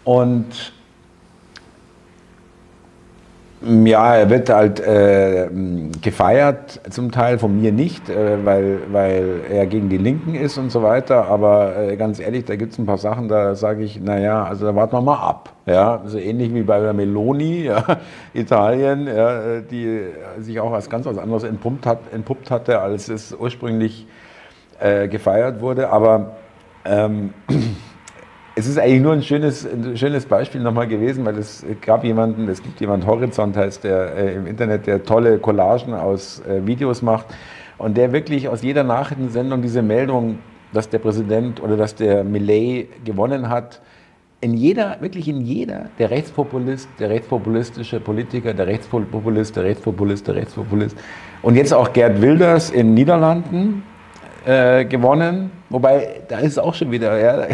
Und 0.03 0.73
ja, 3.61 4.15
er 4.15 4.29
wird 4.29 4.49
halt 4.49 4.79
äh, 4.79 5.49
gefeiert, 6.01 6.79
zum 6.89 7.11
Teil 7.11 7.37
von 7.37 7.59
mir 7.59 7.73
nicht, 7.73 8.09
äh, 8.09 8.37
weil, 8.45 8.79
weil 8.89 9.41
er 9.49 9.65
gegen 9.65 9.89
die 9.89 9.97
Linken 9.97 10.33
ist 10.33 10.57
und 10.57 10.71
so 10.71 10.81
weiter. 10.81 11.25
Aber 11.27 11.75
äh, 11.75 11.97
ganz 11.97 12.21
ehrlich, 12.21 12.45
da 12.45 12.55
gibt 12.55 12.71
es 12.71 12.79
ein 12.79 12.85
paar 12.85 12.97
Sachen, 12.97 13.27
da 13.27 13.55
sage 13.55 13.83
ich, 13.83 13.99
naja, 13.99 14.45
also 14.45 14.65
da 14.65 14.75
warten 14.75 14.93
wir 14.93 15.01
mal 15.01 15.19
ab. 15.19 15.53
Ja, 15.65 16.01
so 16.05 16.17
ähnlich 16.17 16.53
wie 16.53 16.63
bei 16.63 16.79
der 16.79 16.93
Meloni, 16.93 17.63
ja, 17.65 17.83
Italien, 18.33 19.07
ja, 19.07 19.59
die 19.59 20.03
sich 20.39 20.59
auch 20.61 20.71
als 20.71 20.89
ganz 20.89 21.05
was 21.05 21.17
anderes 21.17 21.43
entpuppt, 21.43 21.85
hat, 21.85 21.99
entpuppt 22.13 22.51
hatte, 22.51 22.79
als 22.79 23.09
es 23.09 23.35
ursprünglich 23.37 24.07
äh, 24.79 25.09
gefeiert 25.09 25.59
wurde. 25.59 25.89
Aber 25.89 26.37
ähm, 26.85 27.33
es 28.59 28.67
ist 28.67 28.77
eigentlich 28.77 29.01
nur 29.01 29.13
ein 29.13 29.23
schönes, 29.23 29.65
ein 29.65 29.95
schönes 29.95 30.25
Beispiel 30.25 30.59
nochmal 30.59 30.87
gewesen, 30.87 31.25
weil 31.25 31.37
es 31.37 31.65
gab 31.81 32.03
jemanden, 32.03 32.49
es 32.49 32.61
gibt 32.61 32.81
jemanden, 32.81 33.07
Horizont 33.07 33.55
heißt 33.55 33.85
der 33.85 34.15
äh, 34.15 34.35
im 34.35 34.47
Internet, 34.47 34.85
der 34.85 35.03
tolle 35.03 35.37
Collagen 35.39 35.93
aus 35.93 36.41
äh, 36.41 36.65
Videos 36.65 37.01
macht. 37.01 37.27
Und 37.77 37.95
der 37.95 38.11
wirklich 38.11 38.49
aus 38.49 38.61
jeder 38.61 38.83
Nachrichtensendung 38.83 39.61
diese 39.61 39.81
Meldung, 39.81 40.39
dass 40.73 40.89
der 40.89 40.99
Präsident 40.99 41.63
oder 41.63 41.77
dass 41.77 41.95
der 41.95 42.25
Millet 42.25 43.05
gewonnen 43.05 43.49
hat, 43.49 43.81
in 44.41 44.53
jeder, 44.53 44.97
wirklich 44.99 45.29
in 45.29 45.41
jeder, 45.41 45.89
der 45.97 46.11
Rechtspopulist, 46.11 46.89
der 46.99 47.09
rechtspopulistische 47.09 48.01
Politiker, 48.01 48.53
der 48.53 48.67
Rechtspopulist, 48.67 49.55
der 49.55 49.63
Rechtspopulist, 49.63 50.27
der 50.27 50.35
Rechtspopulist. 50.35 50.97
Und 51.41 51.55
jetzt 51.55 51.73
auch 51.73 51.93
Gerd 51.93 52.21
Wilders 52.21 52.69
in 52.69 52.93
Niederlanden 52.93 53.83
äh, 54.45 54.83
gewonnen, 54.83 55.51
wobei 55.69 56.21
da 56.27 56.39
ist 56.39 56.53
es 56.53 56.57
auch 56.57 56.73
schon 56.73 56.91
wieder, 56.91 57.17
ja, 57.19 57.47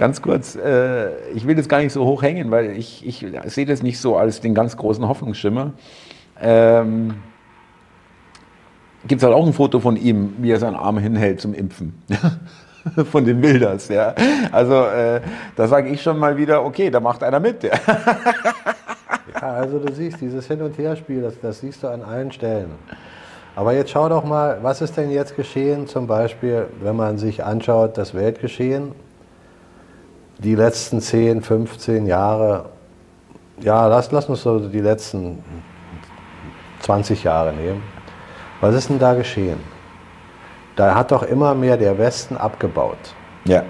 Ganz 0.00 0.22
kurz, 0.22 0.56
äh, 0.56 1.10
ich 1.34 1.46
will 1.46 1.56
das 1.56 1.68
gar 1.68 1.80
nicht 1.80 1.92
so 1.92 2.06
hoch 2.06 2.22
hängen, 2.22 2.50
weil 2.50 2.70
ich, 2.70 3.06
ich 3.06 3.26
sehe 3.52 3.66
das 3.66 3.82
nicht 3.82 4.00
so 4.00 4.16
als 4.16 4.40
den 4.40 4.54
ganz 4.54 4.78
großen 4.78 5.06
Hoffnungsschimmer. 5.06 5.72
Ähm, 6.40 7.16
Gibt 9.06 9.20
es 9.20 9.26
halt 9.26 9.36
auch 9.36 9.46
ein 9.46 9.52
Foto 9.52 9.78
von 9.78 9.96
ihm, 9.96 10.36
wie 10.38 10.52
er 10.52 10.58
seinen 10.58 10.76
Arm 10.76 10.96
hinhält 10.96 11.42
zum 11.42 11.52
Impfen. 11.52 12.02
von 13.12 13.26
den 13.26 13.42
Wilders. 13.42 13.88
Ja. 13.88 14.14
Also 14.50 14.86
äh, 14.86 15.20
da 15.54 15.68
sage 15.68 15.90
ich 15.90 16.00
schon 16.00 16.18
mal 16.18 16.34
wieder, 16.38 16.64
okay, 16.64 16.88
da 16.88 16.98
macht 16.98 17.22
einer 17.22 17.38
mit. 17.38 17.62
Ja. 17.62 17.72
ja, 19.34 19.52
also 19.52 19.80
du 19.80 19.92
siehst, 19.92 20.18
dieses 20.22 20.46
Hin- 20.46 20.62
und 20.62 20.78
Herspiel, 20.78 21.20
das, 21.20 21.38
das 21.42 21.60
siehst 21.60 21.82
du 21.82 21.88
an 21.88 22.00
allen 22.00 22.32
Stellen. 22.32 22.70
Aber 23.54 23.74
jetzt 23.74 23.90
schau 23.90 24.08
doch 24.08 24.24
mal, 24.24 24.60
was 24.62 24.80
ist 24.80 24.96
denn 24.96 25.10
jetzt 25.10 25.36
geschehen, 25.36 25.86
zum 25.88 26.06
Beispiel, 26.06 26.68
wenn 26.80 26.96
man 26.96 27.18
sich 27.18 27.44
anschaut, 27.44 27.98
das 27.98 28.14
Weltgeschehen 28.14 28.92
die 30.42 30.54
letzten 30.54 31.00
10, 31.00 31.42
15 31.42 32.06
Jahre, 32.06 32.66
ja, 33.60 33.86
lass, 33.86 34.10
lass 34.10 34.26
uns 34.26 34.42
so 34.42 34.58
die 34.58 34.80
letzten 34.80 35.44
20 36.80 37.24
Jahre 37.24 37.52
nehmen. 37.52 37.82
Was 38.60 38.74
ist 38.74 38.88
denn 38.88 38.98
da 38.98 39.14
geschehen? 39.14 39.60
Da 40.76 40.94
hat 40.94 41.12
doch 41.12 41.22
immer 41.22 41.54
mehr 41.54 41.76
der 41.76 41.98
Westen 41.98 42.36
abgebaut. 42.36 43.14
Ja. 43.44 43.64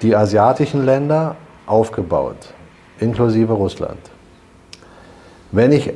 Die 0.00 0.16
asiatischen 0.16 0.84
Länder 0.84 1.36
aufgebaut, 1.66 2.54
inklusive 2.98 3.52
Russland. 3.52 3.98
Wenn 5.50 5.72
ich 5.72 5.92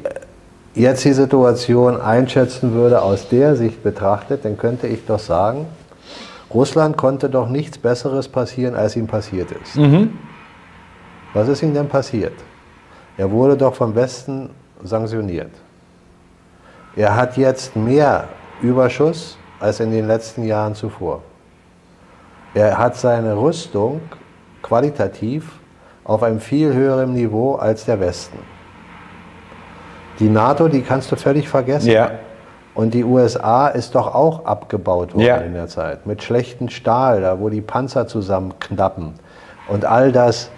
jetzt 0.75 1.05
die 1.05 1.15
Situation 1.15 1.99
einschätzen 1.99 2.75
würde 2.75 3.01
aus 3.01 3.29
der 3.31 3.57
Sicht 3.57 3.83
betrachtet, 3.83 4.45
dann 4.45 4.59
könnte 4.59 4.87
ich 4.87 5.07
doch 5.07 5.19
sagen, 5.19 5.67
Russland 6.53 6.97
konnte 6.97 7.29
doch 7.29 7.49
nichts 7.49 7.79
Besseres 7.79 8.29
passieren, 8.29 8.75
als 8.75 8.97
ihm 8.97 9.07
passiert 9.07 9.51
ist. 9.51 9.77
Mhm. 9.77 10.19
Was 11.35 11.49
ist 11.49 11.63
ihm 11.63 11.75
denn 11.75 11.89
passiert? 11.89 12.35
Er 13.17 13.31
wurde 13.31 13.57
doch 13.57 13.75
vom 13.75 13.95
Westen 13.95 14.51
sanktioniert. 14.83 15.51
Er 16.95 17.15
hat 17.15 17.37
jetzt 17.37 17.77
mehr 17.77 18.29
Überschuss 18.63 19.37
als 19.61 19.81
in 19.81 19.91
den 19.91 20.07
letzten 20.07 20.45
Jahren 20.45 20.75
zuvor. 20.75 21.23
Er 22.55 22.79
hat 22.79 22.97
seine 22.97 23.37
Rüstung 23.37 24.01
qualitativ 24.63 25.59
auf 26.05 26.23
einem 26.23 26.41
viel 26.41 26.73
höheren 26.73 27.13
Niveau 27.13 27.57
als 27.57 27.85
der 27.85 28.01
Westen. 28.01 28.39
Die 30.19 30.29
NATO, 30.29 30.69
die 30.69 30.81
kannst 30.81 31.13
du 31.13 31.17
völlig 31.17 31.49
vergessen. 31.49 31.91
Ja. 31.91 32.13
Und 32.77 32.93
die 32.93 33.05
USA 33.05 33.69
ist 33.69 33.95
doch 33.95 34.15
auch 34.15 34.45
abgebaut 34.45 35.15
worden 35.15 35.25
Ja. 35.25 35.39
in 35.39 35.55
der 35.55 35.67
Zeit. 35.67 36.07
Mit 36.07 36.23
schlechtem 36.23 36.69
Stahl, 36.69 37.23
da 37.23 37.41
wo 37.41 37.49
die 37.49 37.63
Panzer 37.63 38.07
zusammenknappen. 38.07 39.15
Und 39.67 39.87
all 39.87 40.13
das, 40.13 40.51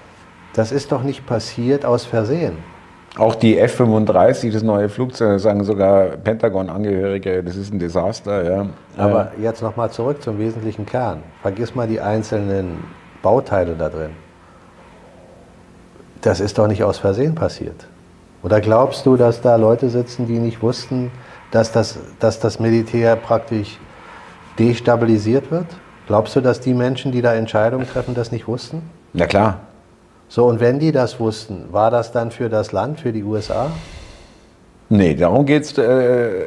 das 0.52 0.72
ist 0.72 0.90
doch 0.90 1.02
nicht 1.04 1.26
passiert 1.26 1.84
aus 1.84 2.04
Versehen. 2.04 2.58
Auch 3.16 3.36
die 3.36 3.56
F-35, 3.58 4.52
das 4.52 4.62
neue 4.62 4.88
Flugzeug, 4.88 5.40
sagen 5.40 5.62
sogar 5.64 6.06
Pentagon-Angehörige, 6.22 7.42
das 7.42 7.56
ist 7.56 7.72
ein 7.72 7.78
Desaster. 7.78 8.44
Ja. 8.44 8.66
Aber 8.96 9.32
jetzt 9.40 9.62
nochmal 9.62 9.90
zurück 9.90 10.20
zum 10.20 10.38
wesentlichen 10.38 10.86
Kern. 10.86 11.22
Vergiss 11.42 11.74
mal 11.76 11.86
die 11.86 12.00
einzelnen 12.00 12.82
Bauteile 13.22 13.74
da 13.76 13.88
drin. 13.88 14.10
Das 16.20 16.40
ist 16.40 16.58
doch 16.58 16.66
nicht 16.66 16.82
aus 16.82 16.98
Versehen 16.98 17.34
passiert. 17.36 17.86
Oder 18.42 18.60
glaubst 18.60 19.06
du, 19.06 19.16
dass 19.16 19.40
da 19.40 19.56
Leute 19.56 19.88
sitzen, 19.88 20.26
die 20.26 20.38
nicht 20.38 20.62
wussten, 20.62 21.10
dass 21.50 21.72
das, 21.72 21.98
dass 22.18 22.38
das 22.40 22.58
Militär 22.60 23.16
praktisch 23.16 23.78
destabilisiert 24.58 25.50
wird? 25.50 25.66
Glaubst 26.06 26.34
du, 26.36 26.40
dass 26.40 26.60
die 26.60 26.74
Menschen, 26.74 27.12
die 27.12 27.20
da 27.22 27.34
Entscheidungen 27.34 27.86
treffen, 27.86 28.14
das 28.14 28.32
nicht 28.32 28.48
wussten? 28.48 28.82
Na 29.12 29.26
klar. 29.26 29.60
So, 30.28 30.46
und 30.46 30.60
wenn 30.60 30.78
die 30.78 30.92
das 30.92 31.18
wussten, 31.20 31.66
war 31.70 31.90
das 31.90 32.12
dann 32.12 32.30
für 32.30 32.48
das 32.48 32.72
Land, 32.72 33.00
für 33.00 33.12
die 33.12 33.22
USA? 33.24 33.70
Nee, 34.90 35.14
darum 35.14 35.44
geht 35.46 35.64
es, 35.64 35.76
äh, 35.78 36.44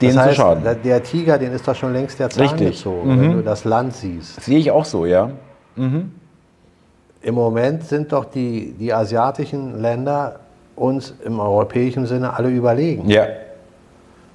denen 0.00 0.14
das 0.16 0.24
heißt, 0.24 0.34
zu 0.36 0.40
schaden. 0.42 0.82
der- 0.82 1.02
Tiger, 1.02 1.38
den 1.38 1.52
ist 1.52 1.66
doch 1.68 1.74
schon 1.74 1.92
längst 1.92 2.18
der 2.18 2.30
Zahn 2.30 2.42
Richtig. 2.48 2.76
gezogen, 2.78 3.14
Mhm. 3.16 3.20
wenn 3.20 3.32
du 3.32 3.42
das 3.42 3.64
Land 3.64 3.94
siehst. 3.94 4.42
Sehe 4.42 4.58
ich 4.58 4.70
auch 4.70 4.84
so, 4.84 5.04
ja. 5.06 5.30
Im 5.76 7.34
Moment 7.34 7.84
sind 7.84 8.12
doch 8.12 8.24
die, 8.26 8.72
die 8.78 8.92
asiatischen 8.92 9.80
Länder 9.80 10.40
uns 10.76 11.14
im 11.24 11.38
europäischen 11.40 12.06
Sinne 12.06 12.32
alle 12.34 12.48
überlegen. 12.48 13.08
Ja. 13.08 13.26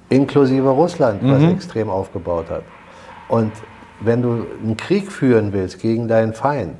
Inklusive 0.08 0.68
Russland, 0.68 1.20
was 1.22 1.40
Mhm. 1.42 1.50
extrem 1.50 1.90
aufgebaut 1.90 2.50
hat. 2.50 2.62
Und 3.28 3.52
wenn 4.00 4.22
du 4.22 4.46
einen 4.62 4.76
Krieg 4.76 5.10
führen 5.10 5.52
willst 5.52 5.80
gegen 5.80 6.06
deinen 6.06 6.32
Feind 6.32 6.76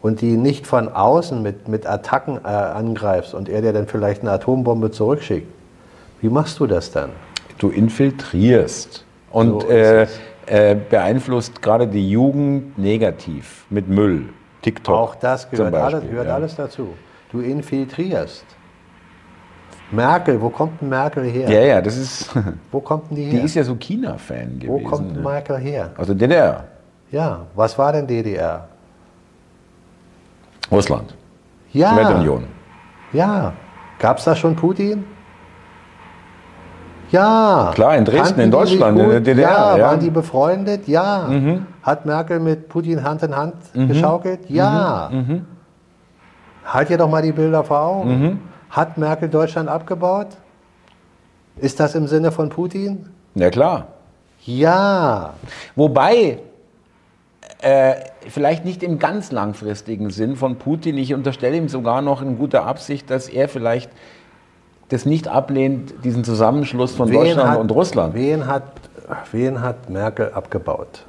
und 0.00 0.20
die 0.20 0.36
nicht 0.36 0.66
von 0.66 0.88
außen 0.88 1.42
mit, 1.42 1.68
mit 1.68 1.86
Attacken 1.86 2.36
äh, 2.44 2.48
angreifst 2.48 3.34
und 3.34 3.48
er 3.48 3.60
dir 3.60 3.72
dann 3.72 3.86
vielleicht 3.86 4.22
eine 4.22 4.30
Atombombe 4.32 4.90
zurückschickt, 4.90 5.48
wie 6.20 6.28
machst 6.28 6.58
du 6.60 6.66
das 6.66 6.90
dann? 6.90 7.10
Du 7.58 7.70
infiltrierst 7.70 9.04
und 9.30 9.62
So 9.62 9.68
äh, 9.68 10.06
äh, 10.46 10.76
beeinflusst 10.88 11.60
gerade 11.60 11.86
die 11.86 12.08
Jugend 12.08 12.78
negativ 12.78 13.66
mit 13.68 13.88
Müll, 13.88 14.30
TikTok. 14.62 14.94
Auch 14.94 15.14
das 15.16 15.50
gehört, 15.50 15.72
Beispiel, 15.72 15.96
alles, 15.98 16.10
gehört 16.10 16.26
ja. 16.28 16.34
alles 16.34 16.56
dazu. 16.56 16.88
Du 17.30 17.40
infiltrierst. 17.40 18.44
Merkel, 19.90 20.40
wo 20.40 20.50
kommt 20.50 20.80
denn 20.80 20.88
Merkel 20.90 21.24
her? 21.24 21.48
Ja, 21.50 21.60
ja, 21.60 21.80
das 21.80 21.96
ist. 21.96 22.30
Wo 22.70 22.80
kommt 22.80 23.08
denn 23.10 23.16
die 23.16 23.30
Die 23.30 23.36
her? 23.38 23.44
ist 23.44 23.54
ja 23.54 23.64
so 23.64 23.74
China-Fan 23.76 24.58
gewesen. 24.58 24.68
wo 24.68 24.78
kommt 24.80 25.14
ne? 25.14 25.20
Merkel 25.22 25.56
her? 25.56 25.90
Also 25.96 26.12
DDR, 26.12 26.64
Ja, 27.10 27.46
was 27.54 27.78
war 27.78 27.92
denn 27.92 28.06
DDR? 28.06 28.68
Russland, 30.70 31.14
Ja, 31.72 31.90
Sowjetunion. 31.90 32.44
ja. 33.12 33.52
Gab 33.98 34.18
es 34.18 34.24
da 34.24 34.36
schon 34.36 34.54
Putin? 34.54 35.04
Ja. 37.10 37.70
Klar, 37.74 37.96
in 37.96 38.04
Dresden, 38.04 38.24
Kannten 38.26 38.40
in 38.42 38.50
die 38.50 38.56
Deutschland, 38.56 38.98
in 38.98 39.08
der 39.08 39.20
DDR, 39.20 39.48
Ja, 39.50 39.76
ja. 39.78 39.84
waren 39.86 40.00
die 40.00 40.10
befreundet? 40.10 40.86
Ja. 40.86 41.28
Hat 41.82 42.04
Merkel 42.04 42.38
mit 42.40 42.68
Putin 42.68 43.02
Hand 43.02 43.22
in 43.22 43.34
Hand 43.34 43.54
geschaukelt? 43.72 44.40
Ja. 44.50 45.10
Halt 46.66 46.90
dir 46.90 46.98
doch 46.98 47.08
mal 47.08 47.22
die 47.22 47.32
Bilder 47.32 47.64
vor 47.64 47.80
Augen. 47.80 48.40
Hat 48.70 48.98
Merkel 48.98 49.28
Deutschland 49.28 49.68
abgebaut? 49.68 50.28
Ist 51.56 51.80
das 51.80 51.94
im 51.94 52.06
Sinne 52.06 52.32
von 52.32 52.50
Putin? 52.50 53.08
Ja, 53.34 53.50
klar. 53.50 53.88
Ja. 54.44 55.34
Wobei, 55.74 56.38
äh, 57.60 57.94
vielleicht 58.28 58.64
nicht 58.64 58.82
im 58.82 58.98
ganz 58.98 59.32
langfristigen 59.32 60.10
Sinn 60.10 60.36
von 60.36 60.56
Putin, 60.56 60.96
ich 60.96 61.14
unterstelle 61.14 61.56
ihm 61.56 61.68
sogar 61.68 62.02
noch 62.02 62.22
in 62.22 62.38
guter 62.38 62.64
Absicht, 62.64 63.10
dass 63.10 63.28
er 63.28 63.48
vielleicht 63.48 63.90
das 64.88 65.04
nicht 65.04 65.28
ablehnt, 65.28 65.94
diesen 66.04 66.24
Zusammenschluss 66.24 66.94
von 66.94 67.10
Deutschland 67.10 67.50
hat, 67.50 67.58
und 67.58 67.70
Russland. 67.72 68.14
Wen 68.14 68.46
hat, 68.46 68.64
wen 69.32 69.60
hat 69.60 69.90
Merkel 69.90 70.32
abgebaut? 70.32 71.04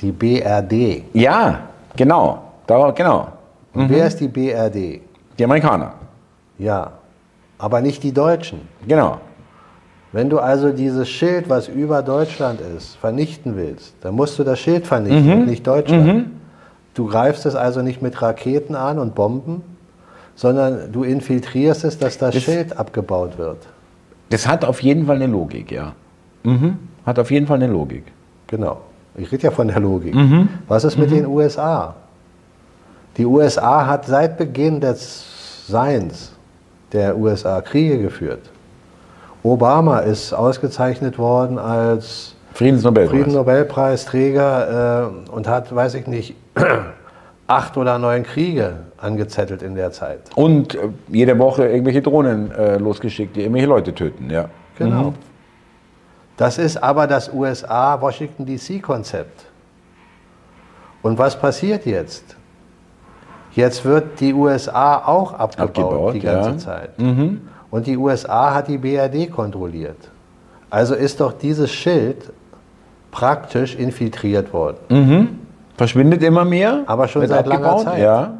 Die 0.00 0.10
BRD. 0.10 1.04
Ja, 1.12 1.60
genau. 1.94 2.42
Da, 2.66 2.90
genau. 2.90 3.28
Und 3.72 3.90
Wer 3.90 4.06
ist 4.06 4.18
die 4.20 4.28
BRD? 4.28 5.00
Die 5.38 5.44
Amerikaner. 5.44 5.94
Ja, 6.58 6.92
aber 7.58 7.80
nicht 7.80 8.02
die 8.02 8.12
Deutschen. 8.12 8.60
Genau. 8.86 9.18
Wenn 10.12 10.30
du 10.30 10.38
also 10.38 10.70
dieses 10.70 11.08
Schild, 11.08 11.48
was 11.48 11.66
über 11.68 12.02
Deutschland 12.02 12.60
ist, 12.76 12.94
vernichten 12.96 13.56
willst, 13.56 13.94
dann 14.02 14.14
musst 14.14 14.38
du 14.38 14.44
das 14.44 14.60
Schild 14.60 14.86
vernichten, 14.86 15.32
und 15.32 15.46
nicht 15.46 15.66
Deutschland. 15.66 16.26
Du 16.94 17.06
greifst 17.08 17.46
es 17.46 17.56
also 17.56 17.82
nicht 17.82 18.00
mit 18.02 18.22
Raketen 18.22 18.76
an 18.76 19.00
und 19.00 19.16
Bomben, 19.16 19.62
sondern 20.36 20.92
du 20.92 21.02
infiltrierst 21.02 21.84
es, 21.84 21.98
dass 21.98 22.18
das, 22.18 22.34
Das- 22.34 22.42
Schild 22.44 22.76
abgebaut 22.78 23.38
wird. 23.38 23.58
Das 24.30 24.46
hat 24.46 24.64
auf 24.64 24.82
jeden 24.82 25.06
Fall 25.06 25.16
eine 25.16 25.26
Logik, 25.26 25.70
ja. 25.72 25.92
Mhm. 26.44 26.78
Hat 27.04 27.18
auf 27.18 27.30
jeden 27.30 27.46
Fall 27.46 27.56
eine 27.62 27.72
Logik. 27.72 28.04
Genau. 28.46 28.80
Ich 29.16 29.30
rede 29.30 29.44
ja 29.44 29.50
von 29.50 29.68
der 29.68 29.80
Logik. 29.80 30.14
Was 30.68 30.84
ist 30.84 30.96
mit 30.98 31.10
den 31.10 31.26
USA? 31.26 31.94
Die 33.16 33.24
USA 33.26 33.86
hat 33.86 34.06
seit 34.06 34.38
Beginn 34.38 34.80
des 34.80 35.24
Seins 35.68 36.32
der 36.94 37.18
USA 37.18 37.60
Kriege 37.60 37.98
geführt. 37.98 38.48
Obama 39.42 39.98
ist 39.98 40.32
ausgezeichnet 40.32 41.18
worden 41.18 41.58
als 41.58 42.34
Friedensnobelpreis. 42.54 43.10
Friedensnobelpreisträger 43.10 45.12
äh, 45.28 45.30
und 45.30 45.46
hat, 45.48 45.74
weiß 45.74 45.94
ich 45.94 46.06
nicht, 46.06 46.36
acht 47.46 47.76
oder 47.76 47.98
neun 47.98 48.22
Kriege 48.22 48.76
angezettelt 48.96 49.60
in 49.62 49.74
der 49.74 49.92
Zeit. 49.92 50.20
Und 50.34 50.76
äh, 50.76 50.88
jede 51.08 51.38
Woche 51.38 51.66
irgendwelche 51.66 52.00
Drohnen 52.00 52.50
äh, 52.52 52.78
losgeschickt, 52.78 53.36
die 53.36 53.40
irgendwelche 53.40 53.66
Leute 53.66 53.94
töten, 53.94 54.30
ja. 54.30 54.48
Genau. 54.78 55.12
Das 56.36 56.58
ist 56.58 56.82
aber 56.82 57.06
das 57.06 57.32
USA-Washington 57.32 58.44
DC-Konzept. 58.46 59.44
Und 61.02 61.16
was 61.18 61.38
passiert 61.38 61.86
jetzt? 61.86 62.34
Jetzt 63.54 63.84
wird 63.84 64.20
die 64.20 64.34
USA 64.34 64.98
auch 65.06 65.32
abgebaut, 65.32 65.78
Abgebaut, 65.78 66.14
die 66.14 66.20
ganze 66.20 66.50
ja. 66.50 66.58
Zeit. 66.58 66.90
Und 67.70 67.86
die 67.86 67.96
USA 67.96 68.54
hat 68.54 68.68
die 68.68 68.78
BRD 68.78 69.30
kontrolliert. 69.30 69.96
Also 70.70 70.94
ist 70.94 71.20
doch 71.20 71.32
dieses 71.32 71.70
Schild 71.70 72.32
praktisch 73.10 73.76
infiltriert 73.76 74.52
worden. 74.52 74.78
Verschwindet 75.76 76.22
immer 76.22 76.44
mehr. 76.44 76.82
Aber 76.86 77.06
schon 77.08 77.26
seit 77.26 77.46
langer 77.46 77.76
Zeit. 77.78 78.00
Ja. 78.00 78.38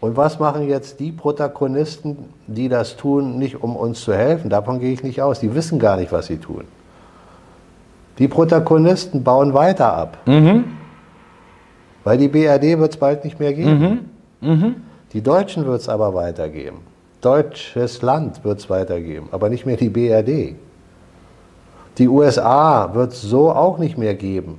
Und 0.00 0.16
was 0.16 0.38
machen 0.38 0.68
jetzt 0.68 1.00
die 1.00 1.10
Protagonisten, 1.10 2.16
die 2.46 2.68
das 2.68 2.96
tun, 2.96 3.38
nicht 3.38 3.62
um 3.62 3.74
uns 3.74 4.00
zu 4.00 4.14
helfen? 4.14 4.48
Davon 4.48 4.78
gehe 4.78 4.92
ich 4.92 5.02
nicht 5.02 5.20
aus. 5.22 5.40
Die 5.40 5.52
wissen 5.54 5.80
gar 5.80 5.96
nicht, 5.96 6.12
was 6.12 6.26
sie 6.26 6.38
tun. 6.38 6.64
Die 8.18 8.28
Protagonisten 8.28 9.24
bauen 9.24 9.54
weiter 9.54 9.92
ab. 9.92 10.18
Weil 12.08 12.16
die 12.16 12.28
BRD 12.28 12.78
wird 12.78 12.92
es 12.92 12.96
bald 12.96 13.22
nicht 13.22 13.38
mehr 13.38 13.52
geben. 13.52 14.08
Die 15.12 15.20
Deutschen 15.20 15.66
wird 15.66 15.82
es 15.82 15.90
aber 15.90 16.14
weitergeben. 16.14 16.78
Deutsches 17.20 18.00
Land 18.00 18.42
wird 18.44 18.60
es 18.60 18.70
weitergeben, 18.70 19.28
aber 19.30 19.50
nicht 19.50 19.66
mehr 19.66 19.76
die 19.76 19.90
BRD. 19.90 20.54
Die 21.98 22.08
USA 22.08 22.94
wird 22.94 23.12
es 23.12 23.20
so 23.20 23.50
auch 23.50 23.76
nicht 23.76 23.98
mehr 23.98 24.14
geben. 24.14 24.58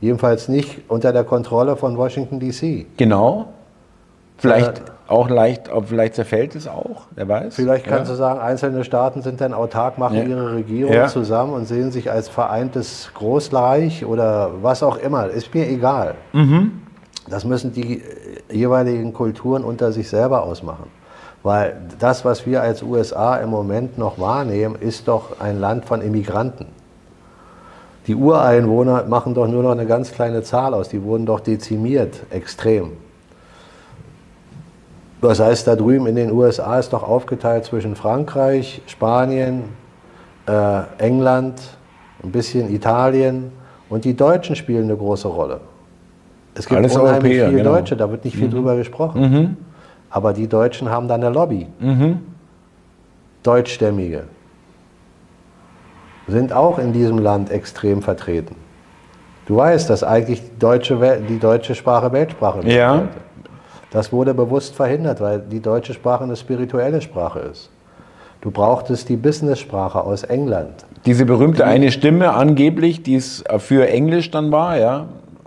Jedenfalls 0.00 0.48
nicht 0.48 0.82
unter 0.86 1.12
der 1.12 1.24
Kontrolle 1.24 1.74
von 1.74 1.96
Washington 1.96 2.38
DC. 2.38 2.86
Genau. 2.96 3.48
Vielleicht 4.38 4.78
Äh, 4.78 4.91
auch 5.12 5.28
leicht, 5.28 5.70
ob 5.70 5.88
vielleicht 5.88 6.14
zerfällt 6.14 6.54
es 6.56 6.66
auch, 6.66 7.02
wer 7.14 7.28
weiß. 7.28 7.54
Vielleicht 7.54 7.86
kannst 7.86 8.06
ja. 8.08 8.14
du 8.14 8.18
sagen, 8.18 8.40
einzelne 8.40 8.82
Staaten 8.82 9.22
sind 9.22 9.40
dann 9.40 9.52
autark, 9.52 9.98
machen 9.98 10.16
Ja. 10.16 10.24
ihre 10.24 10.52
Regierung 10.54 10.92
Ja. 10.92 11.06
zusammen 11.06 11.52
und 11.52 11.66
sehen 11.66 11.92
sich 11.92 12.10
als 12.10 12.28
vereintes 12.28 13.10
Großreich 13.14 14.04
oder 14.06 14.50
was 14.62 14.82
auch 14.82 14.96
immer. 14.96 15.28
Ist 15.28 15.54
mir 15.54 15.68
egal. 15.68 16.14
Mhm. 16.32 16.80
Das 17.28 17.44
müssen 17.44 17.72
die 17.72 17.98
äh, 18.00 18.02
jeweiligen 18.50 19.12
Kulturen 19.12 19.62
unter 19.64 19.92
sich 19.92 20.08
selber 20.08 20.42
ausmachen. 20.44 20.86
Weil 21.42 21.76
das, 21.98 22.24
was 22.24 22.46
wir 22.46 22.62
als 22.62 22.82
USA 22.82 23.36
im 23.36 23.50
Moment 23.50 23.98
noch 23.98 24.18
wahrnehmen, 24.18 24.76
ist 24.78 25.08
doch 25.08 25.40
ein 25.40 25.60
Land 25.60 25.84
von 25.84 26.00
Immigranten. 26.00 26.66
Die 28.06 28.14
Ureinwohner 28.14 29.04
machen 29.04 29.34
doch 29.34 29.46
nur 29.46 29.62
noch 29.62 29.72
eine 29.72 29.86
ganz 29.86 30.12
kleine 30.12 30.42
Zahl 30.42 30.74
aus. 30.74 30.88
Die 30.88 31.02
wurden 31.02 31.26
doch 31.26 31.40
dezimiert, 31.40 32.20
extrem. 32.30 32.92
Das 35.22 35.38
heißt, 35.38 35.68
da 35.68 35.76
drüben 35.76 36.06
in 36.08 36.16
den 36.16 36.32
USA 36.32 36.78
ist 36.80 36.92
doch 36.92 37.04
aufgeteilt 37.04 37.64
zwischen 37.64 37.94
Frankreich, 37.94 38.82
Spanien, 38.86 39.62
äh, 40.46 40.82
England, 40.98 41.62
ein 42.24 42.32
bisschen 42.32 42.74
Italien 42.74 43.52
und 43.88 44.04
die 44.04 44.14
Deutschen 44.14 44.56
spielen 44.56 44.84
eine 44.84 44.96
große 44.96 45.28
Rolle. 45.28 45.60
Es 46.54 46.66
gibt 46.66 46.76
Alles 46.76 46.96
unheimlich 46.96 47.34
Europäer, 47.34 47.46
viele 47.46 47.58
genau. 47.58 47.70
Mhm. 47.70 47.76
Deutsche, 47.76 47.96
da 47.96 48.10
wird 48.10 48.24
nicht 48.24 48.36
viel 48.36 48.50
drüber 48.50 48.76
gesprochen. 48.76 49.56
Aber 50.10 50.32
die 50.32 50.48
Deutschen 50.48 50.90
haben 50.90 51.06
da 51.08 51.14
eine 51.14 51.30
Lobby. 51.30 51.68
Deutschstämmige 53.44 54.24
sind 56.26 56.52
auch 56.52 56.78
in 56.78 56.92
diesem 56.92 57.18
Land 57.18 57.50
extrem 57.50 58.02
vertreten. 58.02 58.56
Du 59.46 59.56
weißt, 59.56 59.88
dass 59.88 60.02
eigentlich 60.04 60.42
die 60.42 60.58
deutsche, 60.58 61.22
die 61.28 61.38
deutsche 61.38 61.74
Sprache 61.74 62.12
Weltsprache 62.12 62.60
ist. 62.60 62.74
Ja. 62.74 62.94
heute. 62.94 63.08
Das 63.92 64.10
wurde 64.12 64.32
bewusst 64.34 64.74
verhindert, 64.74 65.20
weil 65.20 65.40
die 65.40 65.60
deutsche 65.60 65.92
Sprache 65.92 66.24
eine 66.24 66.34
spirituelle 66.36 67.00
Sprache 67.02 67.40
ist. 67.40 67.70
Du 68.40 68.50
brauchtest 68.50 69.08
die 69.08 69.16
Business-Sprache 69.16 70.02
aus 70.02 70.24
England. 70.24 70.84
Diese 71.06 71.26
berühmte 71.26 71.64
eine 71.64 71.92
Stimme 71.92 72.32
angeblich, 72.32 73.02
die 73.02 73.14
es 73.16 73.44
für 73.58 73.88
Englisch 73.88 74.30
dann 74.30 74.50
war, 74.50 74.78
ja. 74.78 75.06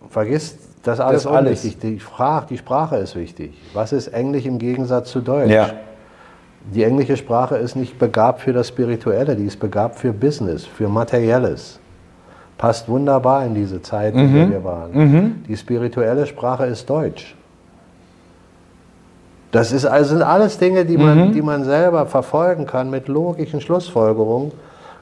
Vergiss 0.10 0.58
das 0.84 1.00
alles 1.00 1.24
Das 1.24 1.32
alles. 1.32 1.64
unwichtig. 1.64 1.80
Die, 1.80 2.00
Sprache, 2.00 2.46
die 2.50 2.58
Sprache 2.58 2.98
ist 2.98 3.16
wichtig. 3.16 3.54
Was 3.74 3.92
ist 3.92 4.08
Englisch 4.10 4.46
im 4.46 4.60
Gegensatz 4.60 5.12
zu 5.12 5.20
Deutsch? 5.22 5.50
Ja. 5.52 5.72
Die 6.74 6.84
englische 6.84 7.18
Sprache 7.18 7.58
ist 7.58 7.76
nicht 7.76 7.98
begabt 8.00 8.42
für 8.42 8.54
das 8.54 8.68
Spirituelle, 8.70 9.36
die 9.36 9.46
ist 9.46 9.60
begabt 9.60 10.00
für 10.00 10.14
Business, 10.14 10.66
für 10.66 10.88
Materielles. 10.88 11.80
Passt 12.58 12.88
wunderbar 12.88 13.46
in 13.46 13.54
diese 13.56 13.82
Zeit, 13.82 14.14
in 14.16 14.34
der 14.34 14.50
wir 14.50 14.64
waren. 14.64 15.44
Die 15.48 15.58
spirituelle 15.58 16.26
Sprache 16.26 16.66
ist 16.68 16.90
Deutsch. 16.90 17.36
Das 19.52 19.72
ist, 19.72 19.86
also 19.86 20.16
sind 20.16 20.22
alles 20.22 20.58
Dinge, 20.58 20.86
die 20.86 20.98
man, 20.98 21.32
die 21.32 21.42
man 21.42 21.64
selber 21.64 22.06
verfolgen 22.06 22.66
kann 22.66 22.90
mit 22.90 23.08
logischen 23.08 23.62
Schlussfolgerungen. 23.62 24.52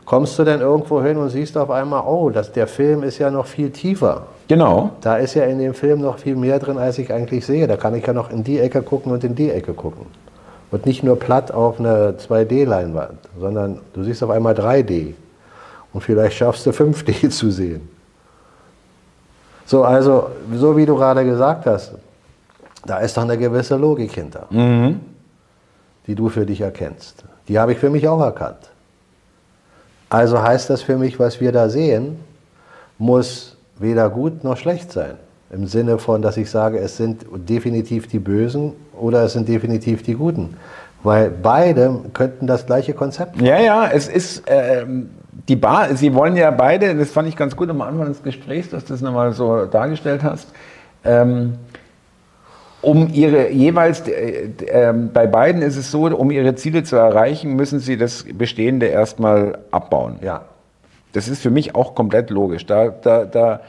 Kommst 0.05 0.37
du 0.37 0.43
denn 0.43 0.59
irgendwo 0.59 1.01
hin 1.01 1.17
und 1.17 1.29
siehst 1.29 1.57
auf 1.57 1.71
einmal, 1.71 2.03
oh, 2.05 2.29
das, 2.29 2.51
der 2.51 2.67
Film 2.67 3.03
ist 3.03 3.19
ja 3.19 3.31
noch 3.31 3.45
viel 3.45 3.69
tiefer. 3.69 4.23
Genau. 4.49 4.91
Da 5.01 5.15
ist 5.15 5.33
ja 5.33 5.45
in 5.45 5.59
dem 5.59 5.73
Film 5.73 6.01
noch 6.01 6.17
viel 6.17 6.35
mehr 6.35 6.59
drin, 6.59 6.77
als 6.77 6.97
ich 6.97 7.11
eigentlich 7.11 7.45
sehe. 7.45 7.67
Da 7.67 7.77
kann 7.77 7.95
ich 7.95 8.05
ja 8.05 8.11
noch 8.11 8.29
in 8.29 8.43
die 8.43 8.59
Ecke 8.59 8.81
gucken 8.81 9.11
und 9.11 9.23
in 9.23 9.33
die 9.33 9.49
Ecke 9.49 9.73
gucken. 9.73 10.05
Und 10.71 10.85
nicht 10.85 11.03
nur 11.03 11.17
platt 11.17 11.51
auf 11.51 11.79
eine 11.79 12.15
2D-Leinwand, 12.17 13.17
sondern 13.39 13.79
du 13.93 14.03
siehst 14.03 14.23
auf 14.23 14.29
einmal 14.29 14.53
3D. 14.53 15.13
Und 15.93 16.01
vielleicht 16.01 16.35
schaffst 16.35 16.65
du 16.65 16.71
5D 16.71 17.29
zu 17.31 17.49
sehen. 17.49 17.87
So, 19.65 19.83
also, 19.83 20.27
so 20.53 20.75
wie 20.75 20.85
du 20.85 20.95
gerade 20.95 21.23
gesagt 21.23 21.65
hast, 21.65 21.93
da 22.85 22.97
ist 22.99 23.17
doch 23.17 23.23
eine 23.23 23.37
gewisse 23.37 23.75
Logik 23.75 24.11
hinter, 24.13 24.47
die 26.07 26.15
du 26.15 26.29
für 26.29 26.45
dich 26.45 26.61
erkennst. 26.61 27.23
Die 27.47 27.59
habe 27.59 27.73
ich 27.73 27.77
für 27.77 27.89
mich 27.89 28.07
auch 28.07 28.21
erkannt. 28.21 28.71
Also 30.09 30.41
heißt 30.41 30.69
das 30.69 30.81
für 30.81 30.97
mich, 30.97 31.19
was 31.19 31.41
wir 31.41 31.51
da 31.51 31.69
sehen, 31.69 32.19
muss 32.97 33.57
weder 33.79 34.09
gut 34.09 34.43
noch 34.43 34.57
schlecht 34.57 34.91
sein. 34.91 35.15
Im 35.51 35.67
Sinne 35.67 35.97
von, 35.97 36.21
dass 36.21 36.37
ich 36.37 36.49
sage, 36.49 36.79
es 36.79 36.97
sind 36.97 37.25
definitiv 37.47 38.07
die 38.07 38.19
Bösen 38.19 38.73
oder 38.99 39.23
es 39.23 39.33
sind 39.33 39.47
definitiv 39.47 40.03
die 40.03 40.15
Guten. 40.15 40.57
Weil 41.03 41.29
beide 41.29 41.99
könnten 42.13 42.47
das 42.47 42.65
gleiche 42.65 42.93
Konzept 42.93 43.41
Ja, 43.41 43.59
ja, 43.59 43.87
es 43.87 44.07
ist 44.07 44.43
ähm, 44.47 45.09
die 45.47 45.55
Bar, 45.55 45.95
Sie 45.95 46.13
wollen 46.13 46.35
ja 46.35 46.49
beide, 46.51 46.95
das 46.95 47.11
fand 47.11 47.27
ich 47.27 47.35
ganz 47.35 47.55
gut 47.55 47.69
am 47.69 47.81
Anfang 47.81 48.07
des 48.07 48.23
Gesprächs, 48.23 48.69
dass 48.69 48.85
du 48.85 48.93
das 48.93 49.01
nochmal 49.01 49.33
so 49.33 49.65
dargestellt 49.65 50.23
hast, 50.23 50.47
ähm, 51.03 51.55
um 52.83 53.09
ihre 53.13 53.49
jeweils, 53.49 54.01
äh, 54.07 54.49
äh, 54.65 54.93
bei 54.93 55.25
beiden 55.25 55.61
ist 55.61 55.77
es 55.77 55.89
so, 55.89 56.05
um 56.05 56.29
ihre 56.31 56.53
Ziele 56.55 56.83
zu 56.83 56.97
erreichen, 56.97 57.55
müssen 57.55 57.79
sie 57.79 57.97
das 57.97 58.25
Bestehende 58.33 58.87
erstmal 58.87 59.59
abbauen. 59.71 60.17
Ja. 60.21 60.41
Das 61.13 61.27
ist 61.27 61.41
für 61.41 61.49
mich 61.49 61.75
auch 61.75 61.95
komplett 61.95 62.29
logisch. 62.29 62.65
Da, 62.65 62.89
da, 62.89 63.23
da 63.25 63.61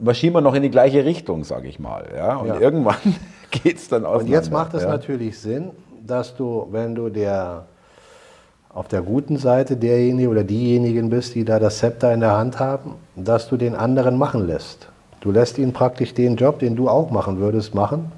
marschieren 0.00 0.34
wir 0.34 0.40
noch 0.40 0.54
in 0.54 0.62
die 0.62 0.70
gleiche 0.70 1.04
Richtung, 1.04 1.44
sage 1.44 1.68
ich 1.68 1.78
mal. 1.78 2.06
Ja? 2.16 2.36
Und 2.36 2.48
Ja. 2.48 2.60
irgendwann 2.60 2.96
geht 3.50 3.76
es 3.76 3.88
dann 3.88 4.04
auseinander. 4.06 4.24
Und 4.24 4.30
jetzt 4.32 4.50
macht 4.50 4.74
es 4.74 4.82
ja. 4.82 4.88
natürlich 4.88 5.38
Sinn, 5.38 5.70
dass 6.06 6.34
du, 6.34 6.66
wenn 6.70 6.94
du 6.94 7.10
der 7.10 7.66
auf 8.70 8.88
der 8.88 9.02
guten 9.02 9.36
Seite 9.36 9.76
derjenige 9.76 10.28
oder 10.28 10.42
diejenigen 10.42 11.10
bist, 11.10 11.34
die 11.34 11.44
da 11.44 11.60
das 11.60 11.78
Zepter 11.78 12.12
in 12.12 12.20
der 12.20 12.36
Hand 12.36 12.58
haben, 12.58 12.94
dass 13.14 13.48
du 13.48 13.56
den 13.56 13.74
anderen 13.76 14.18
machen 14.18 14.46
lässt. 14.46 14.88
Du 15.20 15.30
lässt 15.30 15.58
ihn 15.58 15.72
praktisch 15.72 16.12
den 16.14 16.36
Job, 16.36 16.58
den 16.58 16.74
du 16.74 16.88
auch 16.88 17.10
machen 17.10 17.38
würdest, 17.38 17.74
machen. 17.74 18.10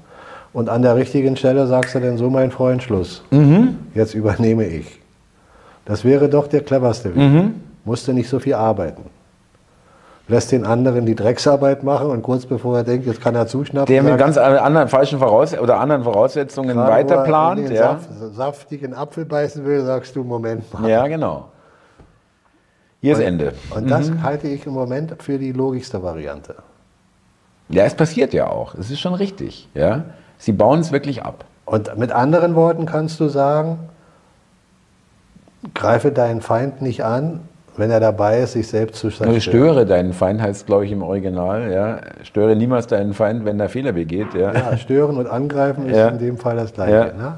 Und 0.57 0.69
an 0.69 0.81
der 0.81 0.95
richtigen 0.95 1.37
Stelle 1.37 1.67
sagst 1.67 1.93
du 1.93 1.99
dann 1.99 2.17
so, 2.17 2.31
mein 2.31 2.49
Freund, 2.49 2.81
Schluss. 2.81 3.21
Jetzt 3.93 4.15
übernehme 4.15 4.65
ich. 4.65 4.99
Das 5.85 6.03
wäre 6.03 6.29
doch 6.29 6.47
der 6.47 6.61
cleverste 6.61 7.15
Weg. 7.15 7.51
Musst 7.85 8.07
du 8.07 8.11
nicht 8.11 8.27
so 8.27 8.39
viel 8.39 8.55
arbeiten. 8.55 9.03
Lässt 10.27 10.51
den 10.51 10.65
anderen 10.65 11.05
die 11.05 11.13
Drecksarbeit 11.13 11.83
machen 11.83 12.07
und 12.09 12.23
kurz 12.23 12.47
bevor 12.47 12.75
er 12.77 12.83
denkt, 12.83 13.05
jetzt 13.05 13.21
kann 13.21 13.35
er 13.35 13.45
zuschnappen, 13.45 13.85
der 13.93 14.01
mit 14.01 14.17
ganz 14.17 14.35
anderen 14.35 14.87
falschen 14.87 15.19
Voraus 15.19 15.55
oder 15.55 15.79
anderen 15.79 16.03
Voraussetzungen 16.03 16.69
Gerade 16.75 16.87
wo 16.87 16.91
er 16.91 16.97
weiterplant. 16.97 17.59
in 17.59 17.65
den 17.67 17.75
Ja. 17.75 17.99
Saft, 17.99 18.35
saftigen 18.35 18.95
Apfel 18.95 19.25
beißen 19.25 19.63
will, 19.63 19.85
sagst 19.85 20.15
du, 20.15 20.23
Moment 20.23 20.73
mal. 20.73 20.89
ja, 20.89 21.05
genau. 21.07 21.49
Hier 22.99 23.13
ist 23.13 23.19
Ende. 23.19 23.53
Und 23.75 23.91
das 23.91 24.11
halte 24.23 24.47
ich 24.47 24.65
im 24.65 24.73
Moment 24.73 25.21
für 25.21 25.37
die 25.37 25.51
logischste 25.51 26.01
Variante. 26.01 26.55
Ja, 27.69 27.83
es 27.83 27.93
passiert 27.93 28.33
ja 28.33 28.49
auch. 28.49 28.73
Es 28.73 28.89
ist 28.89 28.99
schon 28.99 29.13
richtig. 29.13 29.69
Ja. 29.75 30.03
Sie 30.37 30.51
bauen 30.51 30.79
es 30.79 30.91
wirklich 30.91 31.23
ab. 31.23 31.45
Und 31.65 31.97
mit 31.97 32.11
anderen 32.11 32.55
Worten 32.55 32.85
kannst 32.85 33.19
du 33.19 33.27
sagen, 33.27 33.79
greife 35.73 36.11
deinen 36.11 36.41
Feind 36.41 36.81
nicht 36.81 37.03
an, 37.03 37.41
wenn 37.75 37.91
er 37.91 37.99
dabei 37.99 38.39
ist, 38.39 38.53
sich 38.53 38.67
selbst 38.67 38.99
zu 38.99 39.07
Also 39.07 39.17
zerstören. 39.25 39.41
störe 39.41 39.85
deinen 39.85 40.13
Feind 40.13 40.41
heißt, 40.41 40.65
glaube 40.65 40.85
ich, 40.85 40.91
im 40.91 41.03
Original. 41.03 41.71
Ja. 41.71 41.99
Störe 42.23 42.55
niemals 42.55 42.87
deinen 42.87 43.13
Feind, 43.13 43.45
wenn 43.45 43.59
er 43.59 43.69
Fehler 43.69 43.91
begeht. 43.91 44.33
Ja. 44.33 44.53
Ja, 44.53 44.77
stören 44.77 45.17
und 45.17 45.27
angreifen 45.27 45.87
ist 45.87 45.95
Ja. 45.97 46.07
in 46.07 46.19
dem 46.19 46.37
Fall 46.37 46.55
das 46.55 46.73
Gleiche. 46.73 46.93
Ja. 46.93 47.05
Ne? 47.13 47.37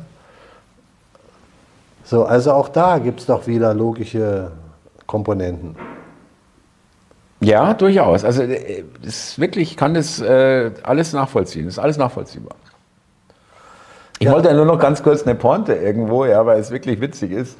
So, 2.03 2.25
also 2.25 2.53
auch 2.53 2.69
da 2.69 2.97
gibt 2.99 3.19
es 3.19 3.25
doch 3.25 3.47
wieder 3.47 3.73
logische 3.73 4.51
Komponenten. 5.07 5.75
Ja, 7.41 7.73
durchaus. 7.73 8.23
Also 8.25 8.43
äh, 8.43 8.83
es 9.01 9.31
ist 9.31 9.39
wirklich, 9.39 9.71
ich 9.71 9.77
kann 9.77 9.93
das 9.93 10.19
äh, 10.21 10.71
alles 10.83 11.13
nachvollziehen. 11.13 11.65
Das 11.65 11.75
ist 11.75 11.79
alles 11.79 11.97
nachvollziehbar. 11.97 12.55
Ich 14.19 14.25
Ja. 14.25 14.33
wollte 14.33 14.49
ja 14.49 14.53
nur 14.53 14.65
noch 14.65 14.79
ganz 14.79 15.01
kurz 15.01 15.23
eine 15.23 15.35
Pointe 15.35 15.73
irgendwo, 15.73 16.25
ja, 16.25 16.45
weil 16.45 16.59
es 16.59 16.71
wirklich 16.71 16.99
witzig 16.99 17.31
ist. 17.31 17.57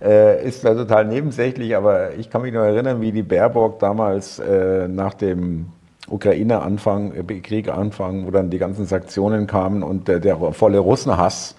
Äh, 0.00 0.46
ist 0.46 0.62
zwar 0.62 0.74
total 0.74 1.04
nebensächlich, 1.04 1.76
aber 1.76 2.14
ich 2.14 2.30
kann 2.30 2.42
mich 2.42 2.52
noch 2.54 2.62
erinnern, 2.62 3.00
wie 3.00 3.12
die 3.12 3.22
Baerbock 3.22 3.78
damals 3.80 4.38
äh, 4.38 4.88
nach 4.88 5.12
dem 5.14 5.66
Ukraine-Anfang, 6.08 7.12
äh, 7.14 7.40
Krieg-Anfang, 7.40 8.26
wo 8.26 8.30
dann 8.30 8.48
die 8.48 8.58
ganzen 8.58 8.86
Sanktionen 8.86 9.46
kamen 9.46 9.82
und 9.82 10.08
äh, 10.08 10.20
der 10.20 10.36
volle 10.52 10.78
Russenhass 10.78 11.56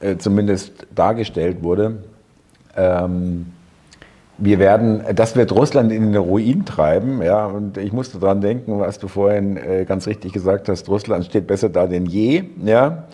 äh, 0.00 0.16
zumindest 0.18 0.86
dargestellt 0.94 1.62
wurde. 1.62 2.04
Ähm, 2.76 3.46
wir 4.38 4.58
werden, 4.58 5.02
das 5.14 5.34
wird 5.34 5.52
Russland 5.52 5.90
in 5.90 6.12
den 6.12 6.16
Ruin 6.22 6.64
treiben, 6.64 7.22
ja, 7.22 7.46
und 7.46 7.76
ich 7.76 7.92
musste 7.92 8.18
dran 8.18 8.40
denken, 8.40 8.78
was 8.78 8.98
du 8.98 9.08
vorhin 9.08 9.56
äh, 9.56 9.84
ganz 9.84 10.06
richtig 10.06 10.32
gesagt 10.32 10.68
hast, 10.68 10.88
Russland 10.88 11.24
steht 11.24 11.46
besser 11.46 11.68
da 11.70 11.86
denn 11.86 12.06
je, 12.06 12.44
ja, 12.64 13.04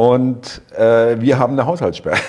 und 0.00 0.62
äh, 0.78 1.20
wir 1.20 1.38
haben 1.38 1.52
eine 1.52 1.66
Haushaltssperre. 1.66 2.16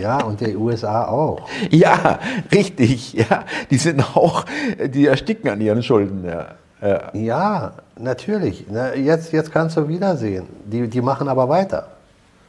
Ja, 0.00 0.20
und 0.24 0.40
der 0.40 0.56
USA 0.58 1.04
auch. 1.04 1.46
ja, 1.70 2.18
richtig, 2.52 3.12
ja, 3.12 3.44
die 3.70 3.76
sind 3.76 4.04
auch, 4.16 4.44
die 4.84 5.06
ersticken 5.06 5.48
an 5.48 5.60
ihren 5.60 5.80
Schulden, 5.84 6.24
ja. 6.24 6.46
ja. 6.80 7.00
Ja, 7.12 7.72
natürlich. 7.96 8.66
Na, 8.68 8.96
Jetzt, 8.96 9.32
jetzt 9.32 9.52
kannst 9.52 9.76
du 9.76 9.86
wiedersehen. 9.86 10.48
Die, 10.64 10.88
die 10.88 11.00
machen 11.00 11.28
aber 11.28 11.48
weiter. 11.48 11.86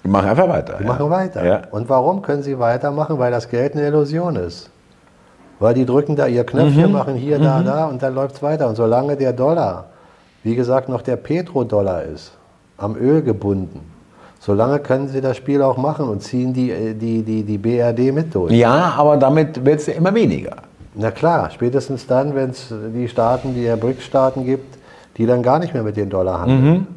Die 0.04 0.08
machen 0.08 0.30
einfach 0.30 0.50
weiter. 0.50 0.78
Die 0.80 0.84
ja. 0.84 0.90
machen 0.90 1.10
weiter. 1.12 1.46
Ja. 1.46 1.62
Und 1.70 1.88
warum 1.90 2.24
können 2.24 2.42
sie 2.42 2.58
weitermachen? 2.58 3.20
Weil 3.20 3.30
das 3.32 3.48
Geld 3.48 3.74
eine 3.74 3.86
Illusion 3.86 4.36
ist. 4.36 4.72
Weil 5.60 5.76
die 5.76 5.86
drücken 5.86 6.16
da 6.16 6.26
ihr 6.26 6.46
Knöpfchen, 6.46 6.88
Mhm. 6.88 6.92
machen 6.92 7.14
hier, 7.14 7.38
da, 7.38 7.62
da 7.62 7.86
und 7.86 8.02
dann 8.02 8.16
läuft 8.16 8.38
es 8.38 8.42
weiter. 8.42 8.68
Und 8.68 8.78
solange 8.78 9.16
der 9.16 9.34
Dollar, 9.34 9.86
wie 10.44 10.56
gesagt, 10.56 10.90
noch 10.90 11.02
der 11.02 11.16
Petrodollar 11.16 12.04
ist, 12.04 12.34
am 12.78 12.96
Öl 12.96 13.22
gebunden, 13.22 13.80
solange 14.40 14.80
können 14.80 15.08
sie 15.08 15.22
das 15.22 15.38
Spiel 15.38 15.62
auch 15.62 15.78
machen 15.78 16.08
und 16.08 16.22
ziehen 16.22 16.54
die, 16.54 16.72
äh, 16.72 16.94
die, 16.94 17.24
die, 17.24 17.44
die 17.44 17.58
BRD 17.58 18.14
mit 18.14 18.36
durch. 18.36 18.52
ja, 18.52 18.94
aber 18.98 19.18
damit 19.18 19.66
wird 19.66 19.80
es 19.80 19.88
ja 19.88 19.94
immer 19.94 20.14
weniger. 20.14 20.58
Na 20.96 21.10
klar, 21.10 21.50
spätestens 21.50 22.06
dann, 22.06 22.36
wenn 22.36 22.52
es 22.52 22.72
die 22.94 23.08
Staaten, 23.08 23.56
die 23.56 23.64
ja 23.64 23.76
BRICS-Staaten 23.76 24.46
gibt, 24.46 24.78
die 25.18 25.26
dann 25.26 25.42
gar 25.42 25.60
nicht 25.60 25.74
mehr 25.74 25.84
mit 25.84 25.98
den 25.98 26.10
Dollar 26.10 26.42
handeln. 26.42 26.88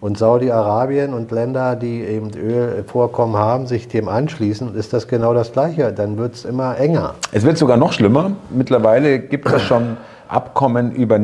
Und 0.00 0.18
Saudi-Arabien 0.18 1.14
und 1.14 1.30
Länder, 1.30 1.76
die 1.76 2.00
eben 2.02 2.30
Ölvorkommen 2.34 3.36
haben, 3.36 3.66
sich 3.66 3.86
dem 3.86 4.08
anschließen, 4.08 4.74
ist 4.74 4.92
das 4.92 5.06
genau 5.06 5.32
das 5.34 5.52
Gleiche. 5.52 5.92
Dann 5.92 6.16
wird 6.16 6.34
es 6.34 6.44
immer 6.44 6.76
enger. 6.78 7.14
Es 7.30 7.44
wird 7.44 7.56
sogar 7.58 7.76
noch 7.76 7.92
schlimmer. 7.92 8.32
Mittlerweile 8.50 9.20
gibt 9.20 9.48
es 9.50 9.62
schon 9.62 9.96
Abkommen 10.28 10.92
über 10.92 11.18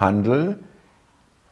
Nicht-Rohstoffhandel, 0.00 0.58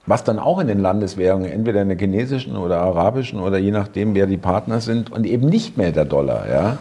was 0.07 0.24
dann 0.24 0.38
auch 0.38 0.59
in 0.59 0.68
den 0.68 0.78
Landeswährungen, 0.80 1.51
entweder 1.51 1.82
in 1.82 1.88
der 1.88 1.99
chinesischen 1.99 2.57
oder 2.57 2.80
arabischen 2.80 3.40
oder 3.40 3.59
je 3.59 3.70
nachdem, 3.70 4.14
wer 4.14 4.26
die 4.26 4.38
Partner 4.38 4.80
sind, 4.80 5.12
und 5.12 5.26
eben 5.26 5.49
nicht 5.49 5.76
mehr 5.76 5.92
der 5.92 6.07
Dollar. 6.07 6.49
Ja? 6.49 6.78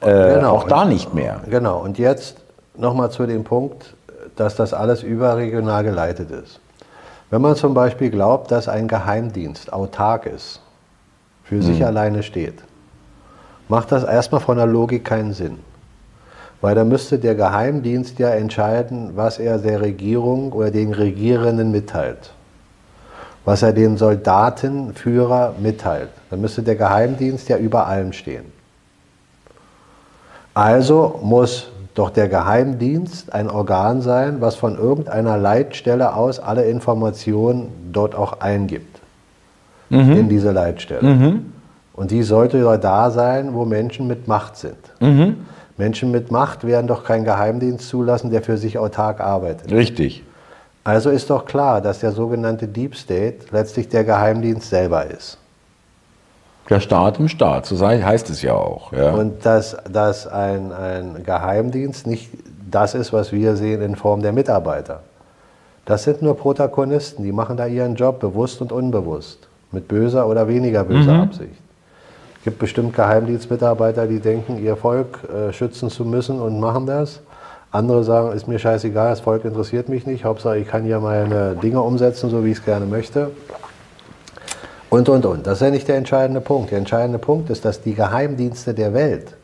Äh, 0.00 0.34
Genau. 0.36 0.52
Auch 0.52 0.64
da 0.66 0.84
nicht 0.84 1.12
mehr. 1.14 1.40
Genau, 1.48 1.80
und 1.82 1.98
jetzt 1.98 2.38
nochmal 2.76 3.10
zu 3.10 3.26
dem 3.26 3.44
Punkt, 3.44 3.94
dass 4.36 4.56
das 4.56 4.72
alles 4.72 5.02
überregional 5.02 5.84
geleitet 5.84 6.30
ist. 6.30 6.60
Wenn 7.30 7.42
man 7.42 7.56
zum 7.56 7.74
Beispiel 7.74 8.10
glaubt, 8.10 8.50
dass 8.50 8.68
ein 8.68 8.88
Geheimdienst 8.88 9.72
autark 9.72 10.26
ist, 10.26 10.60
für 11.44 11.62
sich 11.62 11.80
Mhm. 11.80 11.86
alleine 11.86 12.22
steht, 12.22 12.54
macht 13.68 13.92
das 13.92 14.04
erstmal 14.04 14.40
von 14.40 14.56
der 14.56 14.66
Logik 14.66 15.04
keinen 15.04 15.32
Sinn. 15.34 15.58
Weil 16.62 16.74
da 16.76 16.84
müsste 16.84 17.18
der 17.18 17.34
Geheimdienst 17.34 18.18
ja 18.20 18.30
entscheiden, 18.30 19.10
was 19.14 19.38
er 19.38 19.58
der 19.58 19.82
Regierung 19.82 20.52
oder 20.52 20.70
den 20.70 20.94
Regierenden 20.94 21.72
mitteilt. 21.72 22.32
Was 23.44 23.62
er 23.62 23.72
den 23.72 23.96
Soldatenführer 23.96 25.56
mitteilt. 25.60 26.10
Da 26.30 26.36
müsste 26.36 26.62
der 26.62 26.76
Geheimdienst 26.76 27.48
ja 27.48 27.56
über 27.58 27.88
allem 27.88 28.12
stehen. 28.12 28.44
Also 30.54 31.18
muss 31.22 31.68
doch 31.94 32.10
der 32.10 32.28
Geheimdienst 32.28 33.32
ein 33.32 33.50
Organ 33.50 34.00
sein, 34.00 34.40
was 34.40 34.54
von 34.54 34.78
irgendeiner 34.78 35.36
Leitstelle 35.36 36.14
aus 36.14 36.38
alle 36.38 36.64
Informationen 36.64 37.90
dort 37.92 38.14
auch 38.14 38.40
eingibt. 38.40 39.00
In 39.90 40.28
diese 40.28 40.52
Leitstelle. 40.52 41.40
Und 41.94 42.10
die 42.12 42.22
sollte 42.22 42.58
ja 42.58 42.76
da 42.76 43.10
sein, 43.10 43.52
wo 43.52 43.64
Menschen 43.64 44.06
mit 44.06 44.28
Macht 44.28 44.56
sind. 44.56 44.76
Menschen 45.76 46.10
mit 46.10 46.30
Macht 46.30 46.64
werden 46.64 46.86
doch 46.86 47.04
keinen 47.04 47.24
Geheimdienst 47.24 47.88
zulassen, 47.88 48.30
der 48.30 48.42
für 48.42 48.56
sich 48.56 48.78
autark 48.78 49.20
arbeitet. 49.20 49.72
Richtig. 49.72 50.22
Also 50.84 51.10
ist 51.10 51.30
doch 51.30 51.44
klar, 51.44 51.80
dass 51.80 52.00
der 52.00 52.12
sogenannte 52.12 52.66
Deep 52.66 52.96
State 52.96 53.46
letztlich 53.52 53.88
der 53.88 54.04
Geheimdienst 54.04 54.68
selber 54.68 55.06
ist. 55.06 55.38
Der 56.68 56.80
Staat 56.80 57.18
im 57.18 57.28
Staat, 57.28 57.66
so 57.66 57.86
heißt 57.86 58.30
es 58.30 58.42
ja 58.42 58.54
auch. 58.54 58.92
Ja. 58.92 59.12
Und 59.12 59.44
dass, 59.44 59.76
dass 59.90 60.26
ein, 60.26 60.72
ein 60.72 61.22
Geheimdienst 61.24 62.06
nicht 62.06 62.30
das 62.70 62.94
ist, 62.94 63.12
was 63.12 63.32
wir 63.32 63.56
sehen 63.56 63.82
in 63.82 63.96
Form 63.96 64.22
der 64.22 64.32
Mitarbeiter. 64.32 65.00
Das 65.84 66.04
sind 66.04 66.22
nur 66.22 66.36
Protagonisten, 66.36 67.24
die 67.24 67.32
machen 67.32 67.56
da 67.56 67.66
ihren 67.66 67.96
Job 67.96 68.20
bewusst 68.20 68.60
und 68.62 68.72
unbewusst, 68.72 69.48
mit 69.72 69.88
böser 69.88 70.28
oder 70.28 70.46
weniger 70.46 70.84
böser 70.84 71.14
Absicht. 71.14 71.60
Es 72.42 72.46
gibt 72.46 72.58
bestimmt 72.58 72.96
Geheimdienstmitarbeiter, 72.96 74.08
die 74.08 74.18
denken, 74.18 74.60
ihr 74.60 74.74
Volk 74.74 75.20
äh, 75.32 75.52
schützen 75.52 75.90
zu 75.90 76.04
müssen 76.04 76.40
und 76.40 76.58
machen 76.58 76.86
das. 76.86 77.20
Andere 77.70 78.02
sagen, 78.02 78.32
ist 78.32 78.48
mir 78.48 78.58
scheißegal, 78.58 79.10
das 79.10 79.20
Volk 79.20 79.44
interessiert 79.44 79.88
mich 79.88 80.06
nicht, 80.06 80.24
Hauptsache 80.24 80.58
ich 80.58 80.66
kann 80.66 80.82
hier 80.82 80.98
meine 80.98 81.54
Dinge 81.54 81.80
umsetzen, 81.80 82.30
so 82.30 82.44
wie 82.44 82.50
ich 82.50 82.58
es 82.58 82.64
gerne 82.64 82.84
möchte. 82.84 83.30
Und, 84.90 85.08
und, 85.08 85.24
und. 85.24 85.46
Das 85.46 85.58
ist 85.58 85.60
ja 85.60 85.70
nicht 85.70 85.86
der 85.86 85.94
entscheidende 85.94 86.40
Punkt. 86.40 86.72
Der 86.72 86.78
entscheidende 86.78 87.20
Punkt 87.20 87.48
ist, 87.48 87.64
dass 87.64 87.80
die 87.80 87.94
Geheimdienste 87.94 88.74
der 88.74 88.92
Welt 88.92 89.36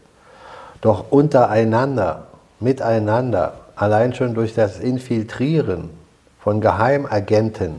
doch 0.81 1.13
untereinander, 1.13 2.27
miteinander, 2.59 3.53
allein 3.77 4.13
schon 4.13 4.35
durch 4.35 4.55
das 4.55 4.81
Infiltrieren 4.81 5.91
von 6.41 6.61
Geheimagenten, 6.61 7.77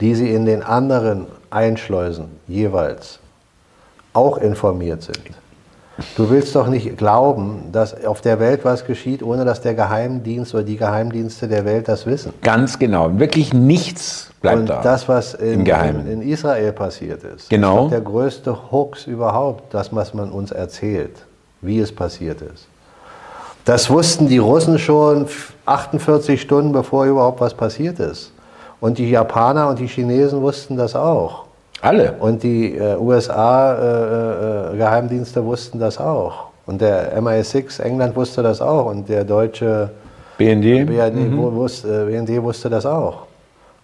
die 0.00 0.14
sie 0.14 0.32
in 0.32 0.46
den 0.46 0.62
anderen 0.62 1.26
einschleusen, 1.50 2.40
jeweils, 2.48 3.20
auch 4.12 4.38
informiert 4.38 5.02
sind. 5.02 5.20
Du 6.16 6.30
willst 6.30 6.56
doch 6.56 6.66
nicht 6.68 6.96
glauben, 6.96 7.64
dass 7.72 8.06
auf 8.06 8.22
der 8.22 8.40
Welt 8.40 8.64
was 8.64 8.86
geschieht, 8.86 9.22
ohne 9.22 9.44
dass 9.44 9.60
der 9.60 9.74
Geheimdienst 9.74 10.54
oder 10.54 10.62
die 10.62 10.78
Geheimdienste 10.78 11.46
der 11.46 11.66
Welt 11.66 11.88
das 11.88 12.06
wissen. 12.06 12.32
Ganz 12.42 12.78
genau. 12.78 13.18
Wirklich 13.18 13.52
nichts 13.52 14.30
bleibt 14.40 14.60
Und 14.60 14.70
da. 14.70 14.80
das, 14.80 15.08
was 15.10 15.34
in, 15.34 15.52
Im 15.60 15.64
Geheimen. 15.64 16.06
in, 16.06 16.22
in 16.22 16.28
Israel 16.30 16.72
passiert 16.72 17.22
ist, 17.22 17.50
Genau. 17.50 17.84
ist 17.84 17.90
der 17.90 18.00
größte 18.00 18.72
Hoax 18.72 19.06
überhaupt, 19.06 19.74
das, 19.74 19.94
was 19.94 20.14
man 20.14 20.30
uns 20.30 20.52
erzählt, 20.52 21.16
wie 21.60 21.80
es 21.80 21.92
passiert 21.94 22.40
ist. 22.40 22.66
Das 23.66 23.90
wussten 23.90 24.26
die 24.26 24.38
Russen 24.38 24.78
schon 24.78 25.26
48 25.66 26.40
Stunden, 26.40 26.72
bevor 26.72 27.04
überhaupt 27.04 27.42
was 27.42 27.52
passiert 27.52 27.98
ist. 28.00 28.32
Und 28.80 28.96
die 28.96 29.10
Japaner 29.10 29.68
und 29.68 29.78
die 29.78 29.86
Chinesen 29.86 30.40
wussten 30.40 30.78
das 30.78 30.96
auch. 30.96 31.44
Alle. 31.82 32.12
Und 32.18 32.42
die 32.42 32.74
äh, 32.76 32.96
USA-Geheimdienste 32.96 35.44
wussten 35.44 35.78
das 35.78 35.98
auch. 35.98 36.48
Und 36.66 36.80
der 36.80 37.16
MI6 37.20 37.80
England 37.82 38.16
wusste 38.16 38.42
das 38.42 38.60
auch. 38.60 38.86
Und 38.86 39.08
der 39.08 39.24
deutsche 39.24 39.90
BND. 40.38 40.86
BND, 40.86 41.36
wo- 41.36 41.52
wusste, 41.52 42.02
äh, 42.02 42.06
BND 42.10 42.42
wusste 42.42 42.68
das 42.70 42.86
auch. 42.86 43.26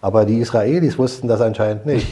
Aber 0.01 0.25
die 0.25 0.39
Israelis 0.39 0.97
wussten 0.97 1.27
das 1.27 1.41
anscheinend 1.41 1.85
nicht. 1.85 2.07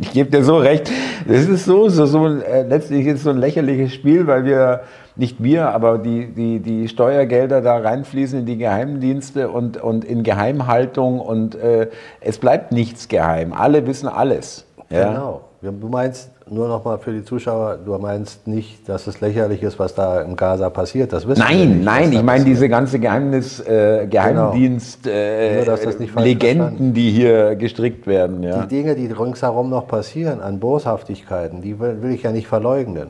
Ich 0.00 0.12
gebe 0.12 0.30
dir 0.30 0.42
so 0.44 0.58
recht. 0.58 0.90
Das 1.26 1.46
ist 1.46 1.64
so, 1.64 1.88
so, 1.88 2.06
so 2.06 2.26
äh, 2.38 2.62
letztlich 2.62 3.04
ist 3.06 3.24
so 3.24 3.30
ein 3.30 3.38
lächerliches 3.38 3.92
Spiel, 3.94 4.24
weil 4.26 4.44
wir, 4.44 4.80
nicht 5.16 5.42
wir, 5.42 5.70
aber 5.70 5.98
die, 5.98 6.26
die, 6.32 6.60
die 6.60 6.88
Steuergelder 6.88 7.60
da 7.62 7.78
reinfließen 7.78 8.40
in 8.40 8.46
die 8.46 8.58
Geheimdienste 8.58 9.48
und, 9.48 9.82
und 9.82 10.04
in 10.04 10.22
Geheimhaltung 10.22 11.20
und 11.20 11.54
äh, 11.54 11.88
es 12.20 12.38
bleibt 12.38 12.72
nichts 12.72 13.08
geheim. 13.08 13.52
Alle 13.52 13.86
wissen 13.86 14.08
alles. 14.08 14.66
Ja? 14.90 15.08
Genau. 15.08 15.40
Du 15.62 15.88
meinst, 15.88 16.30
nur 16.48 16.68
noch 16.68 16.84
mal 16.84 16.98
für 16.98 17.12
die 17.12 17.24
Zuschauer, 17.24 17.78
du 17.84 17.96
meinst 17.98 18.46
nicht, 18.46 18.88
dass 18.88 19.08
es 19.08 19.20
lächerlich 19.20 19.62
ist, 19.64 19.80
was 19.80 19.94
da 19.96 20.20
im 20.20 20.36
Gaza 20.36 20.70
passiert. 20.70 21.12
Das 21.12 21.26
wissen 21.26 21.40
wir 21.40 21.48
Nein, 21.48 21.68
nicht, 21.68 21.78
was 21.78 21.84
nein, 21.94 22.12
ich 22.12 22.22
meine 22.22 22.44
diese 22.44 22.68
ganze 22.68 23.00
Geheimnis, 23.00 23.58
äh, 23.60 24.06
Geheimdienst, 24.08 25.08
äh, 25.08 25.56
Nur, 25.56 25.64
dass 25.64 25.80
das 25.82 25.98
nicht 25.98 26.14
Legenden, 26.14 26.58
verstanden. 26.58 26.94
die 26.94 27.10
hier 27.10 27.56
gestrickt 27.56 28.06
werden. 28.06 28.44
Ja. 28.44 28.62
Die 28.62 28.68
Dinge, 28.68 28.94
die 28.94 29.06
ringsherum 29.06 29.70
noch 29.70 29.88
passieren 29.88 30.40
an 30.40 30.60
Boshaftigkeiten, 30.60 31.62
die 31.62 31.80
will, 31.80 32.00
will 32.02 32.12
ich 32.12 32.22
ja 32.22 32.30
nicht 32.30 32.46
verleugnen. 32.46 33.08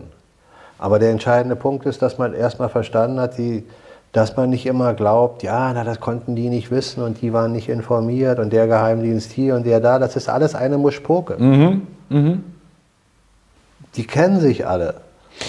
Aber 0.79 0.99
der 0.99 1.11
entscheidende 1.11 1.57
Punkt 1.57 1.87
ist, 1.87 2.03
dass 2.03 2.19
man 2.19 2.35
erstmal 2.35 2.69
verstanden 2.69 3.19
hat, 3.21 3.39
die, 3.39 3.65
dass 4.13 4.37
man 4.37 4.51
nicht 4.51 4.67
immer 4.67 4.95
glaubt, 4.95 5.43
ja, 5.43 5.73
na, 5.73 5.85
das 5.85 6.01
konnten 6.01 6.37
die 6.37 6.49
nicht 6.49 6.71
wissen 6.71 7.03
und 7.03 7.23
die 7.23 7.33
waren 7.33 7.53
nicht 7.53 7.69
informiert 7.69 8.39
und 8.39 8.53
der 8.53 8.67
Geheimdienst 8.67 9.33
hier 9.33 9.55
und 9.55 9.65
der 9.67 9.81
da, 9.81 9.99
das 9.99 10.17
ist 10.17 10.29
alles 10.29 10.55
eine 10.55 10.79
Muschpoke. 10.79 11.37
Die 13.97 14.07
kennen 14.07 14.41
sich 14.41 14.67
alle. 14.67 14.95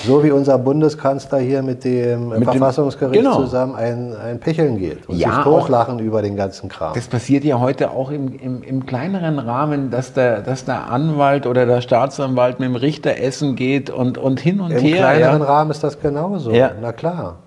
So 0.06 0.22
wie 0.24 0.32
unser 0.32 0.58
Bundeskanzler 0.58 1.40
hier 1.40 1.62
mit 1.64 1.84
dem 1.84 2.30
dem- 2.32 2.44
Verfassungsgericht 2.44 3.22
genau. 3.22 3.38
zusammen 3.38 3.76
ein, 3.76 4.14
ein 4.16 4.40
Picheln 4.40 4.78
geht 4.78 5.08
und 5.08 5.18
Ja, 5.18 5.36
sich 5.36 5.44
totlachen 5.44 6.00
über 6.00 6.22
den 6.22 6.36
ganzen 6.36 6.68
Kram. 6.70 6.94
Das 6.94 7.08
passiert 7.08 7.44
ja 7.46 7.60
heute 7.60 7.92
auch 7.92 8.12
im, 8.12 8.38
im, 8.38 8.64
im 8.64 8.86
kleineren 8.86 9.40
Rahmen, 9.40 9.90
dass 9.90 10.14
der, 10.14 10.42
dass 10.42 10.66
der 10.66 10.90
Anwalt 10.92 11.46
oder 11.48 11.66
der 11.66 11.80
Staatsanwalt 11.82 12.60
mit 12.60 12.68
dem 12.70 12.76
Richter 12.76 13.18
essen 13.18 13.56
geht 13.56 13.90
und, 13.90 14.18
und 14.18 14.40
hin 14.42 14.60
und 14.60 14.72
Im 14.72 14.80
her. 14.80 14.98
kleineren 14.98 15.40
ja. 15.42 15.48
Rahmen 15.48 15.72
ist 15.72 15.84
das 15.84 16.00
genauso. 16.02 16.52
Ja. 16.52 16.72
Na 16.82 16.92
klar. 16.92 17.38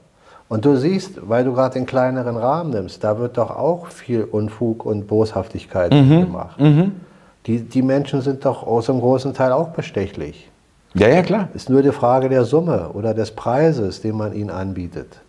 Und 0.49 0.65
du 0.65 0.77
siehst, 0.77 1.21
weil 1.29 1.45
du 1.45 1.53
gerade 1.53 1.75
den 1.75 1.87
kleineren 1.87 2.37
Rahmen 2.37 2.71
nimmst, 2.71 3.05
da 3.05 3.19
wird 3.19 3.37
doch 3.39 3.51
auch 3.51 3.87
viel 3.89 4.25
Unfug 4.25 4.85
und 4.85 5.07
Boshaftigkeit 5.07 5.93
Mhm. 5.93 6.21
gemacht. 6.23 6.59
Die, 7.47 7.61
die 7.61 7.83
Menschen 7.83 8.21
sind 8.23 8.45
doch 8.45 8.67
aus 8.67 8.91
einem 8.91 9.01
großen 9.01 9.33
Teil 9.35 9.53
auch 9.53 9.69
bestechlich. 9.69 10.51
Ja, 10.95 11.09
ja, 11.09 11.23
klar. 11.23 11.49
Ist 11.55 11.71
nur 11.71 11.83
die 11.83 11.93
Frage 11.93 12.29
der 12.29 12.45
Summe 12.45 12.91
oder 12.95 13.15
des 13.15 13.31
Preises, 13.31 14.01
den 14.01 14.17
man 14.17 14.33
ihnen 14.33 14.51
anbietet. 14.51 15.21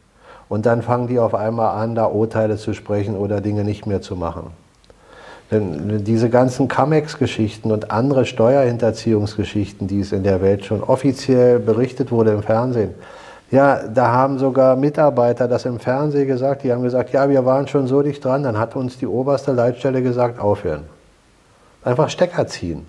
Und 0.49 0.65
dann 0.65 0.81
fangen 0.81 1.07
die 1.07 1.19
auf 1.19 1.35
einmal 1.35 1.81
an, 1.81 1.95
da 1.95 2.05
Urteile 2.05 2.57
zu 2.57 2.73
sprechen 2.73 3.15
oder 3.15 3.41
Dinge 3.41 3.63
nicht 3.63 3.85
mehr 3.85 4.01
zu 4.01 4.15
machen. 4.15 4.47
Denn 5.51 6.03
diese 6.03 6.29
ganzen 6.29 6.67
Camex-Geschichten 6.67 7.71
und 7.71 7.91
andere 7.91 8.25
Steuerhinterziehungsgeschichten, 8.25 9.87
die 9.87 9.99
es 9.99 10.13
in 10.13 10.23
der 10.23 10.41
Welt 10.41 10.65
schon 10.65 10.81
offiziell 10.81 11.59
berichtet 11.59 12.11
wurde 12.11 12.31
im 12.31 12.41
Fernsehen, 12.41 12.95
ja, 13.51 13.81
da 13.85 14.07
haben 14.11 14.39
sogar 14.39 14.77
Mitarbeiter 14.77 15.49
das 15.49 15.65
im 15.65 15.77
Fernsehen 15.79 16.25
gesagt, 16.25 16.63
die 16.63 16.71
haben 16.71 16.83
gesagt, 16.83 17.11
ja, 17.11 17.29
wir 17.29 17.45
waren 17.45 17.67
schon 17.67 17.85
so 17.85 18.01
dicht 18.01 18.23
dran, 18.23 18.43
dann 18.43 18.57
hat 18.57 18.77
uns 18.77 18.97
die 18.97 19.07
oberste 19.07 19.51
Leitstelle 19.51 20.01
gesagt, 20.01 20.39
aufhören. 20.39 20.83
Einfach 21.83 22.09
Stecker 22.09 22.47
ziehen. 22.47 22.87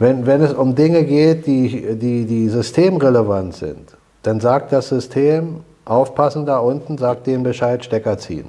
Wenn, 0.00 0.24
wenn 0.24 0.40
es 0.40 0.54
um 0.54 0.74
Dinge 0.74 1.04
geht, 1.04 1.46
die, 1.46 1.94
die, 1.96 2.24
die 2.24 2.48
systemrelevant 2.48 3.54
sind, 3.54 3.96
dann 4.22 4.40
sagt 4.40 4.72
das 4.72 4.88
System, 4.88 5.60
aufpassen 5.84 6.46
da 6.46 6.58
unten, 6.58 6.96
sagt 6.96 7.26
dem 7.26 7.42
Bescheid, 7.42 7.84
Stecker 7.84 8.16
ziehen. 8.16 8.46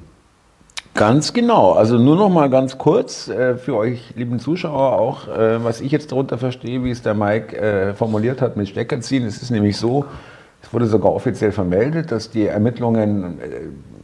Ganz 0.94 1.34
genau. 1.34 1.72
Also 1.72 1.98
nur 1.98 2.16
noch 2.16 2.30
mal 2.30 2.48
ganz 2.48 2.78
kurz 2.78 3.28
äh, 3.28 3.56
für 3.56 3.76
euch 3.76 4.14
lieben 4.16 4.38
Zuschauer 4.38 4.98
auch, 4.98 5.28
äh, 5.28 5.62
was 5.62 5.82
ich 5.82 5.92
jetzt 5.92 6.10
darunter 6.10 6.38
verstehe, 6.38 6.84
wie 6.84 6.90
es 6.90 7.02
der 7.02 7.12
Mike 7.12 7.54
äh, 7.54 7.92
formuliert 7.92 8.40
hat 8.40 8.56
mit 8.56 8.68
Stecker 8.68 9.02
ziehen. 9.02 9.26
Es 9.26 9.42
ist 9.42 9.50
nämlich 9.50 9.76
so, 9.76 10.06
es 10.62 10.72
wurde 10.72 10.86
sogar 10.86 11.12
offiziell 11.12 11.52
vermeldet, 11.52 12.12
dass 12.12 12.30
die 12.30 12.46
Ermittlungen 12.46 13.40
äh, 13.40 13.48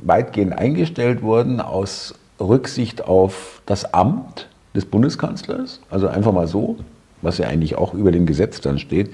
weitgehend 0.03 0.53
eingestellt 0.53 1.23
wurden 1.23 1.63
aus 1.63 2.15
Rücksicht 2.39 3.07
auf 3.07 3.63
das 3.65 3.95
Amt 3.95 4.49
des 4.75 4.85
Bundeskanzlers. 4.85 5.81
Also 5.91 6.09
einfach 6.09 6.33
mal 6.33 6.47
so, 6.47 6.77
was 7.23 7.39
ja 7.39 7.49
eigentlich 7.49 7.77
auch 7.77 7.95
über 7.95 8.13
dem 8.13 8.27
Gesetz 8.27 8.61
dann 8.61 8.79
steht. 8.79 9.13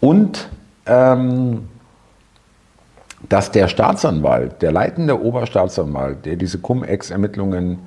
Und 0.00 0.48
ähm, 0.86 1.68
dass 3.28 3.50
der 3.50 3.68
Staatsanwalt, 3.68 4.62
der 4.62 4.72
leitende 4.72 5.22
Oberstaatsanwalt, 5.22 6.26
der 6.26 6.36
diese 6.36 6.58
Cum-Ex-Ermittlungen 6.58 7.78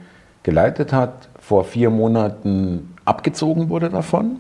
geleitet 0.44 0.94
hat, 0.94 1.30
vor 1.40 1.66
vier 1.66 1.90
Monaten 1.90 2.94
abgezogen 3.04 3.70
wurde 3.70 3.90
davon 3.90 4.40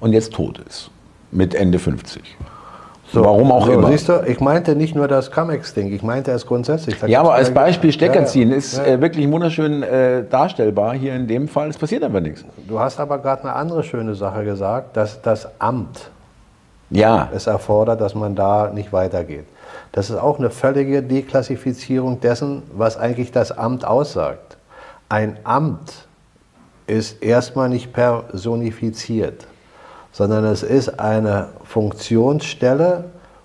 und 0.00 0.12
jetzt 0.12 0.32
tot 0.32 0.58
ist, 0.58 0.90
mit 1.30 1.54
Ende 1.54 1.78
50. 1.78 2.22
So, 3.12 3.22
Warum 3.24 3.52
auch 3.52 3.66
so, 3.66 3.72
immer. 3.72 3.88
Siehst 3.88 4.08
du, 4.08 4.22
ich 4.26 4.40
meinte 4.40 4.74
nicht 4.74 4.94
nur 4.94 5.06
das 5.06 5.30
Camex-Ding, 5.30 5.92
ich 5.92 6.02
meinte 6.02 6.30
es 6.30 6.46
grundsätzlich. 6.46 6.98
Da 6.98 7.06
Ja, 7.06 7.20
aber 7.20 7.34
als 7.34 7.50
Beispiel 7.52 7.92
Stecker 7.92 8.14
Ja, 8.14 8.20
ja. 8.20 8.26
ziehen 8.26 8.50
ist 8.50 8.78
Ja. 8.78 8.84
äh, 8.84 9.00
wirklich 9.02 9.30
wunderschön 9.30 9.82
äh, 9.82 10.24
darstellbar 10.24 10.94
hier 10.94 11.14
in 11.14 11.26
dem 11.26 11.46
Fall. 11.46 11.68
Es 11.68 11.76
passiert 11.76 12.02
aber 12.04 12.22
nichts. 12.22 12.42
Du 12.66 12.80
hast 12.80 12.98
aber 12.98 13.18
gerade 13.18 13.42
eine 13.42 13.52
andere 13.54 13.82
schöne 13.82 14.14
Sache 14.14 14.44
gesagt, 14.44 14.96
dass 14.96 15.20
das 15.20 15.46
Amt 15.58 16.10
Ja, 16.88 17.28
es 17.34 17.46
erfordert, 17.46 18.00
dass 18.00 18.14
man 18.14 18.34
da 18.34 18.70
nicht 18.72 18.92
weitergeht. 18.94 19.44
Das 19.92 20.08
ist 20.08 20.16
auch 20.16 20.38
eine 20.38 20.48
völlige 20.48 21.02
Deklassifizierung 21.02 22.20
dessen, 22.20 22.62
was 22.74 22.96
eigentlich 22.96 23.30
das 23.30 23.52
Amt 23.52 23.84
aussagt. 23.84 24.56
Ein 25.10 25.36
Amt 25.44 26.06
ist 26.86 27.22
erstmal 27.22 27.68
nicht 27.68 27.92
personifiziert, 27.92 29.46
sondern 30.12 30.44
es 30.44 30.62
ist 30.62 31.00
eine 31.00 31.48
Funktionsstelle, 31.64 33.04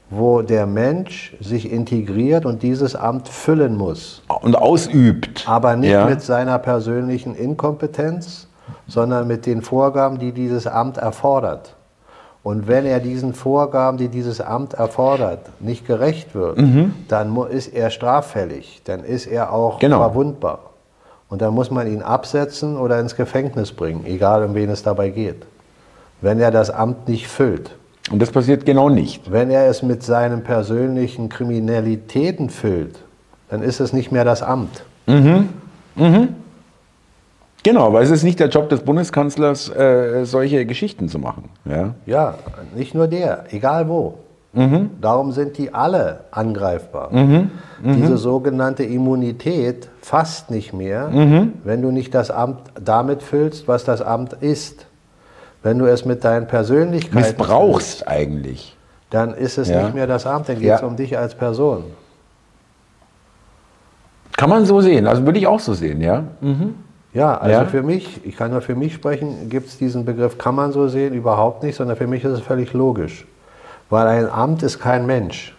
wo 0.09 0.41
der 0.41 0.65
Mensch 0.67 1.35
sich 1.41 1.71
integriert 1.71 2.45
und 2.45 2.63
dieses 2.63 2.95
Amt 2.95 3.27
füllen 3.27 3.75
muss. 3.75 4.21
und 4.41 4.55
ausübt. 4.55 5.45
Aber 5.47 5.75
nicht 5.75 5.91
ja. 5.91 6.05
mit 6.05 6.21
seiner 6.21 6.59
persönlichen 6.59 7.35
Inkompetenz, 7.35 8.47
sondern 8.87 9.27
mit 9.27 9.45
den 9.45 9.61
Vorgaben, 9.61 10.17
die 10.17 10.31
dieses 10.31 10.65
Amt 10.67 10.97
erfordert. 10.97 11.75
Und 12.43 12.67
wenn 12.69 12.85
er 12.85 13.01
diesen 13.01 13.33
Vorgaben, 13.33 13.97
die 13.97 14.07
dieses 14.07 14.39
Amt 14.39 14.73
erfordert, 14.73 15.39
nicht 15.59 15.85
gerecht 15.85 16.33
wird, 16.33 16.57
Mhm. 16.57 16.93
dann 17.09 17.35
ist 17.49 17.67
er 17.67 17.89
straffällig, 17.89 18.81
dann 18.85 19.03
ist 19.03 19.25
er 19.25 19.51
auch 19.51 19.79
Genau. 19.79 19.97
verwundbar. 19.99 20.59
Und 21.29 21.41
dann 21.41 21.53
muss 21.53 21.71
man 21.71 21.87
ihn 21.91 22.01
absetzen 22.01 22.77
oder 22.77 23.01
ins 23.01 23.17
Gefängnis 23.17 23.73
bringen, 23.73 24.05
egal 24.05 24.43
um 24.45 24.55
wen 24.55 24.69
es 24.69 24.81
dabei 24.83 25.09
geht. 25.09 25.45
Wenn 26.21 26.39
er 26.39 26.51
das 26.51 26.69
Amt 26.69 27.07
nicht 27.07 27.27
füllt. 27.27 27.75
Und 28.11 28.21
das 28.21 28.31
passiert 28.31 28.65
genau 28.65 28.89
nicht. 28.89 29.31
Wenn 29.31 29.49
er 29.49 29.67
es 29.69 29.83
mit 29.83 30.01
seinen 30.03 30.43
persönlichen 30.43 31.29
Kriminalitäten 31.29 32.49
füllt, 32.49 32.99
dann 33.49 33.61
ist 33.61 33.79
es 33.79 33.93
nicht 33.93 34.11
mehr 34.11 34.23
das 34.25 34.41
Amt. 34.41 34.83
Genau, 37.63 37.91
weil 37.91 38.03
es 38.03 38.11
ist 38.11 38.23
nicht 38.23 38.39
der 38.39 38.47
Job 38.47 38.69
des 38.69 38.79
Bundeskanzlers, 38.81 39.69
äh, 39.75 40.23
solche 40.25 40.65
Geschichten 40.65 41.09
zu 41.09 41.19
machen. 41.19 41.49
Ja? 41.65 41.95
Ja, 42.05 42.35
nicht 42.75 42.95
nur 42.95 43.07
der, 43.07 43.45
egal 43.51 43.89
wo. 43.89 44.19
Darum 45.01 45.33
sind 45.33 45.57
die 45.59 45.71
alle 45.73 46.21
angreifbar. 46.31 47.11
Diese 47.83 48.17
sogenannte 48.17 48.83
Immunität 48.83 49.89
fasst 50.01 50.49
nicht 50.49 50.73
mehr, 50.73 51.09
wenn 51.63 51.81
du 51.83 51.91
nicht 51.91 52.15
das 52.15 52.31
Amt 52.31 52.61
damit 52.83 53.21
füllst, 53.21 53.67
was 53.67 53.83
das 53.83 54.01
Amt 54.01 54.33
ist. 54.33 54.86
Wenn 55.63 55.79
du 55.79 55.85
es 55.85 56.05
mit 56.05 56.23
deinen 56.23 56.47
Persönlichkeiten 56.47 57.15
Missbrauchst 57.17 58.07
eigentlich. 58.07 58.75
dann 59.09 59.33
ist 59.33 59.57
es 59.57 59.69
Ja. 59.69 59.83
nicht 59.83 59.95
mehr 59.95 60.05
das 60.07 60.25
Amt, 60.25 60.49
dann 60.49 60.59
geht 60.59 60.71
es 60.71 60.81
Ja. 60.81 60.87
um 60.87 60.95
dich 60.97 61.17
als 61.17 61.33
Person. 61.35 61.85
Kann 64.35 64.49
man 64.49 64.65
so 64.65 64.81
sehen, 64.81 65.07
also 65.07 65.25
würde 65.25 65.39
ich 65.39 65.47
auch 65.47 65.59
so 65.59 65.73
sehen, 65.73 66.01
ja. 66.01 66.23
Ja, 67.13 67.37
also 67.37 67.51
Ja. 67.61 67.65
für 67.65 67.81
mich, 67.81 68.23
ich 68.25 68.35
kann 68.37 68.51
nur 68.51 68.61
für 68.61 68.75
mich 68.75 68.93
sprechen, 68.93 69.49
gibt 69.49 69.67
es 69.69 69.77
diesen 69.77 70.05
Begriff, 70.05 70.37
kann 70.37 70.53
man 70.55 70.71
so 70.73 70.87
sehen, 70.87 71.13
überhaupt 71.13 71.63
nicht, 71.63 71.75
sondern 71.75 71.97
für 71.97 72.05
mich 72.05 72.23
ist 72.23 72.31
es 72.33 72.41
völlig 72.41 72.73
logisch. 72.73 73.25
Weil 73.89 74.05
ein 74.07 74.29
Amt 74.29 74.61
ist 74.63 74.79
kein 74.79 75.05
Mensch. 75.05 75.55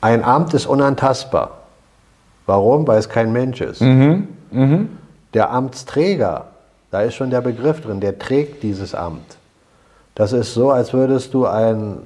Ein 0.00 0.22
Amt 0.24 0.54
ist 0.54 0.66
unantastbar. 0.66 1.50
Warum? 2.46 2.86
Weil 2.86 2.98
es 2.98 3.08
kein 3.08 3.32
Mensch 3.32 3.60
ist. 3.60 3.80
Der 5.34 5.50
Amtsträger, 5.50 6.46
da 6.94 7.00
ist 7.00 7.16
schon 7.16 7.30
der 7.30 7.40
Begriff 7.40 7.80
drin, 7.80 7.98
der 7.98 8.20
trägt 8.20 8.62
dieses 8.62 8.94
Amt. 8.94 9.36
Das 10.14 10.32
ist 10.32 10.54
so, 10.54 10.70
als 10.70 10.92
würdest 10.92 11.34
du 11.34 11.44
ein 11.44 11.98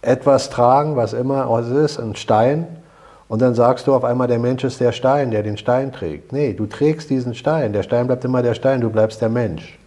etwas 0.00 0.48
tragen, 0.48 0.96
was 0.96 1.12
immer 1.12 1.50
es 1.58 1.68
ist, 1.68 2.00
ein 2.00 2.16
Stein, 2.16 2.66
und 3.28 3.42
dann 3.42 3.54
sagst 3.54 3.86
du 3.86 3.94
auf 3.94 4.04
einmal, 4.04 4.26
der 4.26 4.38
Mensch 4.38 4.64
ist 4.64 4.80
der 4.80 4.92
Stein, 4.92 5.30
der 5.30 5.42
den 5.42 5.58
Stein 5.58 5.92
trägt. 5.92 6.32
Nee, 6.32 6.54
du 6.54 6.64
trägst 6.64 7.10
diesen 7.10 7.34
Stein. 7.34 7.74
Der 7.74 7.82
Stein 7.82 8.06
bleibt 8.06 8.24
immer 8.24 8.42
der 8.42 8.54
Stein, 8.54 8.80
du 8.80 8.88
bleibst 8.88 9.20
der 9.20 9.28
Mensch. 9.28 9.78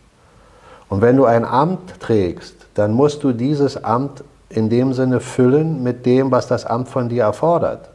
Und 0.88 1.02
wenn 1.02 1.18
du 1.18 1.26
ein 1.26 1.44
Amt 1.44 2.00
trägst, 2.00 2.54
dann 2.76 2.94
musst 2.94 3.24
du 3.24 3.32
dieses 3.32 3.84
Amt 3.84 4.24
in 4.50 4.70
dem 4.70 4.94
Sinne 4.94 5.22
füllen 5.22 5.82
mit 5.82 6.06
dem, 6.06 6.30
was 6.30 6.46
das 6.46 6.68
Amt 6.68 6.88
von 6.88 7.10
dir 7.10 7.24
erfordert. 7.24 7.90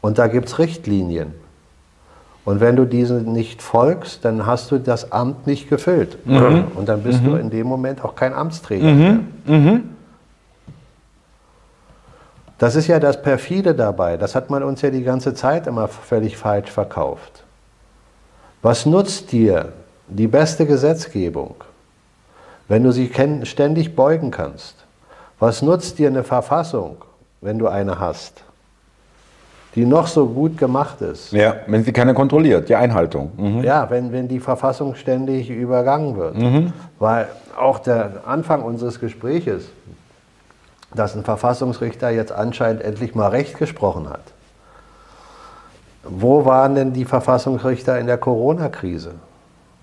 Und 0.00 0.18
da 0.18 0.26
gibt 0.26 0.48
es 0.48 0.58
Richtlinien. 0.58 1.43
Und 2.44 2.60
wenn 2.60 2.76
du 2.76 2.84
diesen 2.84 3.32
nicht 3.32 3.62
folgst, 3.62 4.24
dann 4.24 4.44
hast 4.44 4.70
du 4.70 4.78
das 4.78 5.12
Amt 5.12 5.46
nicht 5.46 5.70
gefüllt. 5.70 6.18
Und 6.76 6.88
dann 6.88 7.02
bist 7.02 7.24
du 7.24 7.36
in 7.36 7.48
dem 7.50 7.66
Moment 7.66 8.04
auch 8.04 8.14
kein 8.14 8.34
Amtsträger 8.34 8.92
mehr. 8.92 9.20
Das 12.58 12.76
ist 12.76 12.86
ja 12.86 13.00
das 13.00 13.20
Perfide 13.20 13.74
dabei. 13.74 14.16
Das 14.16 14.34
hat 14.34 14.48
man 14.50 14.62
uns 14.62 14.80
ja 14.82 14.90
die 14.90 15.02
ganze 15.02 15.34
Zeit 15.34 15.66
immer 15.66 15.88
völlig 15.88 16.36
falsch 16.36 16.70
verkauft. 16.70 17.42
Was 18.62 18.86
nutzt 18.86 19.32
dir 19.32 19.72
die 20.08 20.28
beste 20.28 20.64
Gesetzgebung, 20.66 21.54
wenn 22.68 22.82
du 22.84 22.92
sie 22.92 23.10
ständig 23.42 23.96
beugen 23.96 24.30
kannst? 24.30 24.76
Was 25.38 25.62
nutzt 25.62 25.98
dir 25.98 26.08
eine 26.08 26.24
Verfassung, 26.24 26.96
wenn 27.40 27.58
du 27.58 27.68
eine 27.68 27.98
hast, 27.98 28.44
die 29.74 29.84
noch 29.84 30.06
so 30.06 30.26
gut 30.26 30.56
gemacht 30.56 31.00
ist? 31.00 31.32
Ja, 31.32 31.56
wenn 31.66 31.84
sie 31.84 31.92
keiner 31.92 32.14
kontrolliert, 32.14 32.68
die 32.68 32.76
Einhaltung. 32.76 33.32
Mhm. 33.36 33.62
Ja, 33.62 33.90
wenn, 33.90 34.12
wenn 34.12 34.28
die 34.28 34.40
Verfassung 34.40 34.94
ständig 34.94 35.50
übergangen 35.50 36.16
wird. 36.16 36.36
Weil 36.98 37.28
auch 37.58 37.78
der 37.78 38.22
Anfang 38.26 38.62
unseres 38.62 39.00
Gespräches, 39.00 39.70
dass 40.94 41.16
ein 41.16 41.24
Verfassungsrichter 41.24 42.10
jetzt 42.10 42.32
anscheinend 42.32 42.82
endlich 42.82 43.14
mal 43.14 43.28
Recht 43.28 43.58
gesprochen 43.58 44.08
hat. 44.08 44.22
Wo 46.04 46.44
waren 46.44 46.74
denn 46.74 46.92
die 46.92 47.04
Verfassungsrichter 47.04 47.98
in 47.98 48.06
der 48.06 48.18
Corona-Krise? 48.18 49.12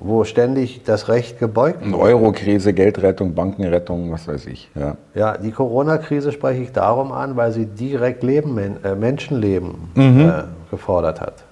Wo 0.04 0.24
ständig 0.24 0.82
das 0.84 1.10
Recht 1.10 1.38
gebeugt 1.38 1.84
Und 1.84 1.94
Eurokrise, 1.94 2.74
Geldrettung, 2.74 3.36
Bankenrettung, 3.36 4.12
was 4.12 4.28
weiß 4.28 4.48
ich. 4.48 4.70
Ja. 4.74 4.98
Ja, 5.14 5.38
die 5.38 5.52
Corona-Krise 5.52 6.32
spreche 6.32 6.64
ich 6.64 6.72
darum 6.72 7.12
an, 7.12 7.36
weil 7.36 7.52
sie 7.52 7.68
direkt 7.68 8.24
Leben, 8.24 8.58
äh, 8.84 8.96
Menschenleben 8.96 9.92
Mhm. 9.94 10.20
äh, 10.22 10.44
gefordert 10.72 11.22
hat. 11.22 11.44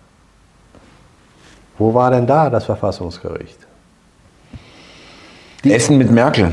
Wo 1.77 1.93
war 1.93 2.09
denn 2.09 2.25
da 2.25 2.49
das 2.49 2.65
Verfassungsgericht? 2.65 3.67
Essen 5.63 5.97
mit 5.97 6.09
Merkel. 6.09 6.51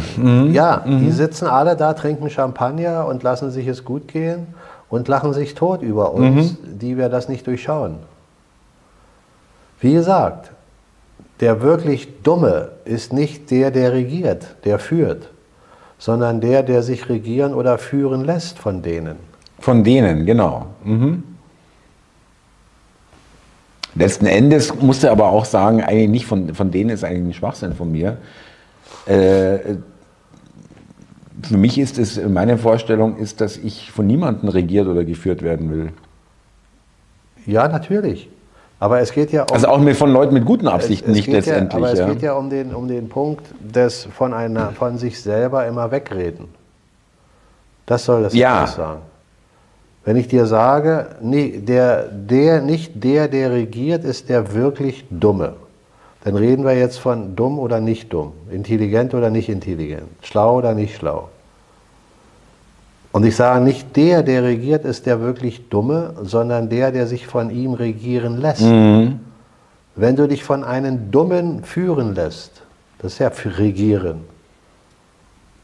Ja, 0.52 0.82
die 0.84 1.10
sitzen 1.12 1.46
alle 1.46 1.76
da, 1.76 1.94
trinken 1.94 2.28
Champagner 2.28 3.06
und 3.06 3.22
lassen 3.22 3.50
sich 3.50 3.66
es 3.68 3.84
gut 3.84 4.08
gehen 4.08 4.48
und 4.88 5.06
lachen 5.08 5.32
sich 5.32 5.54
tot 5.54 5.80
über 5.80 6.12
uns, 6.12 6.56
die 6.62 6.98
wir 6.98 7.08
das 7.08 7.28
nicht 7.28 7.46
durchschauen. 7.46 7.96
Wie 9.80 9.92
gesagt, 9.94 10.50
der 11.40 11.60
wirklich 11.60 12.22
Dumme 12.22 12.70
ist 12.84 13.12
nicht 13.12 13.50
der, 13.50 13.70
der 13.70 13.92
regiert, 13.92 14.56
der 14.64 14.78
führt, 14.78 15.30
sondern 15.98 16.40
der, 16.40 16.62
der 16.62 16.82
sich 16.82 17.08
regieren 17.08 17.54
oder 17.54 17.78
führen 17.78 18.24
lässt 18.24 18.58
von 18.58 18.82
denen. 18.82 19.16
Von 19.58 19.84
denen, 19.84 20.26
genau. 20.26 20.66
Mhm. 20.84 21.22
Letzten 23.94 24.26
Endes 24.26 24.74
musste 24.78 25.10
aber 25.10 25.30
auch 25.30 25.46
sagen, 25.46 25.82
eigentlich 25.82 26.10
nicht 26.10 26.26
von, 26.26 26.54
von 26.54 26.70
denen 26.70 26.90
ist 26.90 27.02
eigentlich 27.02 27.28
ein 27.28 27.32
Schwachsinn 27.34 27.74
von 27.74 27.90
mir. 27.90 28.18
Äh, 29.06 29.76
für 31.42 31.56
mich 31.56 31.78
ist 31.78 31.98
es, 31.98 32.20
meine 32.22 32.58
Vorstellung 32.58 33.16
ist, 33.16 33.40
dass 33.40 33.56
ich 33.56 33.90
von 33.90 34.06
niemandem 34.06 34.48
regiert 34.48 34.86
oder 34.86 35.04
geführt 35.04 35.42
werden 35.42 35.70
will. 35.70 35.92
Ja, 37.46 37.68
natürlich. 37.68 38.28
Aber 38.78 39.00
es 39.00 39.12
geht 39.12 39.32
ja 39.32 39.42
um, 39.42 39.48
Also 39.52 39.68
auch 39.68 39.78
mit, 39.78 39.96
von 39.96 40.10
Leuten 40.12 40.34
mit 40.34 40.44
guten 40.44 40.68
Absichten 40.68 41.10
es 41.10 41.16
nicht 41.16 41.26
geht 41.26 41.34
letztendlich. 41.34 41.72
Ja, 41.72 41.78
aber 41.78 41.92
es 41.92 41.98
ja. 41.98 42.08
geht 42.12 42.22
ja 42.22 42.32
um 42.34 42.50
den, 42.50 42.74
um 42.74 42.88
den 42.88 43.08
Punkt 43.08 43.46
des 43.60 44.04
von, 44.04 44.34
einer, 44.34 44.72
von 44.72 44.98
sich 44.98 45.20
selber 45.20 45.66
immer 45.66 45.90
wegreden. 45.90 46.48
Das 47.86 48.04
soll 48.04 48.22
das 48.22 48.34
Ja. 48.34 48.66
sagen. 48.66 49.00
Wenn 50.04 50.16
ich 50.16 50.28
dir 50.28 50.46
sage, 50.46 51.16
nee, 51.20 51.58
der, 51.58 52.04
der, 52.04 52.60
nicht 52.60 53.02
der, 53.02 53.28
der 53.28 53.50
regiert, 53.50 54.04
ist 54.04 54.28
der 54.28 54.54
wirklich 54.54 55.04
Dumme. 55.10 55.54
Dann 56.22 56.36
reden 56.36 56.64
wir 56.64 56.76
jetzt 56.76 56.98
von 56.98 57.34
dumm 57.36 57.58
oder 57.58 57.80
nicht 57.80 58.12
dumm, 58.12 58.32
intelligent 58.50 59.14
oder 59.14 59.30
nicht 59.30 59.48
intelligent, 59.48 60.08
schlau 60.22 60.58
oder 60.58 60.74
nicht 60.74 60.96
schlau. 60.96 61.28
Und 63.16 63.24
ich 63.24 63.34
sage 63.34 63.64
nicht 63.64 63.96
der, 63.96 64.22
der 64.22 64.42
regiert, 64.42 64.84
ist 64.84 65.06
der 65.06 65.22
wirklich 65.22 65.70
Dumme, 65.70 66.12
sondern 66.22 66.68
der, 66.68 66.92
der 66.92 67.06
sich 67.06 67.26
von 67.26 67.48
ihm 67.48 67.72
regieren 67.72 68.42
lässt. 68.42 68.60
Mhm. 68.60 69.20
Wenn 69.94 70.16
du 70.16 70.28
dich 70.28 70.44
von 70.44 70.62
einem 70.62 71.10
Dummen 71.10 71.64
führen 71.64 72.14
lässt, 72.14 72.60
das 72.98 73.14
ist 73.14 73.18
ja 73.20 73.30
für 73.30 73.56
Regieren, 73.56 74.20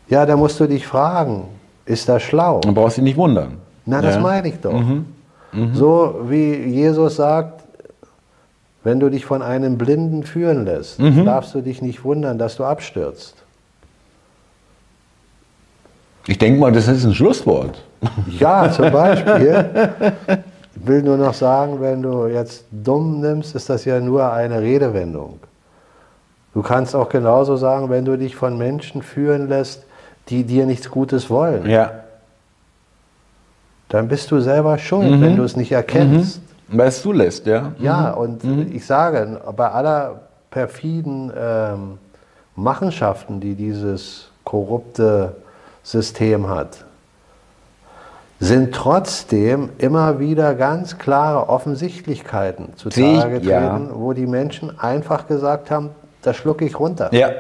ja, 0.09 0.25
da 0.25 0.35
musst 0.35 0.61
du 0.61 0.67
dich 0.67 0.87
fragen, 0.87 1.45
ist 1.85 2.09
das 2.09 2.23
schlau? 2.23 2.63
Man 2.65 2.73
braucht 2.73 2.93
sich 2.95 3.05
nicht 3.05 3.19
wundern. 3.19 3.59
Na, 3.85 4.01
das 4.01 4.15
Ja. 4.15 4.21
Mhm. 4.21 4.23
meine 4.23 4.49
ich 4.49 4.59
doch. 4.59 4.83
So 5.75 6.21
wie 6.31 6.55
Jesus 6.55 7.17
sagt, 7.17 7.65
wenn 8.83 8.99
du 8.99 9.11
dich 9.11 9.27
von 9.27 9.43
einem 9.43 9.77
Blinden 9.77 10.23
führen 10.23 10.65
lässt, 10.65 10.99
Mhm. 10.99 11.27
darfst 11.27 11.55
du 11.55 11.61
dich 11.61 11.83
nicht 11.83 12.03
wundern, 12.03 12.39
dass 12.39 12.57
du 12.57 12.65
abstürzt. 12.65 13.42
Ich 16.27 16.39
denke 16.39 16.61
mal, 16.61 16.73
das 16.73 16.89
ist 16.89 17.05
ein 17.05 17.15
Schlusswort. 17.15 17.83
Ja, 18.39 18.71
zum 18.71 18.91
Beispiel. 18.91 19.65
Ich 20.75 20.87
will 20.87 21.03
nur 21.03 21.17
noch 21.17 21.35
sagen, 21.35 21.81
wenn 21.81 22.03
du 22.03 22.27
jetzt 22.27 22.65
dumm 22.71 23.21
nimmst, 23.21 23.55
ist 23.55 23.69
das 23.69 23.85
ja 23.85 24.01
nur 24.01 24.33
eine 24.33 24.61
Redewendung. 24.61 25.41
Du 26.55 26.63
kannst 26.63 26.95
auch 26.95 27.09
genauso 27.09 27.57
sagen, 27.57 27.91
wenn 27.91 28.05
du 28.05 28.17
dich 28.17 28.37
von 28.37 28.59
Menschen 28.59 29.03
führen 29.03 29.49
lässt, 29.49 29.85
die 30.29 30.45
dir 30.45 30.67
nichts 30.67 30.91
Gutes 30.91 31.31
wollen. 31.31 31.69
Ja. 31.69 31.91
Dann 33.89 34.09
bist 34.09 34.31
du 34.31 34.41
selber 34.41 34.79
schuld, 34.79 35.11
mhm. 35.11 35.21
wenn 35.21 35.37
du 35.37 35.43
es 35.43 35.57
nicht 35.57 35.73
erkennst. 35.73 36.41
Mhm. 36.69 36.79
Weil 36.79 36.89
es 36.89 37.03
zulässt, 37.03 37.47
ja. 37.47 37.73
Ja, 37.79 38.13
mhm. 38.13 38.23
und 38.23 38.45
mhm. 38.45 38.71
ich 38.73 38.87
sage, 38.87 39.41
bei 39.57 39.69
aller 39.69 40.21
perfiden 40.51 41.33
ähm, 41.37 41.99
Machenschaften, 42.57 43.41
die 43.41 43.55
dieses 43.55 44.31
korrupte 44.45 45.37
System 45.83 46.49
hat, 46.49 46.85
sind 48.41 48.75
trotzdem 48.75 49.71
immer 49.79 50.19
wieder 50.19 50.55
ganz 50.55 50.99
klare 50.99 51.49
Offensichtlichkeiten 51.49 52.77
zutage 52.77 53.41
getreten, 53.41 53.49
ja. 53.49 53.89
wo 53.95 54.13
die 54.13 54.27
Menschen 54.27 54.79
einfach 54.81 55.29
gesagt 55.29 55.71
haben, 55.71 55.91
das 56.23 56.37
schlucke 56.37 56.65
ich 56.65 56.79
runter. 56.79 57.13
Ja. 57.15 57.31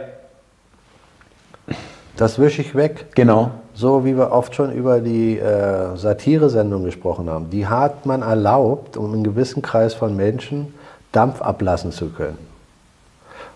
Das 2.16 2.38
wische 2.38 2.62
ich 2.62 2.74
weg. 2.74 3.07
Genau. 3.14 3.51
So 3.74 4.05
wie 4.05 4.16
wir 4.16 4.30
oft 4.32 4.55
schon 4.55 4.70
über 4.70 5.01
die 5.01 5.38
äh, 5.38 5.97
Satire-Sendung 5.97 6.84
gesprochen 6.84 7.30
haben. 7.30 7.51
Die 7.51 7.66
hat 7.66 8.07
man 8.07 8.22
erlaubt, 8.22 8.97
um 8.97 9.12
einen 9.12 9.24
gewissen 9.24 9.62
Kreis 9.62 9.95
von 9.95 10.14
Menschen 10.14 10.74
Dampf 11.11 11.43
ablassen 11.43 11.90
zu 11.90 12.11
können. 12.11 12.38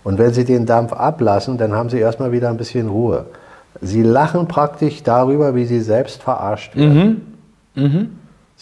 Und 0.03 0.19
wenn 0.19 0.33
sie 0.33 0.45
den 0.45 0.67
Dampf 0.67 0.93
ablassen, 0.93 1.59
dann 1.59 1.75
haben 1.75 1.91
sie 1.91 1.99
erstmal 1.99 2.33
wieder 2.33 2.49
ein 2.49 2.57
bisschen 2.57 2.89
Ruhe. 2.89 3.27
Sie 3.81 4.03
lachen 4.03 4.49
praktisch 4.49 5.03
darüber, 5.03 5.55
wie 5.55 5.65
sie 5.65 5.81
selbst 5.81 6.23
verarscht 6.23 6.77
werden. 6.77 7.27
Mhm. 7.75 7.83
Mhm. 7.83 8.11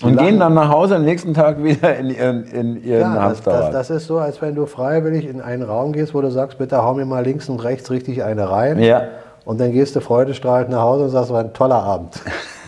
Und 0.02 0.14
lachen. 0.14 0.26
gehen 0.26 0.40
dann 0.40 0.54
nach 0.54 0.70
Hause 0.70 0.96
am 0.96 1.04
nächsten 1.04 1.34
Tag 1.34 1.62
wieder 1.62 1.96
in 1.96 2.10
ihren, 2.10 2.44
in 2.44 2.82
ihren 2.82 3.14
ja, 3.14 3.22
Hamsterrad. 3.22 3.60
Das, 3.60 3.72
das, 3.72 3.88
das, 3.88 4.02
ist 4.02 4.06
so, 4.08 4.18
als 4.18 4.42
wenn 4.42 4.54
du 4.54 4.66
freiwillig 4.66 5.26
in 5.26 5.40
einen 5.40 5.62
Raum 5.62 5.92
gehst, 5.92 6.14
wo 6.14 6.20
du 6.20 6.30
sagst, 6.30 6.58
bitte 6.58 6.82
hau 6.82 6.94
mir 6.94 7.04
mal 7.04 7.24
links 7.24 7.48
und 7.48 7.62
rechts 7.62 7.90
richtig 7.90 8.24
eine 8.24 8.50
rein. 8.50 8.80
Ja. 8.80 9.02
Und 9.44 9.60
dann 9.60 9.72
gehst 9.72 9.94
du 9.94 10.00
freudestrahlend 10.00 10.70
nach 10.70 10.80
Hause 10.80 11.04
und 11.04 11.10
sagst, 11.10 11.30
war 11.30 11.40
ein 11.40 11.52
toller 11.52 11.82
Abend. 11.82 12.20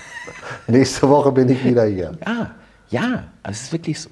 Nächste 0.68 1.08
Woche 1.08 1.32
bin 1.32 1.48
ich 1.48 1.64
wieder 1.64 1.84
hier. 1.84 2.12
Ja, 2.24 2.50
ja, 2.88 3.24
es 3.42 3.62
ist 3.62 3.72
wirklich 3.72 4.00
so. 4.00 4.10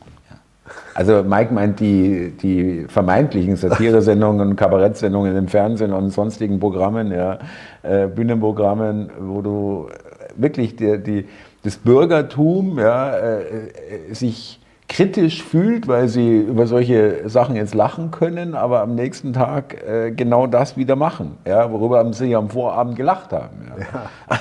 Also 0.95 1.23
Mike 1.23 1.53
meint 1.53 1.81
die, 1.81 2.33
die 2.41 2.87
vermeintlichen 2.89 3.57
Satire-Sendungen 3.57 4.49
und 4.49 4.57
Kabarettsendungen 4.57 5.37
im 5.37 5.49
Fernsehen 5.49 5.93
und 5.93 6.11
sonstigen 6.11 6.59
Programmen, 6.59 7.13
ja, 7.13 7.39
äh, 7.83 8.07
Bühnenprogrammen, 8.07 9.11
wo 9.21 9.43
du 9.43 9.89
wirklich 10.37 10.77
die, 10.77 11.03
die, 11.03 11.29
das 11.65 11.77
Bürgertum 11.77 12.79
ja, 12.79 13.15
äh, 13.17 13.41
äh, 13.41 14.15
sich 14.15 14.61
kritisch 14.89 15.43
fühlt, 15.43 15.89
weil 15.89 16.09
sie 16.09 16.39
über 16.39 16.67
solche 16.67 17.29
Sachen 17.29 17.57
jetzt 17.57 17.75
lachen 17.75 18.11
können, 18.11 18.55
aber 18.55 18.81
am 18.81 18.95
nächsten 18.95 19.33
Tag 19.33 19.83
äh, 19.87 20.13
genau 20.13 20.47
das 20.47 20.77
wieder 20.77 20.95
machen, 20.95 21.39
ja, 21.47 21.71
worüber 21.73 22.13
sie 22.13 22.37
am 22.37 22.51
Vorabend 22.51 22.97
gelacht 22.97 23.33
haben. 23.33 23.73
Ja. 23.79 23.85
ja. 24.29 24.41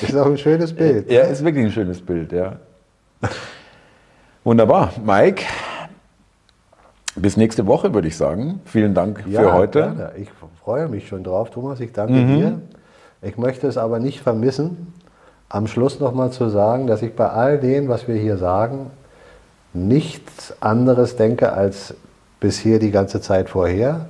das 0.00 0.02
ist 0.10 0.16
auch 0.16 0.26
ein 0.26 0.38
schönes 0.38 0.72
Bild. 0.72 1.10
Ja, 1.10 1.22
ist 1.22 1.44
wirklich 1.44 1.66
ein 1.66 1.72
schönes 1.72 2.00
Bild, 2.00 2.32
ja. 2.32 2.56
Wunderbar. 4.44 4.92
Mike, 5.02 5.42
bis 7.16 7.38
nächste 7.38 7.66
Woche 7.66 7.94
würde 7.94 8.08
ich 8.08 8.16
sagen. 8.18 8.60
Vielen 8.66 8.92
Dank 8.92 9.24
ja, 9.26 9.40
für 9.40 9.52
heute. 9.54 9.80
Gerne. 9.80 10.12
Ich 10.18 10.28
freue 10.62 10.86
mich 10.88 11.08
schon 11.08 11.24
drauf, 11.24 11.48
Thomas. 11.48 11.80
Ich 11.80 11.92
danke 11.92 12.12
mhm. 12.12 12.36
dir. 12.36 12.60
Ich 13.22 13.38
möchte 13.38 13.66
es 13.66 13.78
aber 13.78 14.00
nicht 14.00 14.20
vermissen, 14.20 14.92
am 15.48 15.66
Schluss 15.66 15.98
nochmal 15.98 16.30
zu 16.30 16.50
sagen, 16.50 16.86
dass 16.86 17.00
ich 17.00 17.16
bei 17.16 17.30
all 17.30 17.58
dem, 17.58 17.88
was 17.88 18.06
wir 18.06 18.16
hier 18.16 18.36
sagen, 18.36 18.90
nichts 19.72 20.54
anderes 20.60 21.16
denke 21.16 21.54
als 21.54 21.94
bisher 22.38 22.78
die 22.78 22.90
ganze 22.90 23.22
Zeit 23.22 23.48
vorher. 23.48 24.08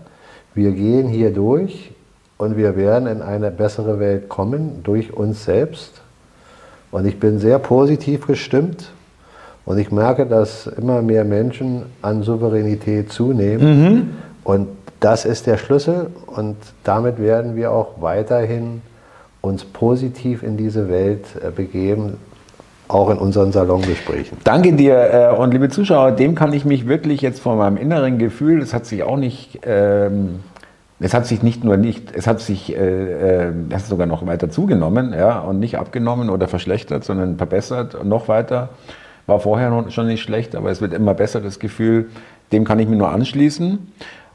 Wir 0.52 0.72
gehen 0.72 1.06
hier 1.06 1.32
durch 1.32 1.92
und 2.38 2.56
wir 2.56 2.76
werden 2.76 3.06
in 3.06 3.22
eine 3.22 3.52
bessere 3.52 4.00
Welt 4.00 4.28
kommen 4.28 4.80
durch 4.82 5.12
uns 5.12 5.44
selbst. 5.44 6.02
Und 6.90 7.06
ich 7.06 7.20
bin 7.20 7.38
sehr 7.38 7.60
positiv 7.60 8.26
gestimmt 8.26 8.90
und 9.66 9.78
ich 9.78 9.90
merke, 9.90 10.26
dass 10.26 10.66
immer 10.66 11.02
mehr 11.02 11.24
Menschen 11.24 11.84
an 12.02 12.22
Souveränität 12.22 13.10
zunehmen. 13.10 13.82
Mhm. 13.82 14.10
Und 14.44 14.68
das 15.00 15.24
ist 15.24 15.46
der 15.46 15.58
Schlüssel 15.58 16.08
und 16.26 16.56
damit 16.82 17.18
werden 17.18 17.56
wir 17.56 17.72
auch 17.72 18.00
weiterhin 18.00 18.82
uns 19.40 19.64
positiv 19.64 20.42
in 20.42 20.56
diese 20.56 20.88
Welt 20.88 21.24
äh, 21.42 21.50
begeben, 21.50 22.16
auch 22.88 23.10
in 23.10 23.18
unseren 23.18 23.52
Salongesprächen. 23.52 24.38
Danke 24.44 24.72
dir 24.72 25.30
äh, 25.34 25.36
und 25.36 25.52
liebe 25.52 25.68
Zuschauer, 25.68 26.12
dem 26.12 26.34
kann 26.34 26.52
ich 26.52 26.64
mich 26.64 26.88
wirklich 26.88 27.20
jetzt 27.20 27.40
von 27.40 27.58
meinem 27.58 27.76
inneren 27.76 28.18
Gefühl, 28.18 28.60
das 28.60 28.72
hat 28.72 28.86
sich 28.86 29.02
auch 29.02 29.16
nicht, 29.16 29.60
ähm, 29.64 30.40
es 31.00 31.12
hat 31.12 31.26
sich 31.26 31.42
nicht 31.42 31.64
nur 31.64 31.76
nicht, 31.76 32.14
es 32.14 32.26
hat 32.26 32.40
sich, 32.40 32.74
äh, 32.74 33.48
äh, 33.48 33.52
das 33.68 33.82
ist 33.82 33.88
sogar 33.88 34.06
noch 34.06 34.26
weiter 34.26 34.50
zugenommen, 34.50 35.12
ja, 35.12 35.40
und 35.40 35.58
nicht 35.58 35.76
abgenommen 35.76 36.30
oder 36.30 36.48
verschlechtert, 36.48 37.04
sondern 37.04 37.36
verbessert 37.36 37.94
und 37.94 38.08
noch 38.08 38.28
weiter. 38.28 38.70
War 39.26 39.40
vorher 39.40 39.90
schon 39.90 40.06
nicht 40.06 40.22
schlecht, 40.22 40.54
aber 40.54 40.70
es 40.70 40.80
wird 40.80 40.92
immer 40.92 41.14
besser, 41.14 41.40
das 41.40 41.58
Gefühl, 41.58 42.10
dem 42.52 42.64
kann 42.64 42.78
ich 42.78 42.88
mir 42.88 42.96
nur 42.96 43.08
anschließen. 43.08 43.92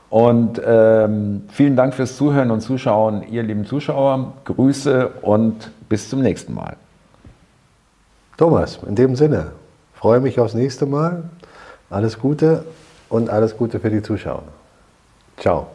Und 0.10 0.60
ähm, 0.66 1.44
vielen 1.50 1.76
Dank 1.76 1.94
fürs 1.94 2.18
Zuhören 2.18 2.50
und 2.50 2.62
Zuschauen, 2.62 3.24
ihr 3.30 3.44
lieben 3.44 3.66
Zuschauer. 3.66 4.34
Grüße 4.46 5.08
und 5.22 5.72
bis 5.88 6.10
zum 6.10 6.22
nächsten 6.22 6.54
Mal. 6.56 6.78
Thomas, 8.38 8.80
in 8.88 8.96
dem 8.96 9.16
Sinne, 9.16 9.52
freue 9.94 10.20
mich 10.20 10.40
aufs 10.40 10.56
nächste 10.56 10.86
Mal. 10.86 11.24
Alles 11.90 12.20
Gute 12.20 12.64
und 13.10 13.30
alles 13.30 13.58
Gute 13.58 13.80
für 13.80 13.90
die 13.90 14.02
Zuschauer. 14.02 14.44
Ciao. 15.38 15.68